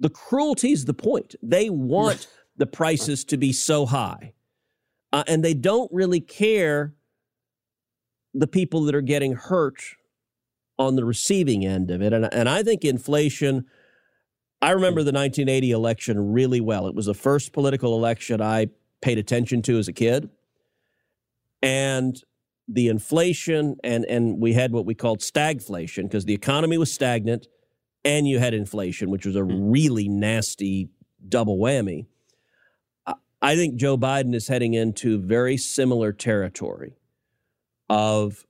the 0.00 0.10
cruelty 0.10 0.72
is 0.72 0.86
the 0.86 0.94
point. 0.94 1.36
They 1.42 1.70
want 1.70 2.26
the 2.56 2.66
prices 2.66 3.24
to 3.26 3.36
be 3.36 3.52
so 3.52 3.86
high. 3.86 4.32
Uh, 5.12 5.24
and 5.28 5.44
they 5.44 5.54
don't 5.54 5.90
really 5.92 6.20
care 6.20 6.94
the 8.34 8.46
people 8.46 8.82
that 8.84 8.94
are 8.94 9.00
getting 9.00 9.34
hurt 9.34 9.82
on 10.78 10.96
the 10.96 11.04
receiving 11.04 11.64
end 11.64 11.90
of 11.90 12.02
it. 12.02 12.12
And, 12.12 12.32
and 12.32 12.48
I 12.48 12.62
think 12.62 12.84
inflation, 12.84 13.66
I 14.60 14.72
remember 14.72 15.02
the 15.02 15.12
1980 15.12 15.70
election 15.70 16.32
really 16.32 16.60
well. 16.60 16.86
It 16.86 16.94
was 16.94 17.06
the 17.06 17.14
first 17.14 17.52
political 17.52 17.96
election 17.96 18.42
I 18.42 18.68
paid 19.00 19.18
attention 19.18 19.62
to 19.62 19.78
as 19.78 19.88
a 19.88 19.92
kid. 19.92 20.30
And 21.62 22.20
the 22.68 22.88
inflation, 22.88 23.76
and, 23.84 24.04
and 24.04 24.40
we 24.40 24.52
had 24.52 24.72
what 24.72 24.86
we 24.86 24.94
called 24.94 25.20
stagflation 25.20 26.04
because 26.04 26.24
the 26.24 26.34
economy 26.34 26.78
was 26.78 26.92
stagnant 26.92 27.46
and 28.04 28.28
you 28.28 28.38
had 28.38 28.54
inflation, 28.54 29.10
which 29.10 29.26
was 29.26 29.36
a 29.36 29.42
hmm. 29.42 29.70
really 29.70 30.08
nasty 30.08 30.88
double 31.28 31.58
whammy. 31.58 32.06
I 33.42 33.54
think 33.54 33.76
Joe 33.76 33.98
Biden 33.98 34.34
is 34.34 34.48
heading 34.48 34.74
into 34.74 35.18
very 35.20 35.56
similar 35.56 36.12
territory 36.12 36.94
of 37.88 38.46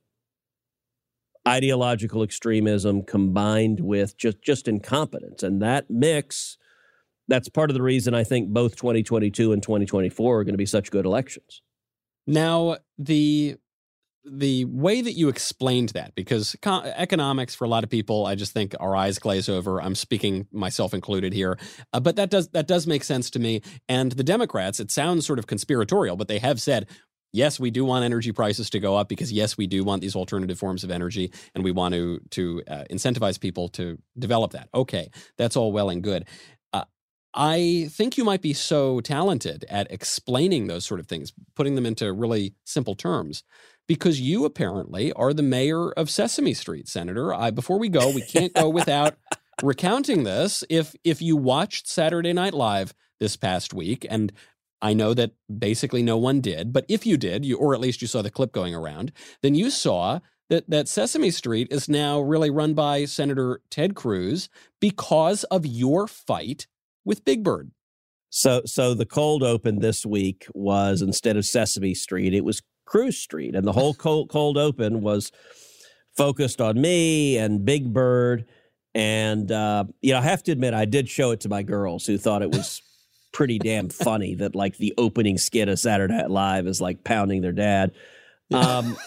ideological 1.47 2.23
extremism 2.23 3.03
combined 3.03 3.79
with 3.79 4.17
just, 4.17 4.41
just 4.41 4.67
incompetence. 4.67 5.43
And 5.43 5.61
that 5.61 5.89
mix, 5.89 6.57
that's 7.27 7.49
part 7.49 7.69
of 7.69 7.73
the 7.75 7.81
reason 7.81 8.13
I 8.13 8.23
think 8.23 8.49
both 8.49 8.75
2022 8.75 9.51
and 9.51 9.61
2024 9.61 10.39
are 10.39 10.43
going 10.43 10.53
to 10.53 10.57
be 10.57 10.65
such 10.65 10.91
good 10.91 11.05
elections. 11.05 11.61
Now, 12.25 12.77
the 12.97 13.57
the 14.29 14.65
way 14.65 15.01
that 15.01 15.13
you 15.13 15.29
explained 15.29 15.89
that, 15.89 16.13
because 16.13 16.55
economics 16.65 17.55
for 17.55 17.63
a 17.63 17.69
lot 17.69 17.85
of 17.85 17.89
people, 17.89 18.25
I 18.25 18.35
just 18.35 18.51
think 18.53 18.75
our 18.79 18.95
eyes 18.95 19.19
glaze 19.19 19.47
over. 19.47 19.81
I'm 19.81 19.95
speaking 19.95 20.47
myself 20.51 20.93
included 20.93 21.31
here, 21.31 21.57
uh, 21.93 22.01
but 22.01 22.17
that 22.17 22.29
does 22.29 22.49
that 22.49 22.67
does 22.67 22.85
make 22.85 23.03
sense 23.03 23.29
to 23.31 23.39
me. 23.39 23.61
And 23.87 24.11
the 24.11 24.23
Democrats, 24.23 24.79
it 24.79 24.91
sounds 24.91 25.25
sort 25.25 25.39
of 25.39 25.47
conspiratorial, 25.47 26.17
but 26.17 26.27
they 26.27 26.39
have 26.39 26.61
said. 26.61 26.87
Yes, 27.33 27.59
we 27.59 27.71
do 27.71 27.83
want 27.83 28.05
energy 28.05 28.31
prices 28.31 28.69
to 28.69 28.79
go 28.79 28.95
up 28.95 29.09
because 29.09 29.33
yes, 29.33 29.57
we 29.57 29.67
do 29.67 29.83
want 29.83 30.01
these 30.01 30.15
alternative 30.15 30.57
forms 30.57 30.85
of 30.85 30.89
energy, 30.89 31.31
and 31.53 31.63
we 31.63 31.71
want 31.71 31.93
to 31.93 32.21
to 32.31 32.63
uh, 32.67 32.83
incentivize 32.89 33.37
people 33.39 33.67
to 33.69 33.97
develop 34.17 34.53
that. 34.53 34.69
Okay, 34.73 35.11
that's 35.37 35.57
all 35.57 35.73
well 35.73 35.89
and 35.89 36.01
good. 36.01 36.25
I 37.39 37.87
think 37.91 38.17
you 38.17 38.23
might 38.23 38.41
be 38.41 38.53
so 38.53 38.99
talented 38.99 39.63
at 39.69 39.91
explaining 39.91 40.65
those 40.65 40.85
sort 40.85 40.99
of 40.99 41.05
things, 41.05 41.31
putting 41.55 41.75
them 41.75 41.85
into 41.85 42.11
really 42.11 42.55
simple 42.65 42.95
terms 42.95 43.43
because 43.87 44.19
you 44.19 44.43
apparently 44.43 45.13
are 45.13 45.33
the 45.33 45.43
mayor 45.43 45.91
of 45.91 46.09
Sesame 46.09 46.55
Street, 46.55 46.87
Senator. 46.87 47.31
I, 47.31 47.51
before 47.51 47.77
we 47.77 47.89
go, 47.89 48.09
we 48.09 48.21
can't 48.23 48.53
go 48.55 48.67
without 48.69 49.17
recounting 49.63 50.23
this. 50.23 50.63
If 50.67 50.95
if 51.03 51.21
you 51.21 51.37
watched 51.37 51.87
Saturday 51.87 52.33
Night 52.33 52.55
Live 52.55 52.95
this 53.19 53.37
past 53.37 53.71
week, 53.71 54.05
and 54.09 54.33
I 54.81 54.93
know 54.93 55.13
that 55.13 55.33
basically 55.59 56.01
no 56.01 56.17
one 56.17 56.41
did, 56.41 56.73
but 56.73 56.85
if 56.89 57.05
you 57.05 57.17
did, 57.17 57.45
you 57.45 57.57
or 57.57 57.75
at 57.75 57.79
least 57.79 58.01
you 58.01 58.07
saw 58.07 58.23
the 58.23 58.31
clip 58.31 58.51
going 58.51 58.73
around, 58.73 59.11
then 59.43 59.53
you 59.53 59.69
saw 59.69 60.21
that 60.49 60.67
that 60.71 60.87
Sesame 60.87 61.29
Street 61.29 61.67
is 61.69 61.87
now 61.87 62.19
really 62.19 62.49
run 62.49 62.73
by 62.73 63.05
Senator 63.05 63.61
Ted 63.69 63.93
Cruz 63.93 64.49
because 64.79 65.43
of 65.45 65.67
your 65.67 66.07
fight 66.07 66.65
with 67.07 67.25
Big 67.25 67.43
Bird. 67.43 67.71
So, 68.29 68.61
so 68.65 68.93
the 68.93 69.05
cold 69.05 69.41
open 69.41 69.79
this 69.79 70.05
week 70.05 70.45
was 70.53 71.01
instead 71.01 71.37
of 71.37 71.45
Sesame 71.45 71.93
Street, 71.93 72.33
it 72.33 72.43
was 72.43 72.61
Cruz 72.85 73.17
Street, 73.17 73.55
and 73.55 73.65
the 73.65 73.71
whole 73.71 73.93
cold, 73.95 74.29
cold 74.29 74.57
open 74.57 75.01
was 75.01 75.31
focused 76.15 76.59
on 76.59 76.79
me 76.79 77.37
and 77.37 77.65
Big 77.65 77.93
Bird. 77.93 78.45
And 78.93 79.51
uh, 79.51 79.85
you 80.01 80.11
know, 80.11 80.19
I 80.19 80.23
have 80.23 80.43
to 80.43 80.51
admit, 80.51 80.73
I 80.73 80.85
did 80.85 81.07
show 81.07 81.31
it 81.31 81.39
to 81.41 81.49
my 81.49 81.63
girls 81.63 82.05
who 82.05 82.17
thought 82.17 82.41
it 82.41 82.51
was 82.51 82.81
pretty 83.31 83.57
damn 83.57 83.89
funny 83.89 84.35
that 84.35 84.55
like 84.55 84.77
the 84.77 84.93
opening 84.97 85.37
skit 85.37 85.69
of 85.69 85.79
Saturday 85.79 86.13
Night 86.13 86.29
Live 86.29 86.67
is 86.67 86.81
like 86.81 87.03
pounding 87.03 87.41
their 87.41 87.51
dad. 87.53 87.93
Um, 88.51 88.97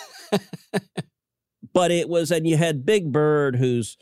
but 1.75 1.91
it 1.91 2.09
was, 2.09 2.31
and 2.31 2.47
you 2.47 2.57
had 2.57 2.87
Big 2.87 3.13
Bird 3.13 3.57
whose 3.57 3.97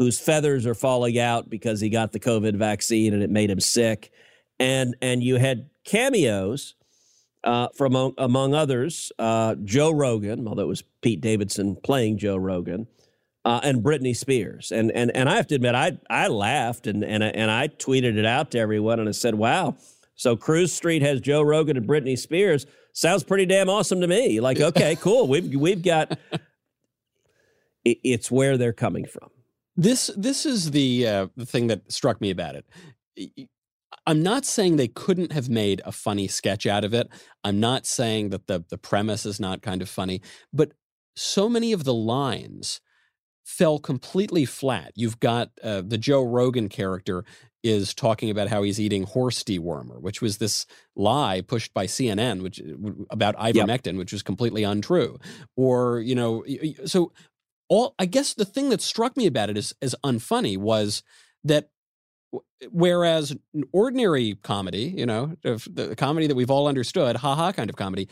whose 0.00 0.18
feathers 0.18 0.64
are 0.64 0.74
falling 0.74 1.18
out 1.18 1.50
because 1.50 1.78
he 1.78 1.90
got 1.90 2.10
the 2.10 2.18
COVID 2.18 2.56
vaccine 2.56 3.12
and 3.12 3.22
it 3.22 3.28
made 3.28 3.50
him 3.50 3.60
sick, 3.60 4.10
and 4.58 4.96
and 5.02 5.22
you 5.22 5.36
had 5.36 5.68
cameos 5.84 6.74
uh, 7.44 7.68
from 7.76 7.94
among, 7.94 8.14
among 8.16 8.54
others 8.54 9.12
uh, 9.18 9.56
Joe 9.62 9.90
Rogan, 9.90 10.48
although 10.48 10.62
it 10.62 10.68
was 10.68 10.82
Pete 11.02 11.20
Davidson 11.20 11.76
playing 11.76 12.16
Joe 12.16 12.36
Rogan. 12.36 12.86
Uh, 13.42 13.60
and 13.62 13.82
Britney 13.82 14.14
Spears, 14.14 14.70
and 14.70 14.90
and 14.92 15.10
and 15.14 15.26
I 15.28 15.36
have 15.36 15.46
to 15.46 15.54
admit, 15.54 15.74
I 15.74 15.98
I 16.10 16.28
laughed 16.28 16.86
and 16.86 17.02
and 17.02 17.22
and 17.22 17.50
I 17.50 17.68
tweeted 17.68 18.18
it 18.18 18.26
out 18.26 18.50
to 18.50 18.58
everyone, 18.58 19.00
and 19.00 19.08
I 19.08 19.12
said, 19.12 19.34
"Wow, 19.34 19.76
so 20.14 20.36
Cruz 20.36 20.74
Street 20.74 21.00
has 21.00 21.22
Joe 21.22 21.40
Rogan 21.40 21.78
and 21.78 21.88
Britney 21.88 22.18
Spears. 22.18 22.66
Sounds 22.92 23.24
pretty 23.24 23.46
damn 23.46 23.70
awesome 23.70 24.02
to 24.02 24.06
me. 24.06 24.40
Like, 24.40 24.60
okay, 24.60 24.94
cool. 24.96 25.26
We've 25.26 25.54
we've 25.54 25.82
got. 25.82 26.18
It's 27.82 28.30
where 28.30 28.58
they're 28.58 28.74
coming 28.74 29.06
from. 29.06 29.30
This 29.80 30.10
this 30.14 30.44
is 30.44 30.72
the 30.72 31.06
uh, 31.06 31.26
the 31.36 31.46
thing 31.46 31.68
that 31.68 31.90
struck 31.90 32.20
me 32.20 32.28
about 32.28 32.54
it. 32.54 33.48
I'm 34.06 34.22
not 34.22 34.44
saying 34.44 34.76
they 34.76 34.88
couldn't 34.88 35.32
have 35.32 35.48
made 35.48 35.80
a 35.86 35.92
funny 35.92 36.28
sketch 36.28 36.66
out 36.66 36.84
of 36.84 36.92
it. 36.92 37.08
I'm 37.44 37.60
not 37.60 37.86
saying 37.86 38.28
that 38.28 38.46
the 38.46 38.62
the 38.68 38.76
premise 38.76 39.24
is 39.24 39.40
not 39.40 39.62
kind 39.62 39.80
of 39.80 39.88
funny, 39.88 40.20
but 40.52 40.72
so 41.16 41.48
many 41.48 41.72
of 41.72 41.84
the 41.84 41.94
lines 41.94 42.82
fell 43.42 43.78
completely 43.78 44.44
flat. 44.44 44.92
You've 44.96 45.18
got 45.18 45.50
uh, 45.64 45.80
the 45.80 45.96
Joe 45.96 46.24
Rogan 46.24 46.68
character 46.68 47.24
is 47.62 47.94
talking 47.94 48.30
about 48.30 48.48
how 48.48 48.62
he's 48.62 48.80
eating 48.80 49.04
horse 49.04 49.42
dewormer, 49.42 50.00
which 50.00 50.22
was 50.22 50.38
this 50.38 50.66
lie 50.94 51.40
pushed 51.40 51.74
by 51.74 51.86
CNN, 51.86 52.42
which 52.42 52.60
about 53.10 53.36
ivermectin, 53.36 53.86
yep. 53.86 53.96
which 53.96 54.12
was 54.12 54.22
completely 54.22 54.62
untrue. 54.62 55.18
Or 55.56 56.00
you 56.00 56.14
know, 56.14 56.44
so 56.84 57.12
all 57.70 57.94
I 57.98 58.04
guess 58.04 58.34
the 58.34 58.44
thing 58.44 58.68
that 58.68 58.82
struck 58.82 59.16
me 59.16 59.26
about 59.26 59.48
it 59.48 59.56
is 59.56 59.72
as 59.80 59.94
unfunny 60.04 60.58
was 60.58 61.02
that 61.44 61.70
whereas 62.70 63.34
ordinary 63.72 64.34
comedy, 64.42 64.92
you 64.96 65.06
know, 65.06 65.36
the 65.42 65.94
comedy 65.96 66.26
that 66.26 66.34
we've 66.34 66.50
all 66.50 66.66
understood, 66.66 67.16
haha 67.16 67.52
kind 67.52 67.70
of 67.70 67.76
comedy, 67.76 68.08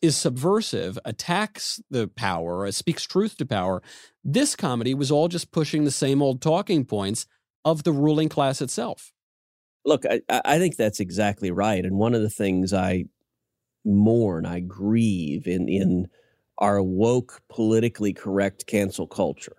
is 0.00 0.16
subversive, 0.16 0.98
attacks 1.04 1.80
the 1.90 2.06
power, 2.06 2.66
uh, 2.66 2.70
speaks 2.70 3.04
truth 3.04 3.36
to 3.38 3.46
power. 3.46 3.82
This 4.22 4.54
comedy 4.54 4.94
was 4.94 5.10
all 5.10 5.26
just 5.26 5.50
pushing 5.50 5.84
the 5.84 5.90
same 5.90 6.22
old 6.22 6.40
talking 6.40 6.84
points 6.84 7.26
of 7.64 7.82
the 7.82 7.92
ruling 7.92 8.28
class 8.28 8.62
itself. 8.62 9.12
Look, 9.84 10.04
I, 10.08 10.20
I 10.28 10.58
think 10.58 10.76
that's 10.76 11.00
exactly 11.00 11.50
right. 11.50 11.84
And 11.84 11.96
one 11.96 12.14
of 12.14 12.22
the 12.22 12.30
things 12.30 12.72
I 12.72 13.06
mourn, 13.84 14.46
I 14.46 14.60
grieve 14.60 15.48
in 15.48 15.68
in 15.68 16.06
our 16.62 16.80
woke, 16.80 17.42
politically 17.50 18.12
correct 18.12 18.66
cancel 18.66 19.06
culture 19.06 19.56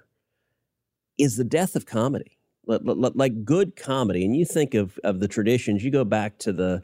is 1.20 1.36
the 1.36 1.44
death 1.44 1.76
of 1.76 1.86
comedy. 1.86 2.40
Like 2.66 3.44
good 3.44 3.76
comedy, 3.76 4.24
and 4.24 4.34
you 4.38 4.46
think 4.46 4.74
of 4.74 4.98
of 5.04 5.20
the 5.20 5.28
traditions. 5.28 5.84
You 5.84 5.92
go 5.92 6.06
back 6.06 6.38
to 6.40 6.54
the 6.54 6.82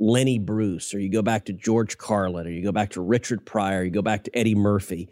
Lenny 0.00 0.40
Bruce, 0.40 0.92
or 0.92 0.98
you 0.98 1.08
go 1.08 1.22
back 1.22 1.44
to 1.44 1.52
George 1.52 1.98
Carlin, 1.98 2.48
or 2.48 2.50
you 2.50 2.64
go 2.64 2.72
back 2.72 2.90
to 2.90 3.00
Richard 3.00 3.46
Pryor, 3.46 3.84
you 3.84 3.92
go 3.92 4.02
back 4.02 4.24
to 4.24 4.36
Eddie 4.36 4.56
Murphy. 4.56 5.08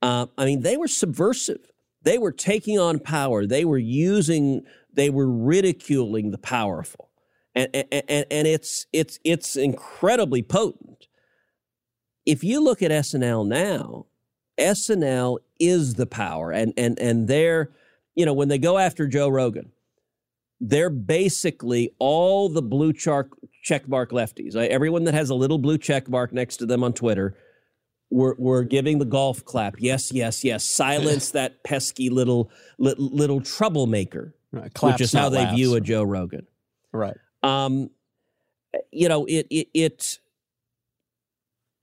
Uh, 0.00 0.26
I 0.38 0.46
mean, 0.46 0.62
they 0.62 0.78
were 0.78 0.88
subversive. 0.88 1.70
They 2.00 2.16
were 2.16 2.32
taking 2.32 2.78
on 2.78 2.98
power. 2.98 3.44
They 3.44 3.66
were 3.66 3.76
using. 3.76 4.62
They 4.90 5.10
were 5.10 5.30
ridiculing 5.30 6.30
the 6.30 6.38
powerful, 6.38 7.10
and 7.54 7.68
and, 7.74 8.24
and 8.30 8.48
it's 8.48 8.86
it's 8.94 9.18
it's 9.22 9.54
incredibly 9.54 10.42
potent. 10.42 11.07
If 12.28 12.44
you 12.44 12.62
look 12.62 12.82
at 12.82 12.90
SNL 12.90 13.46
now, 13.48 14.04
SNL 14.60 15.38
is 15.58 15.94
the 15.94 16.06
power, 16.06 16.52
and 16.52 16.74
and 16.76 16.98
and 16.98 17.26
they're 17.26 17.70
you 18.14 18.26
know 18.26 18.34
when 18.34 18.48
they 18.48 18.58
go 18.58 18.76
after 18.76 19.06
Joe 19.06 19.30
Rogan, 19.30 19.72
they're 20.60 20.90
basically 20.90 21.94
all 21.98 22.50
the 22.50 22.60
blue 22.60 22.92
check 22.92 23.26
checkmark 23.66 24.08
lefties. 24.08 24.54
Everyone 24.54 25.04
that 25.04 25.14
has 25.14 25.30
a 25.30 25.34
little 25.34 25.56
blue 25.56 25.78
check 25.78 26.06
mark 26.08 26.32
next 26.32 26.58
to 26.58 26.66
them 26.66 26.84
on 26.84 26.92
Twitter, 26.92 27.34
we're, 28.10 28.34
we're 28.36 28.62
giving 28.62 28.98
the 28.98 29.06
golf 29.06 29.42
clap. 29.44 29.76
Yes, 29.78 30.12
yes, 30.12 30.44
yes. 30.44 30.64
Silence 30.64 31.30
that 31.32 31.64
pesky 31.64 32.10
little 32.10 32.50
little, 32.78 33.06
little 33.06 33.40
troublemaker, 33.40 34.34
right. 34.52 34.70
which 34.82 35.00
is 35.00 35.12
how 35.12 35.30
they 35.30 35.38
laughs. 35.38 35.56
view 35.56 35.74
a 35.76 35.80
Joe 35.80 36.02
Rogan. 36.02 36.46
Right. 36.92 37.16
Um, 37.42 37.88
you 38.92 39.08
know, 39.08 39.24
it 39.24 39.46
it 39.50 39.68
it. 39.72 40.18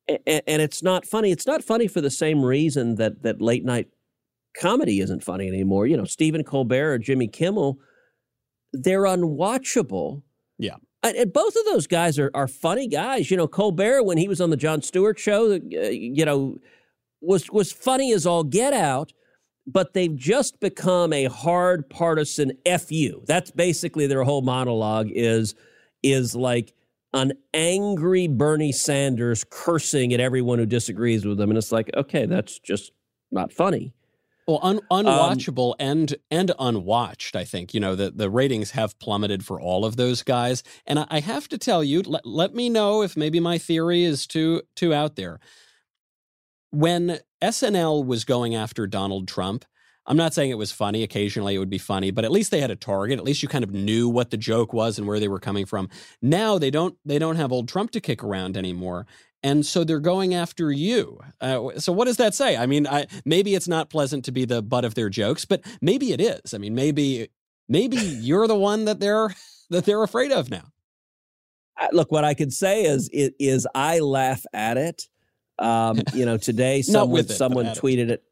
And 0.07 0.61
it's 0.61 0.83
not 0.83 1.05
funny. 1.05 1.31
It's 1.31 1.47
not 1.47 1.63
funny 1.63 1.87
for 1.87 2.01
the 2.01 2.11
same 2.11 2.43
reason 2.43 2.95
that 2.95 3.23
that 3.23 3.41
late 3.41 3.65
night 3.65 3.87
comedy 4.57 4.99
isn't 4.99 5.23
funny 5.23 5.47
anymore. 5.47 5.87
You 5.87 5.97
know, 5.97 6.05
Stephen 6.05 6.43
Colbert 6.43 6.93
or 6.93 6.97
Jimmy 6.99 7.27
Kimmel, 7.27 7.79
they're 8.71 9.03
unwatchable. 9.03 10.21
Yeah 10.59 10.75
and 11.13 11.31
both 11.31 11.55
of 11.55 11.65
those 11.65 11.87
guys 11.87 12.17
are, 12.17 12.31
are 12.33 12.47
funny 12.47 12.87
guys. 12.87 13.29
You 13.29 13.37
know, 13.37 13.47
Colbert 13.47 14.03
when 14.03 14.17
he 14.17 14.27
was 14.27 14.41
on 14.41 14.49
the 14.49 14.57
Jon 14.57 14.81
Stewart 14.81 15.19
show, 15.19 15.53
uh, 15.53 15.57
you 15.57 16.25
know, 16.25 16.57
was 17.21 17.49
was 17.51 17.71
funny 17.71 18.11
as 18.13 18.25
all 18.25 18.43
get 18.43 18.73
out. 18.73 19.13
But 19.67 19.93
they've 19.93 20.15
just 20.15 20.59
become 20.59 21.11
a 21.11 21.25
hard 21.25 21.89
partisan 21.89 22.51
fu. 22.65 23.23
That's 23.25 23.49
basically 23.49 24.05
their 24.05 24.23
whole 24.23 24.43
monologue 24.43 25.09
is 25.11 25.55
is 26.03 26.35
like 26.35 26.73
an 27.15 27.31
angry 27.53 28.27
Bernie 28.27 28.73
Sanders 28.73 29.45
cursing 29.49 30.13
at 30.13 30.19
everyone 30.19 30.59
who 30.59 30.65
disagrees 30.65 31.25
with 31.25 31.37
them, 31.37 31.49
and 31.49 31.57
it's 31.57 31.71
like, 31.71 31.89
okay, 31.95 32.25
that's 32.25 32.59
just 32.59 32.91
not 33.31 33.53
funny. 33.53 33.93
Well, 34.47 34.59
un- 34.61 34.81
um, 34.91 35.05
unwatchable 35.05 35.71
um, 35.71 35.75
and 35.79 36.15
and 36.29 36.51
unwatched. 36.59 37.35
I 37.35 37.45
think 37.45 37.73
you 37.73 37.79
know 37.79 37.95
the 37.95 38.11
the 38.11 38.29
ratings 38.29 38.71
have 38.71 38.99
plummeted 38.99 39.43
for 39.43 39.59
all 39.59 39.85
of 39.85 39.95
those 39.95 40.21
guys, 40.21 40.61
and 40.85 40.99
I, 40.99 41.07
I 41.09 41.19
have 41.21 41.47
to 41.49 41.57
tell 41.57 41.83
you, 41.83 42.01
let, 42.01 42.25
let 42.25 42.53
me 42.53 42.69
know 42.69 43.01
if 43.01 43.17
maybe 43.17 43.39
my 43.39 43.57
theory 43.57 44.03
is 44.03 44.27
too 44.27 44.61
too 44.75 44.93
out 44.93 45.15
there. 45.15 45.39
When 46.69 47.19
SNL 47.41 48.05
was 48.05 48.25
going 48.25 48.53
after 48.53 48.85
Donald 48.85 49.27
Trump, 49.27 49.65
I'm 50.07 50.17
not 50.17 50.33
saying 50.33 50.51
it 50.51 50.57
was 50.57 50.71
funny. 50.71 51.03
Occasionally 51.03 51.55
it 51.55 51.59
would 51.59 51.69
be 51.69 51.77
funny, 51.77 52.11
but 52.11 52.25
at 52.25 52.31
least 52.31 52.51
they 52.51 52.61
had 52.61 52.71
a 52.71 52.75
target. 52.75 53.17
At 53.17 53.25
least 53.25 53.41
you 53.41 53.49
kind 53.49 53.63
of 53.63 53.71
knew 53.71 54.07
what 54.07 54.29
the 54.29 54.37
joke 54.37 54.71
was 54.71 54.99
and 54.99 55.07
where 55.07 55.19
they 55.19 55.27
were 55.27 55.39
coming 55.39 55.65
from. 55.65 55.89
Now 56.21 56.59
they 56.59 56.69
don't 56.69 56.97
they 57.05 57.19
don't 57.19 57.37
have 57.37 57.51
old 57.51 57.67
Trump 57.67 57.91
to 57.91 58.01
kick 58.01 58.23
around 58.23 58.55
anymore 58.55 59.07
and 59.45 59.63
so 59.63 59.83
they're 59.83 59.99
going 59.99 60.33
after 60.33 60.71
you. 60.71 61.19
Uh, 61.39 61.77
so 61.77 61.93
what 61.93 62.05
does 62.05 62.17
that 62.17 62.33
say? 62.33 62.57
I 62.57 62.65
mean, 62.65 62.87
I, 62.87 63.05
maybe 63.25 63.53
it's 63.53 63.67
not 63.67 63.91
pleasant 63.91 64.25
to 64.25 64.31
be 64.31 64.43
the 64.43 64.63
butt 64.63 64.83
of 64.83 64.95
their 64.95 65.07
jokes, 65.07 65.45
but 65.45 65.63
maybe 65.81 66.11
it 66.13 66.19
is. 66.19 66.55
I 66.55 66.57
mean, 66.57 66.73
maybe 66.73 67.27
maybe 67.69 67.97
you're 67.97 68.47
the 68.47 68.55
one 68.55 68.85
that 68.85 68.99
they're 68.99 69.35
that 69.69 69.85
they're 69.85 70.01
afraid 70.01 70.31
of 70.31 70.49
now. 70.49 70.63
Look, 71.91 72.11
what 72.11 72.23
I 72.23 72.33
can 72.33 72.49
say 72.49 72.85
is 72.85 73.07
it 73.13 73.35
is 73.37 73.67
I 73.75 73.99
laugh 73.99 74.43
at 74.51 74.77
it. 74.77 75.07
Um, 75.59 76.01
you 76.15 76.25
know, 76.25 76.37
today 76.37 76.81
someone 76.81 77.19
it, 77.19 77.29
someone 77.29 77.65
tweeted 77.67 78.09
it. 78.09 78.09
it. 78.09 78.23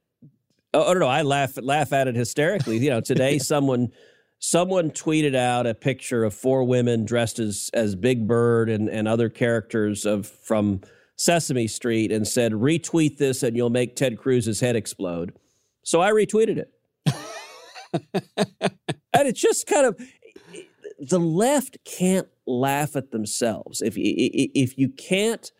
Oh, 0.73 0.85
oh 0.87 0.93
no, 0.93 0.99
no, 0.99 1.07
I 1.07 1.21
laugh 1.21 1.57
laugh 1.61 1.93
at 1.93 2.07
it 2.07 2.15
hysterically. 2.15 2.77
You 2.77 2.89
know, 2.89 3.01
today 3.01 3.37
someone 3.39 3.91
someone 4.39 4.91
tweeted 4.91 5.35
out 5.35 5.65
a 5.65 5.73
picture 5.73 6.23
of 6.23 6.33
four 6.33 6.63
women 6.63 7.05
dressed 7.05 7.39
as 7.39 7.69
as 7.73 7.95
Big 7.95 8.27
Bird 8.27 8.69
and 8.69 8.89
and 8.89 9.07
other 9.07 9.29
characters 9.29 10.05
of 10.05 10.27
from 10.27 10.81
Sesame 11.15 11.67
Street 11.67 12.11
and 12.11 12.27
said, 12.27 12.53
retweet 12.53 13.17
this 13.17 13.43
and 13.43 13.55
you'll 13.55 13.69
make 13.69 13.95
Ted 13.95 14.17
Cruz's 14.17 14.59
head 14.59 14.75
explode. 14.75 15.33
So 15.83 16.01
I 16.01 16.11
retweeted 16.11 16.57
it. 16.57 16.73
and 19.13 19.27
it's 19.27 19.39
just 19.39 19.67
kind 19.67 19.85
of 19.85 20.01
the 20.99 21.19
left 21.19 21.77
can't 21.85 22.27
laugh 22.47 22.95
at 22.95 23.11
themselves. 23.11 23.81
If 23.81 23.93
if 23.97 24.77
you 24.77 24.89
can't 24.89 25.51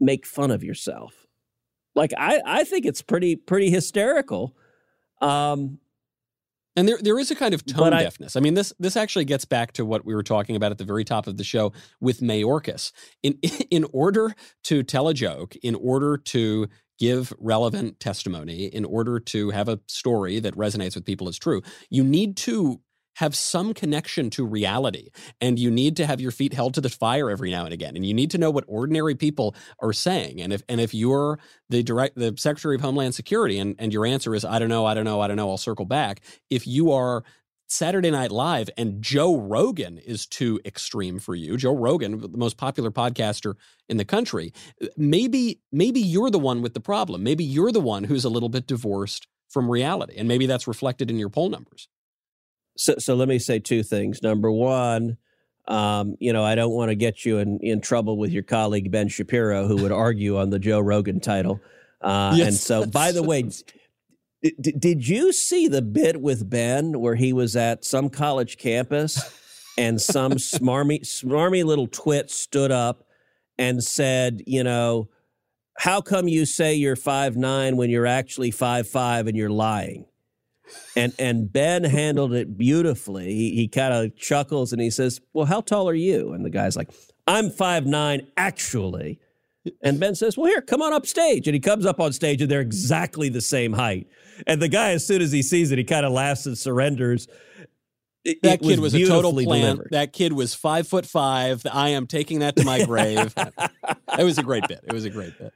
make 0.00 0.26
fun 0.26 0.50
of 0.50 0.64
yourself, 0.64 1.19
like 2.00 2.14
I, 2.16 2.40
I 2.46 2.64
think 2.64 2.86
it's 2.86 3.02
pretty 3.02 3.36
pretty 3.36 3.70
hysterical. 3.70 4.56
Um, 5.20 5.78
and 6.76 6.88
there, 6.88 6.98
there 6.98 7.18
is 7.18 7.30
a 7.30 7.34
kind 7.34 7.52
of 7.52 7.66
tone 7.66 7.92
I, 7.92 8.04
deafness. 8.04 8.36
I 8.36 8.40
mean, 8.40 8.54
this 8.54 8.72
this 8.78 8.96
actually 8.96 9.26
gets 9.26 9.44
back 9.44 9.72
to 9.72 9.84
what 9.84 10.06
we 10.06 10.14
were 10.14 10.22
talking 10.22 10.56
about 10.56 10.72
at 10.72 10.78
the 10.78 10.84
very 10.84 11.04
top 11.04 11.26
of 11.26 11.36
the 11.36 11.44
show 11.44 11.72
with 12.00 12.20
Mayorkas. 12.20 12.92
In 13.22 13.34
in 13.70 13.84
order 13.92 14.34
to 14.64 14.82
tell 14.82 15.08
a 15.08 15.14
joke, 15.14 15.56
in 15.62 15.74
order 15.74 16.16
to 16.16 16.68
give 16.98 17.34
relevant 17.38 18.00
testimony, 18.00 18.64
in 18.64 18.86
order 18.86 19.20
to 19.20 19.50
have 19.50 19.68
a 19.68 19.80
story 19.86 20.40
that 20.40 20.56
resonates 20.56 20.94
with 20.94 21.04
people 21.04 21.28
as 21.28 21.38
true, 21.38 21.60
you 21.90 22.02
need 22.02 22.36
to 22.38 22.80
have 23.16 23.34
some 23.34 23.74
connection 23.74 24.30
to 24.30 24.46
reality. 24.46 25.10
And 25.40 25.58
you 25.58 25.70
need 25.70 25.96
to 25.96 26.06
have 26.06 26.20
your 26.20 26.30
feet 26.30 26.54
held 26.54 26.74
to 26.74 26.80
the 26.80 26.88
fire 26.88 27.30
every 27.30 27.50
now 27.50 27.64
and 27.64 27.74
again. 27.74 27.96
And 27.96 28.06
you 28.06 28.14
need 28.14 28.30
to 28.30 28.38
know 28.38 28.50
what 28.50 28.64
ordinary 28.66 29.14
people 29.14 29.54
are 29.80 29.92
saying. 29.92 30.40
And 30.40 30.52
if 30.52 30.62
and 30.68 30.80
if 30.80 30.94
you're 30.94 31.38
the 31.68 31.82
direct 31.82 32.16
the 32.16 32.34
Secretary 32.36 32.74
of 32.74 32.80
Homeland 32.80 33.14
Security 33.14 33.58
and, 33.58 33.74
and 33.78 33.92
your 33.92 34.06
answer 34.06 34.34
is, 34.34 34.44
I 34.44 34.58
don't 34.58 34.68
know, 34.68 34.86
I 34.86 34.94
don't 34.94 35.04
know, 35.04 35.20
I 35.20 35.28
don't 35.28 35.36
know, 35.36 35.50
I'll 35.50 35.58
circle 35.58 35.84
back. 35.84 36.20
If 36.48 36.66
you 36.66 36.92
are 36.92 37.24
Saturday 37.70 38.10
Night 38.10 38.32
Live 38.32 38.68
and 38.76 39.00
Joe 39.00 39.36
Rogan 39.36 39.98
is 39.98 40.26
too 40.26 40.60
extreme 40.64 41.20
for 41.20 41.36
you. 41.36 41.56
Joe 41.56 41.74
Rogan, 41.76 42.20
the 42.20 42.28
most 42.36 42.56
popular 42.56 42.90
podcaster 42.90 43.54
in 43.88 43.96
the 43.96 44.04
country. 44.04 44.52
Maybe 44.96 45.60
maybe 45.70 46.00
you're 46.00 46.30
the 46.30 46.38
one 46.38 46.62
with 46.62 46.74
the 46.74 46.80
problem. 46.80 47.22
Maybe 47.22 47.44
you're 47.44 47.70
the 47.70 47.80
one 47.80 48.04
who's 48.04 48.24
a 48.24 48.28
little 48.28 48.48
bit 48.48 48.66
divorced 48.66 49.28
from 49.48 49.70
reality 49.70 50.14
and 50.16 50.26
maybe 50.26 50.46
that's 50.46 50.66
reflected 50.66 51.10
in 51.10 51.18
your 51.18 51.28
poll 51.28 51.48
numbers. 51.48 51.88
So 52.80 52.94
so 52.98 53.14
let 53.14 53.28
me 53.28 53.38
say 53.38 53.58
two 53.58 53.82
things. 53.82 54.22
Number 54.22 54.50
1, 54.50 55.18
um, 55.68 56.16
you 56.18 56.32
know, 56.32 56.42
I 56.42 56.54
don't 56.54 56.72
want 56.72 56.88
to 56.88 56.94
get 56.94 57.26
you 57.26 57.36
in, 57.36 57.58
in 57.60 57.82
trouble 57.82 58.16
with 58.16 58.30
your 58.30 58.42
colleague 58.42 58.90
Ben 58.90 59.08
Shapiro, 59.08 59.66
who 59.66 59.76
would 59.82 59.92
argue 59.92 60.38
on 60.38 60.48
the 60.48 60.58
Joe 60.58 60.80
Rogan 60.80 61.20
title. 61.20 61.60
Uh, 62.00 62.32
yes, 62.34 62.46
and 62.46 62.56
so, 62.56 62.86
by 62.86 63.12
the 63.12 63.22
way, 63.22 63.42
D- 64.42 64.72
did 64.78 65.06
you 65.06 65.30
see 65.34 65.68
the 65.68 65.82
bit 65.82 66.22
with 66.22 66.48
Ben 66.48 66.98
where 66.98 67.16
he 67.16 67.34
was 67.34 67.54
at 67.54 67.84
some 67.84 68.08
college 68.08 68.56
campus 68.56 69.30
and 69.76 70.00
some 70.00 70.32
smarmy, 70.32 71.02
smarmy 71.02 71.62
little 71.62 71.86
twit 71.86 72.30
stood 72.30 72.72
up 72.72 73.06
and 73.58 73.84
said, 73.84 74.42
you 74.46 74.64
know, 74.64 75.10
how 75.76 76.00
come 76.00 76.28
you 76.28 76.46
say 76.46 76.76
you're 76.76 76.96
five 76.96 77.36
nine 77.36 77.76
when 77.76 77.90
you're 77.90 78.06
actually 78.06 78.50
five 78.50 78.88
five 78.88 79.26
and 79.26 79.36
you're 79.36 79.50
lying? 79.50 80.06
And 80.96 81.12
and 81.18 81.52
Ben 81.52 81.84
handled 81.84 82.32
it 82.32 82.56
beautifully. 82.58 83.32
He, 83.34 83.54
he 83.54 83.68
kind 83.68 83.94
of 83.94 84.16
chuckles 84.16 84.72
and 84.72 84.80
he 84.80 84.90
says, 84.90 85.20
"Well, 85.32 85.46
how 85.46 85.60
tall 85.60 85.88
are 85.88 85.94
you?" 85.94 86.32
And 86.32 86.44
the 86.44 86.50
guy's 86.50 86.76
like, 86.76 86.90
"I'm 87.26 87.50
five 87.50 87.86
nine 87.86 88.26
actually." 88.36 89.20
And 89.82 90.00
Ben 90.00 90.14
says, 90.14 90.36
Well, 90.36 90.46
here, 90.46 90.62
come 90.62 90.80
on 90.80 90.92
up 90.92 91.06
stage. 91.06 91.46
And 91.46 91.54
he 91.54 91.60
comes 91.60 91.84
up 91.84 92.00
on 92.00 92.12
stage 92.12 92.40
and 92.40 92.50
they're 92.50 92.60
exactly 92.60 93.28
the 93.28 93.42
same 93.42 93.72
height. 93.72 94.08
And 94.46 94.60
the 94.60 94.68
guy, 94.68 94.92
as 94.92 95.06
soon 95.06 95.20
as 95.20 95.32
he 95.32 95.42
sees 95.42 95.70
it, 95.70 95.78
he 95.78 95.84
kind 95.84 96.06
of 96.06 96.12
laughs 96.12 96.46
and 96.46 96.56
surrenders. 96.56 97.28
It, 98.24 98.42
that 98.42 98.54
it 98.54 98.60
kid 98.62 98.80
was, 98.80 98.92
was 98.92 99.02
a 99.02 99.06
total 99.06 99.32
plant. 99.32 99.48
Delivered. 99.48 99.88
That 99.92 100.12
kid 100.12 100.32
was 100.32 100.54
five 100.54 100.86
foot 100.86 101.06
five. 101.06 101.62
I 101.70 101.90
am 101.90 102.06
taking 102.06 102.40
that 102.40 102.56
to 102.56 102.64
my 102.64 102.84
grave. 102.84 103.34
it 104.18 104.24
was 104.24 104.38
a 104.38 104.42
great 104.42 104.66
bit. 104.68 104.80
It 104.86 104.92
was 104.92 105.04
a 105.04 105.10
great 105.10 105.38
bit. 105.38 105.52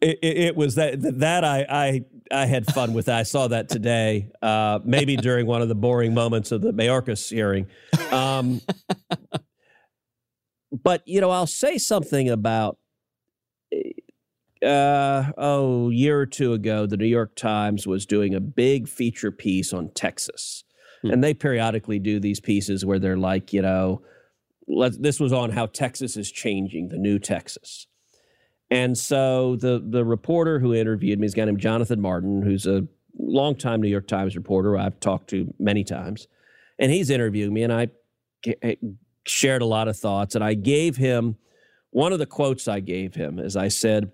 It, 0.00 0.18
it, 0.22 0.36
it, 0.38 0.56
was 0.56 0.76
that 0.76 1.00
that 1.18 1.44
I 1.44 1.66
I 1.68 2.04
I 2.30 2.46
had 2.46 2.66
fun 2.72 2.94
with. 2.94 3.06
That. 3.06 3.18
I 3.18 3.22
saw 3.24 3.48
that 3.48 3.68
today, 3.68 4.30
uh, 4.40 4.78
maybe 4.84 5.16
during 5.16 5.46
one 5.46 5.60
of 5.60 5.68
the 5.68 5.74
boring 5.74 6.14
moments 6.14 6.52
of 6.52 6.60
the 6.60 6.72
Mayorkas 6.72 7.28
hearing. 7.30 7.66
Um, 8.12 8.60
but 10.70 11.02
you 11.06 11.20
know, 11.20 11.30
I'll 11.30 11.46
say 11.46 11.78
something 11.78 12.28
about 12.28 12.78
uh, 14.62 15.32
oh, 15.36 15.90
a 15.90 15.94
year 15.94 16.20
or 16.20 16.26
two 16.26 16.52
ago, 16.52 16.86
the 16.86 16.96
New 16.96 17.06
York 17.06 17.34
Times 17.34 17.86
was 17.86 18.06
doing 18.06 18.34
a 18.34 18.40
big 18.40 18.88
feature 18.88 19.30
piece 19.30 19.72
on 19.72 19.90
Texas. 19.94 20.64
Hmm. 21.02 21.10
And 21.10 21.24
they 21.24 21.34
periodically 21.34 21.98
do 21.98 22.20
these 22.20 22.40
pieces 22.40 22.84
where 22.84 22.98
they're 22.98 23.16
like, 23.16 23.52
you 23.52 23.62
know, 23.62 24.02
this 24.98 25.18
was 25.18 25.32
on 25.32 25.50
how 25.50 25.66
Texas 25.66 26.16
is 26.16 26.30
changing, 26.30 26.88
the 26.88 26.98
new 26.98 27.18
Texas. 27.18 27.86
And 28.70 28.96
so 28.96 29.56
the 29.56 29.82
the 29.84 30.04
reporter 30.04 30.58
who 30.58 30.74
interviewed 30.74 31.18
me 31.18 31.26
is 31.26 31.32
a 31.32 31.36
guy 31.36 31.44
named 31.46 31.60
Jonathan 31.60 32.00
Martin, 32.00 32.42
who's 32.42 32.66
a 32.66 32.86
longtime 33.18 33.80
New 33.80 33.88
York 33.88 34.06
Times 34.06 34.36
reporter 34.36 34.76
I've 34.76 35.00
talked 35.00 35.30
to 35.30 35.52
many 35.58 35.84
times. 35.84 36.28
And 36.78 36.92
he's 36.92 37.10
interviewing 37.10 37.52
me, 37.52 37.62
and 37.62 37.72
I 37.72 37.88
shared 39.26 39.62
a 39.62 39.66
lot 39.66 39.88
of 39.88 39.96
thoughts. 39.96 40.34
And 40.34 40.44
I 40.44 40.54
gave 40.54 40.96
him 40.96 41.36
one 41.90 42.12
of 42.12 42.18
the 42.18 42.26
quotes 42.26 42.68
I 42.68 42.80
gave 42.80 43.14
him 43.14 43.38
is 43.38 43.56
I 43.56 43.68
said, 43.68 44.12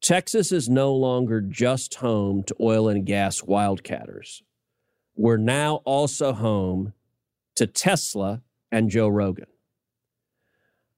Texas 0.00 0.50
is 0.50 0.68
no 0.68 0.94
longer 0.94 1.40
just 1.40 1.96
home 1.96 2.42
to 2.44 2.56
oil 2.60 2.88
and 2.88 3.06
gas 3.06 3.42
wildcatters. 3.42 4.42
We're 5.14 5.36
now 5.36 5.76
also 5.84 6.32
home 6.32 6.92
to 7.56 7.66
Tesla 7.66 8.42
and 8.70 8.90
Joe 8.90 9.08
Rogan. 9.08 9.46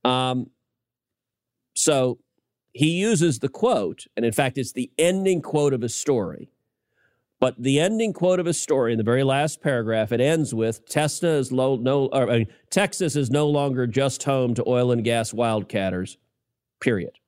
Um, 0.05 0.51
so 1.74 2.18
he 2.75 2.91
uses 2.91 3.39
the 3.39 3.49
quote, 3.49 4.07
and 4.16 4.27
in 4.27 4.33
fact, 4.33 4.59
it's 4.59 4.72
the 4.72 4.91
ending 4.99 5.41
quote 5.41 5.72
of 5.72 5.81
his 5.81 5.95
story. 5.95 6.51
But 7.41 7.55
the 7.59 7.81
ending 7.81 8.12
quote 8.12 8.41
of 8.41 8.47
his 8.47 8.61
story 8.61 8.93
in 8.93 8.99
the 8.99 9.05
very 9.05 9.25
last 9.25 9.62
paragraph, 9.62 10.12
it 10.12 10.20
ends 10.20 10.55
with 10.55 10.87
Tesla 10.87 11.31
is 11.31 11.51
low, 11.51 11.77
no, 11.77 12.07
or, 12.07 12.31
I 12.31 12.39
mean, 12.39 12.47
Texas 12.70 13.16
is 13.16 13.31
no 13.31 13.49
longer 13.49 13.87
just 13.87 14.22
home 14.22 14.55
to 14.55 14.64
oil 14.66 14.93
and 14.93 15.03
gas 15.03 15.33
wildcatters, 15.33 16.18
period 16.81 17.18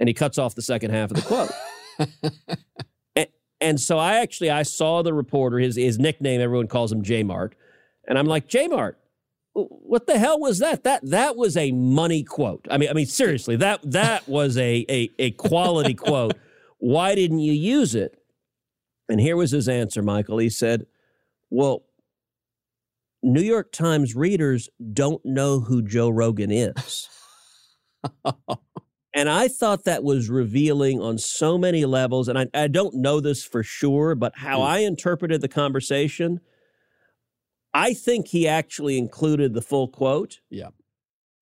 and 0.00 0.08
he 0.08 0.14
cuts 0.14 0.38
off 0.38 0.54
the 0.54 0.62
second 0.62 0.90
half 0.90 1.10
of 1.12 1.18
the 1.18 1.22
quote. 1.22 1.50
and, 3.16 3.26
and, 3.60 3.78
so 3.78 3.98
I 3.98 4.20
actually 4.20 4.50
I 4.50 4.62
saw 4.64 5.02
the 5.02 5.12
reporter 5.12 5.58
his 5.58 5.76
his 5.76 5.98
nickname 5.98 6.40
everyone 6.40 6.66
calls 6.66 6.90
him 6.90 7.02
J 7.02 7.22
Mart, 7.22 7.54
and 8.08 8.18
I'm 8.18 8.26
like 8.26 8.48
J 8.48 8.66
Mart, 8.66 8.98
what 9.52 10.06
the 10.06 10.18
hell 10.18 10.38
was 10.38 10.58
that? 10.58 10.84
That 10.84 11.00
that 11.10 11.36
was 11.36 11.56
a 11.56 11.72
money 11.72 12.22
quote. 12.22 12.66
I 12.70 12.78
mean 12.78 12.88
I 12.88 12.92
mean 12.92 13.06
seriously 13.06 13.56
that 13.56 13.80
that 13.90 14.28
was 14.28 14.56
a 14.56 14.84
a, 14.88 15.10
a 15.18 15.30
quality 15.32 15.94
quote. 15.94 16.34
Why 16.78 17.14
didn't 17.14 17.40
you 17.40 17.52
use 17.52 17.94
it? 17.94 18.16
And 19.08 19.20
here 19.20 19.36
was 19.36 19.50
his 19.50 19.68
answer, 19.68 20.02
Michael. 20.02 20.38
He 20.38 20.50
said, 20.50 20.86
"Well." 21.50 21.84
New 23.22 23.42
York 23.42 23.70
Times 23.70 24.16
readers 24.16 24.70
don't 24.94 25.22
know 25.26 25.60
who 25.60 25.82
Joe 25.82 26.08
Rogan 26.08 26.50
is. 26.50 27.06
And 29.12 29.28
I 29.28 29.48
thought 29.48 29.84
that 29.84 30.04
was 30.04 30.30
revealing 30.30 31.00
on 31.00 31.18
so 31.18 31.58
many 31.58 31.84
levels. 31.84 32.28
And 32.28 32.38
I, 32.38 32.46
I 32.54 32.68
don't 32.68 32.94
know 32.94 33.20
this 33.20 33.44
for 33.44 33.62
sure, 33.62 34.14
but 34.14 34.32
how 34.36 34.60
mm. 34.60 34.66
I 34.66 34.78
interpreted 34.80 35.40
the 35.40 35.48
conversation, 35.48 36.40
I 37.72 37.94
think 37.94 38.28
he 38.28 38.48
actually 38.48 38.98
included 38.98 39.54
the 39.54 39.62
full 39.62 39.88
quote. 39.88 40.40
Yeah. 40.50 40.68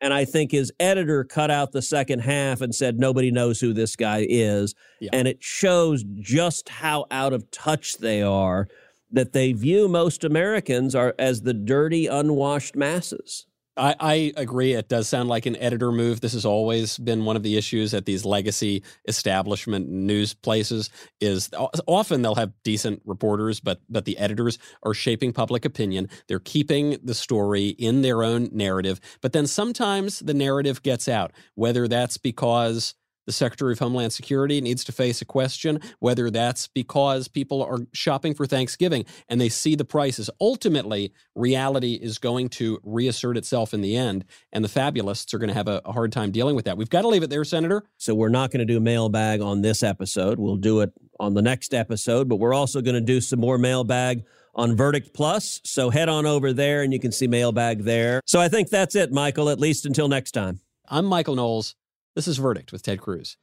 And 0.01 0.15
I 0.15 0.25
think 0.25 0.53
his 0.53 0.73
editor 0.79 1.25
cut 1.25 1.51
out 1.51 1.73
the 1.73 1.83
second 1.83 2.21
half 2.21 2.61
and 2.61 2.73
said, 2.75 2.99
nobody 2.99 3.31
knows 3.31 3.61
who 3.61 3.73
this 3.73 3.97
guy 3.97 4.27
is. 4.29 4.75
Yeah. 5.01 5.11
And 5.13 5.27
it 5.27 5.43
shows 5.43 6.05
just 6.21 6.69
how 6.69 7.07
out 7.11 7.33
of 7.33 7.51
touch 7.51 7.99
they 7.99 8.23
are 8.23 8.69
that 9.11 9.33
they 9.33 9.53
view 9.53 9.89
most 9.89 10.23
Americans 10.23 10.95
are 10.95 11.15
as 11.19 11.43
the 11.43 11.55
dirty, 11.55 12.07
unwashed 12.07 12.77
masses. 12.77 13.47
I, 13.79 13.95
I, 14.01 14.33
agree. 14.37 14.73
It 14.73 14.89
does 14.89 15.09
sound 15.09 15.29
like 15.29 15.47
an 15.47 15.57
editor 15.57 15.93
move. 15.93 16.21
This 16.21 16.33
has 16.33 16.45
always 16.45 16.99
been 16.99 17.25
one 17.25 17.37
of 17.37 17.43
the 17.43 17.57
issues 17.57 17.95
at 17.95 18.05
these 18.05 18.25
legacy 18.25 18.83
establishment 19.07 19.89
news 19.89 20.35
places. 20.35 20.91
Is 21.21 21.51
often 21.87 22.23
they'll 22.23 22.35
have 22.35 22.53
decent 22.65 23.03
reporters, 23.05 23.61
but 23.61 23.81
but 23.89 24.05
the 24.05 24.19
editors 24.19 24.59
are 24.83 24.95
shaping 24.95 25.33
public 25.33 25.65
opinion. 25.65 26.09
They're 26.27 26.41
keeping 26.41 26.99
the 27.03 27.15
story 27.15 27.69
in 27.69 28.03
their 28.03 28.23
own 28.23 28.51
narrative, 28.53 29.01
but 29.21 29.33
then 29.33 29.47
sometimes 29.47 30.19
the 30.19 30.35
narrative 30.35 30.83
gets 30.83 31.09
out. 31.09 31.33
Whether 31.55 31.89
that's 31.89 32.17
because 32.17 32.95
the 33.29 33.33
Secretary 33.33 33.73
of 33.73 33.79
Homeland 33.79 34.15
Security 34.15 34.59
needs 34.63 34.83
to 34.85 34.91
face 34.91 35.21
a 35.21 35.27
question 35.27 35.81
whether 35.99 36.31
that's 36.31 36.67
because 36.67 37.29
people 37.29 37.63
are 37.63 37.81
shopping 37.93 38.35
for 38.35 38.47
Thanksgiving 38.47 39.05
and 39.29 39.39
they 39.39 39.51
see 39.51 39.75
the 39.75 39.85
prices. 39.85 40.31
Ultimately, 40.41 41.13
reality 41.35 41.93
is 41.93 42.17
going 42.17 42.49
to 42.49 42.81
reassert 42.83 43.37
itself 43.37 43.75
in 43.75 43.83
the 43.83 43.97
end, 43.97 44.25
and 44.51 44.65
the 44.65 44.69
fabulists 44.69 45.35
are 45.35 45.39
going 45.39 45.49
to 45.49 45.55
have 45.55 45.69
a, 45.69 45.83
a 45.85 45.93
hard 45.93 46.11
time 46.11 46.31
dealing 46.31 46.57
with 46.57 46.65
that. 46.65 46.79
We've 46.79 46.89
got 46.89 47.03
to 47.03 47.09
leave 47.09 47.23
it 47.23 47.29
there, 47.29 47.45
Senator. 47.45 47.85
So 47.99 48.15
we're 48.15 48.31
not 48.31 48.51
going 48.51 48.67
to 48.67 48.73
do 48.73 48.81
mailbag 48.81 49.43
on 49.43 49.61
this 49.61 49.83
episode. 49.83 50.39
We'll 50.39 50.57
do 50.57 50.81
it 50.81 50.91
on 51.21 51.35
the 51.35 51.43
next 51.43 51.75
episode, 51.75 52.31
but 52.31 52.37
we're 52.37 52.55
also 52.55 52.81
going 52.81 52.95
to 52.95 53.03
do 53.03 53.21
some 53.21 53.41
more 53.41 53.59
mailbag 53.59 54.25
on 54.55 54.75
Verdict 54.75 55.13
Plus. 55.13 55.61
So 55.65 55.91
head 55.91 56.09
on 56.09 56.25
over 56.25 56.55
there 56.55 56.83
and 56.83 56.95
you 56.95 56.99
can 56.99 57.13
see 57.13 57.27
mailbag 57.27 57.85
there. 57.85 58.23
So 58.25 58.41
I 58.41 58.49
think 58.49 58.71
that's 58.71 58.95
it, 58.95 59.13
Michael, 59.13 59.51
at 59.51 59.61
least 59.61 59.85
until 59.85 60.09
next 60.09 60.33
time. 60.33 60.61
I'm 60.89 61.05
Michael 61.05 61.35
Knowles. 61.35 61.75
This 62.19 62.27
is 62.27 62.39
Verdict 62.39 62.73
with 62.73 62.83
Ted 62.83 63.01
Cruz. 63.01 63.37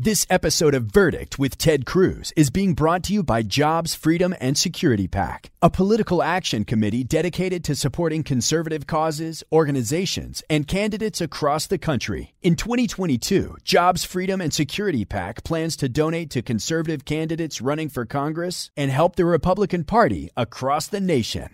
This 0.00 0.28
episode 0.30 0.76
of 0.76 0.84
Verdict 0.84 1.40
with 1.40 1.58
Ted 1.58 1.84
Cruz 1.84 2.32
is 2.36 2.50
being 2.50 2.74
brought 2.74 3.02
to 3.04 3.12
you 3.12 3.24
by 3.24 3.42
Jobs, 3.42 3.96
Freedom, 3.96 4.32
and 4.40 4.56
Security 4.56 5.08
PAC, 5.08 5.50
a 5.60 5.68
political 5.68 6.22
action 6.22 6.64
committee 6.64 7.02
dedicated 7.02 7.64
to 7.64 7.74
supporting 7.74 8.22
conservative 8.22 8.86
causes, 8.86 9.42
organizations, 9.50 10.40
and 10.48 10.68
candidates 10.68 11.20
across 11.20 11.66
the 11.66 11.78
country. 11.78 12.32
In 12.42 12.54
2022, 12.54 13.56
Jobs, 13.64 14.04
Freedom, 14.04 14.40
and 14.40 14.54
Security 14.54 15.04
PAC 15.04 15.42
plans 15.42 15.76
to 15.78 15.88
donate 15.88 16.30
to 16.30 16.42
conservative 16.42 17.04
candidates 17.04 17.60
running 17.60 17.88
for 17.88 18.06
Congress 18.06 18.70
and 18.76 18.92
help 18.92 19.16
the 19.16 19.24
Republican 19.24 19.82
Party 19.82 20.30
across 20.36 20.86
the 20.86 21.00
nation. 21.00 21.48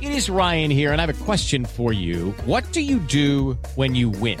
It 0.00 0.12
is 0.12 0.30
Ryan 0.30 0.70
here, 0.70 0.92
and 0.92 1.00
I 1.00 1.06
have 1.06 1.22
a 1.22 1.24
question 1.24 1.64
for 1.64 1.92
you. 1.92 2.30
What 2.44 2.70
do 2.70 2.82
you 2.82 3.00
do 3.00 3.58
when 3.74 3.96
you 3.96 4.10
win? 4.10 4.40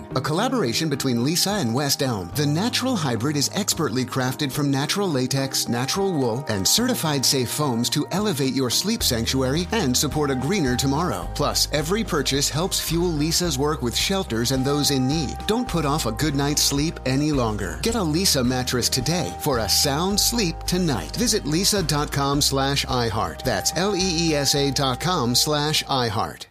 A 0.15 0.21
collaboration 0.21 0.89
between 0.89 1.17
Leesa 1.17 1.61
and 1.61 1.73
West 1.73 2.03
Elm, 2.03 2.31
the 2.35 2.45
Natural 2.45 2.95
Hybrid 2.95 3.37
is 3.37 3.49
expertly 3.53 4.05
crafted 4.05 4.51
from 4.51 4.69
natural 4.69 5.09
latex, 5.09 5.67
natural 5.67 6.11
wool, 6.13 6.45
and 6.49 6.67
certified 6.67 7.25
safe 7.25 7.49
foams 7.49 7.89
to 7.89 8.05
elevate 8.11 8.53
your 8.53 8.69
sleep 8.69 9.03
sanctuary 9.03 9.67
and 9.71 9.95
support 9.95 10.31
a 10.31 10.35
greener 10.35 10.75
tomorrow. 10.75 11.29
Plus, 11.33 11.67
every 11.71 12.03
purchase 12.03 12.49
helps 12.49 12.79
fuel 12.79 13.11
Leesa's 13.11 13.57
work 13.57 13.81
with 13.81 13.95
shelters 13.95 14.51
and 14.51 14.63
those 14.63 14.91
in 14.91 15.07
need. 15.07 15.37
Don't 15.47 15.67
put 15.67 15.85
off 15.85 16.05
a 16.05 16.11
good 16.11 16.35
night's 16.35 16.61
sleep 16.61 16.99
any 17.05 17.31
longer. 17.31 17.79
Get 17.81 17.95
a 17.95 18.03
Lisa 18.03 18.43
mattress 18.43 18.89
today 18.89 19.35
for 19.41 19.59
a 19.59 19.69
sound 19.69 20.19
sleep 20.19 20.57
tonight. 20.63 21.15
Visit 21.15 21.43
leesa.com 21.43 22.41
slash 22.41 22.85
iHeart. 22.85 23.43
That's 23.43 23.75
L-E-E-S-A 23.75 24.71
dot 24.71 24.99
com 24.99 25.35
slash 25.35 25.83
iHeart. 25.85 26.50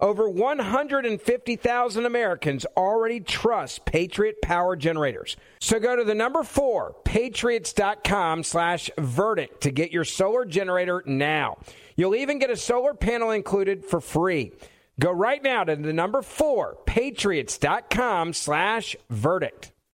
Over 0.00 0.28
150,000 0.28 2.06
Americans 2.06 2.64
already 2.76 3.18
trust 3.20 3.84
Patriot 3.84 4.40
Power 4.40 4.76
Generators. 4.76 5.36
So 5.60 5.80
go 5.80 5.96
to 5.96 6.04
the 6.04 6.14
number 6.14 6.44
four, 6.44 6.94
patriots.com 7.04 8.44
slash 8.44 8.90
verdict 8.96 9.62
to 9.62 9.72
get 9.72 9.90
your 9.90 10.04
solar 10.04 10.44
generator 10.44 11.02
now. 11.04 11.58
You'll 11.96 12.14
even 12.14 12.38
get 12.38 12.50
a 12.50 12.56
solar 12.56 12.94
panel 12.94 13.32
included 13.32 13.84
for 13.84 14.00
free. 14.00 14.52
Go 15.00 15.10
right 15.10 15.42
now 15.42 15.64
to 15.64 15.74
the 15.74 15.92
number 15.92 16.22
four, 16.22 16.78
patriots.com 16.86 18.32
slash 18.32 18.96
verdict. 19.10 19.72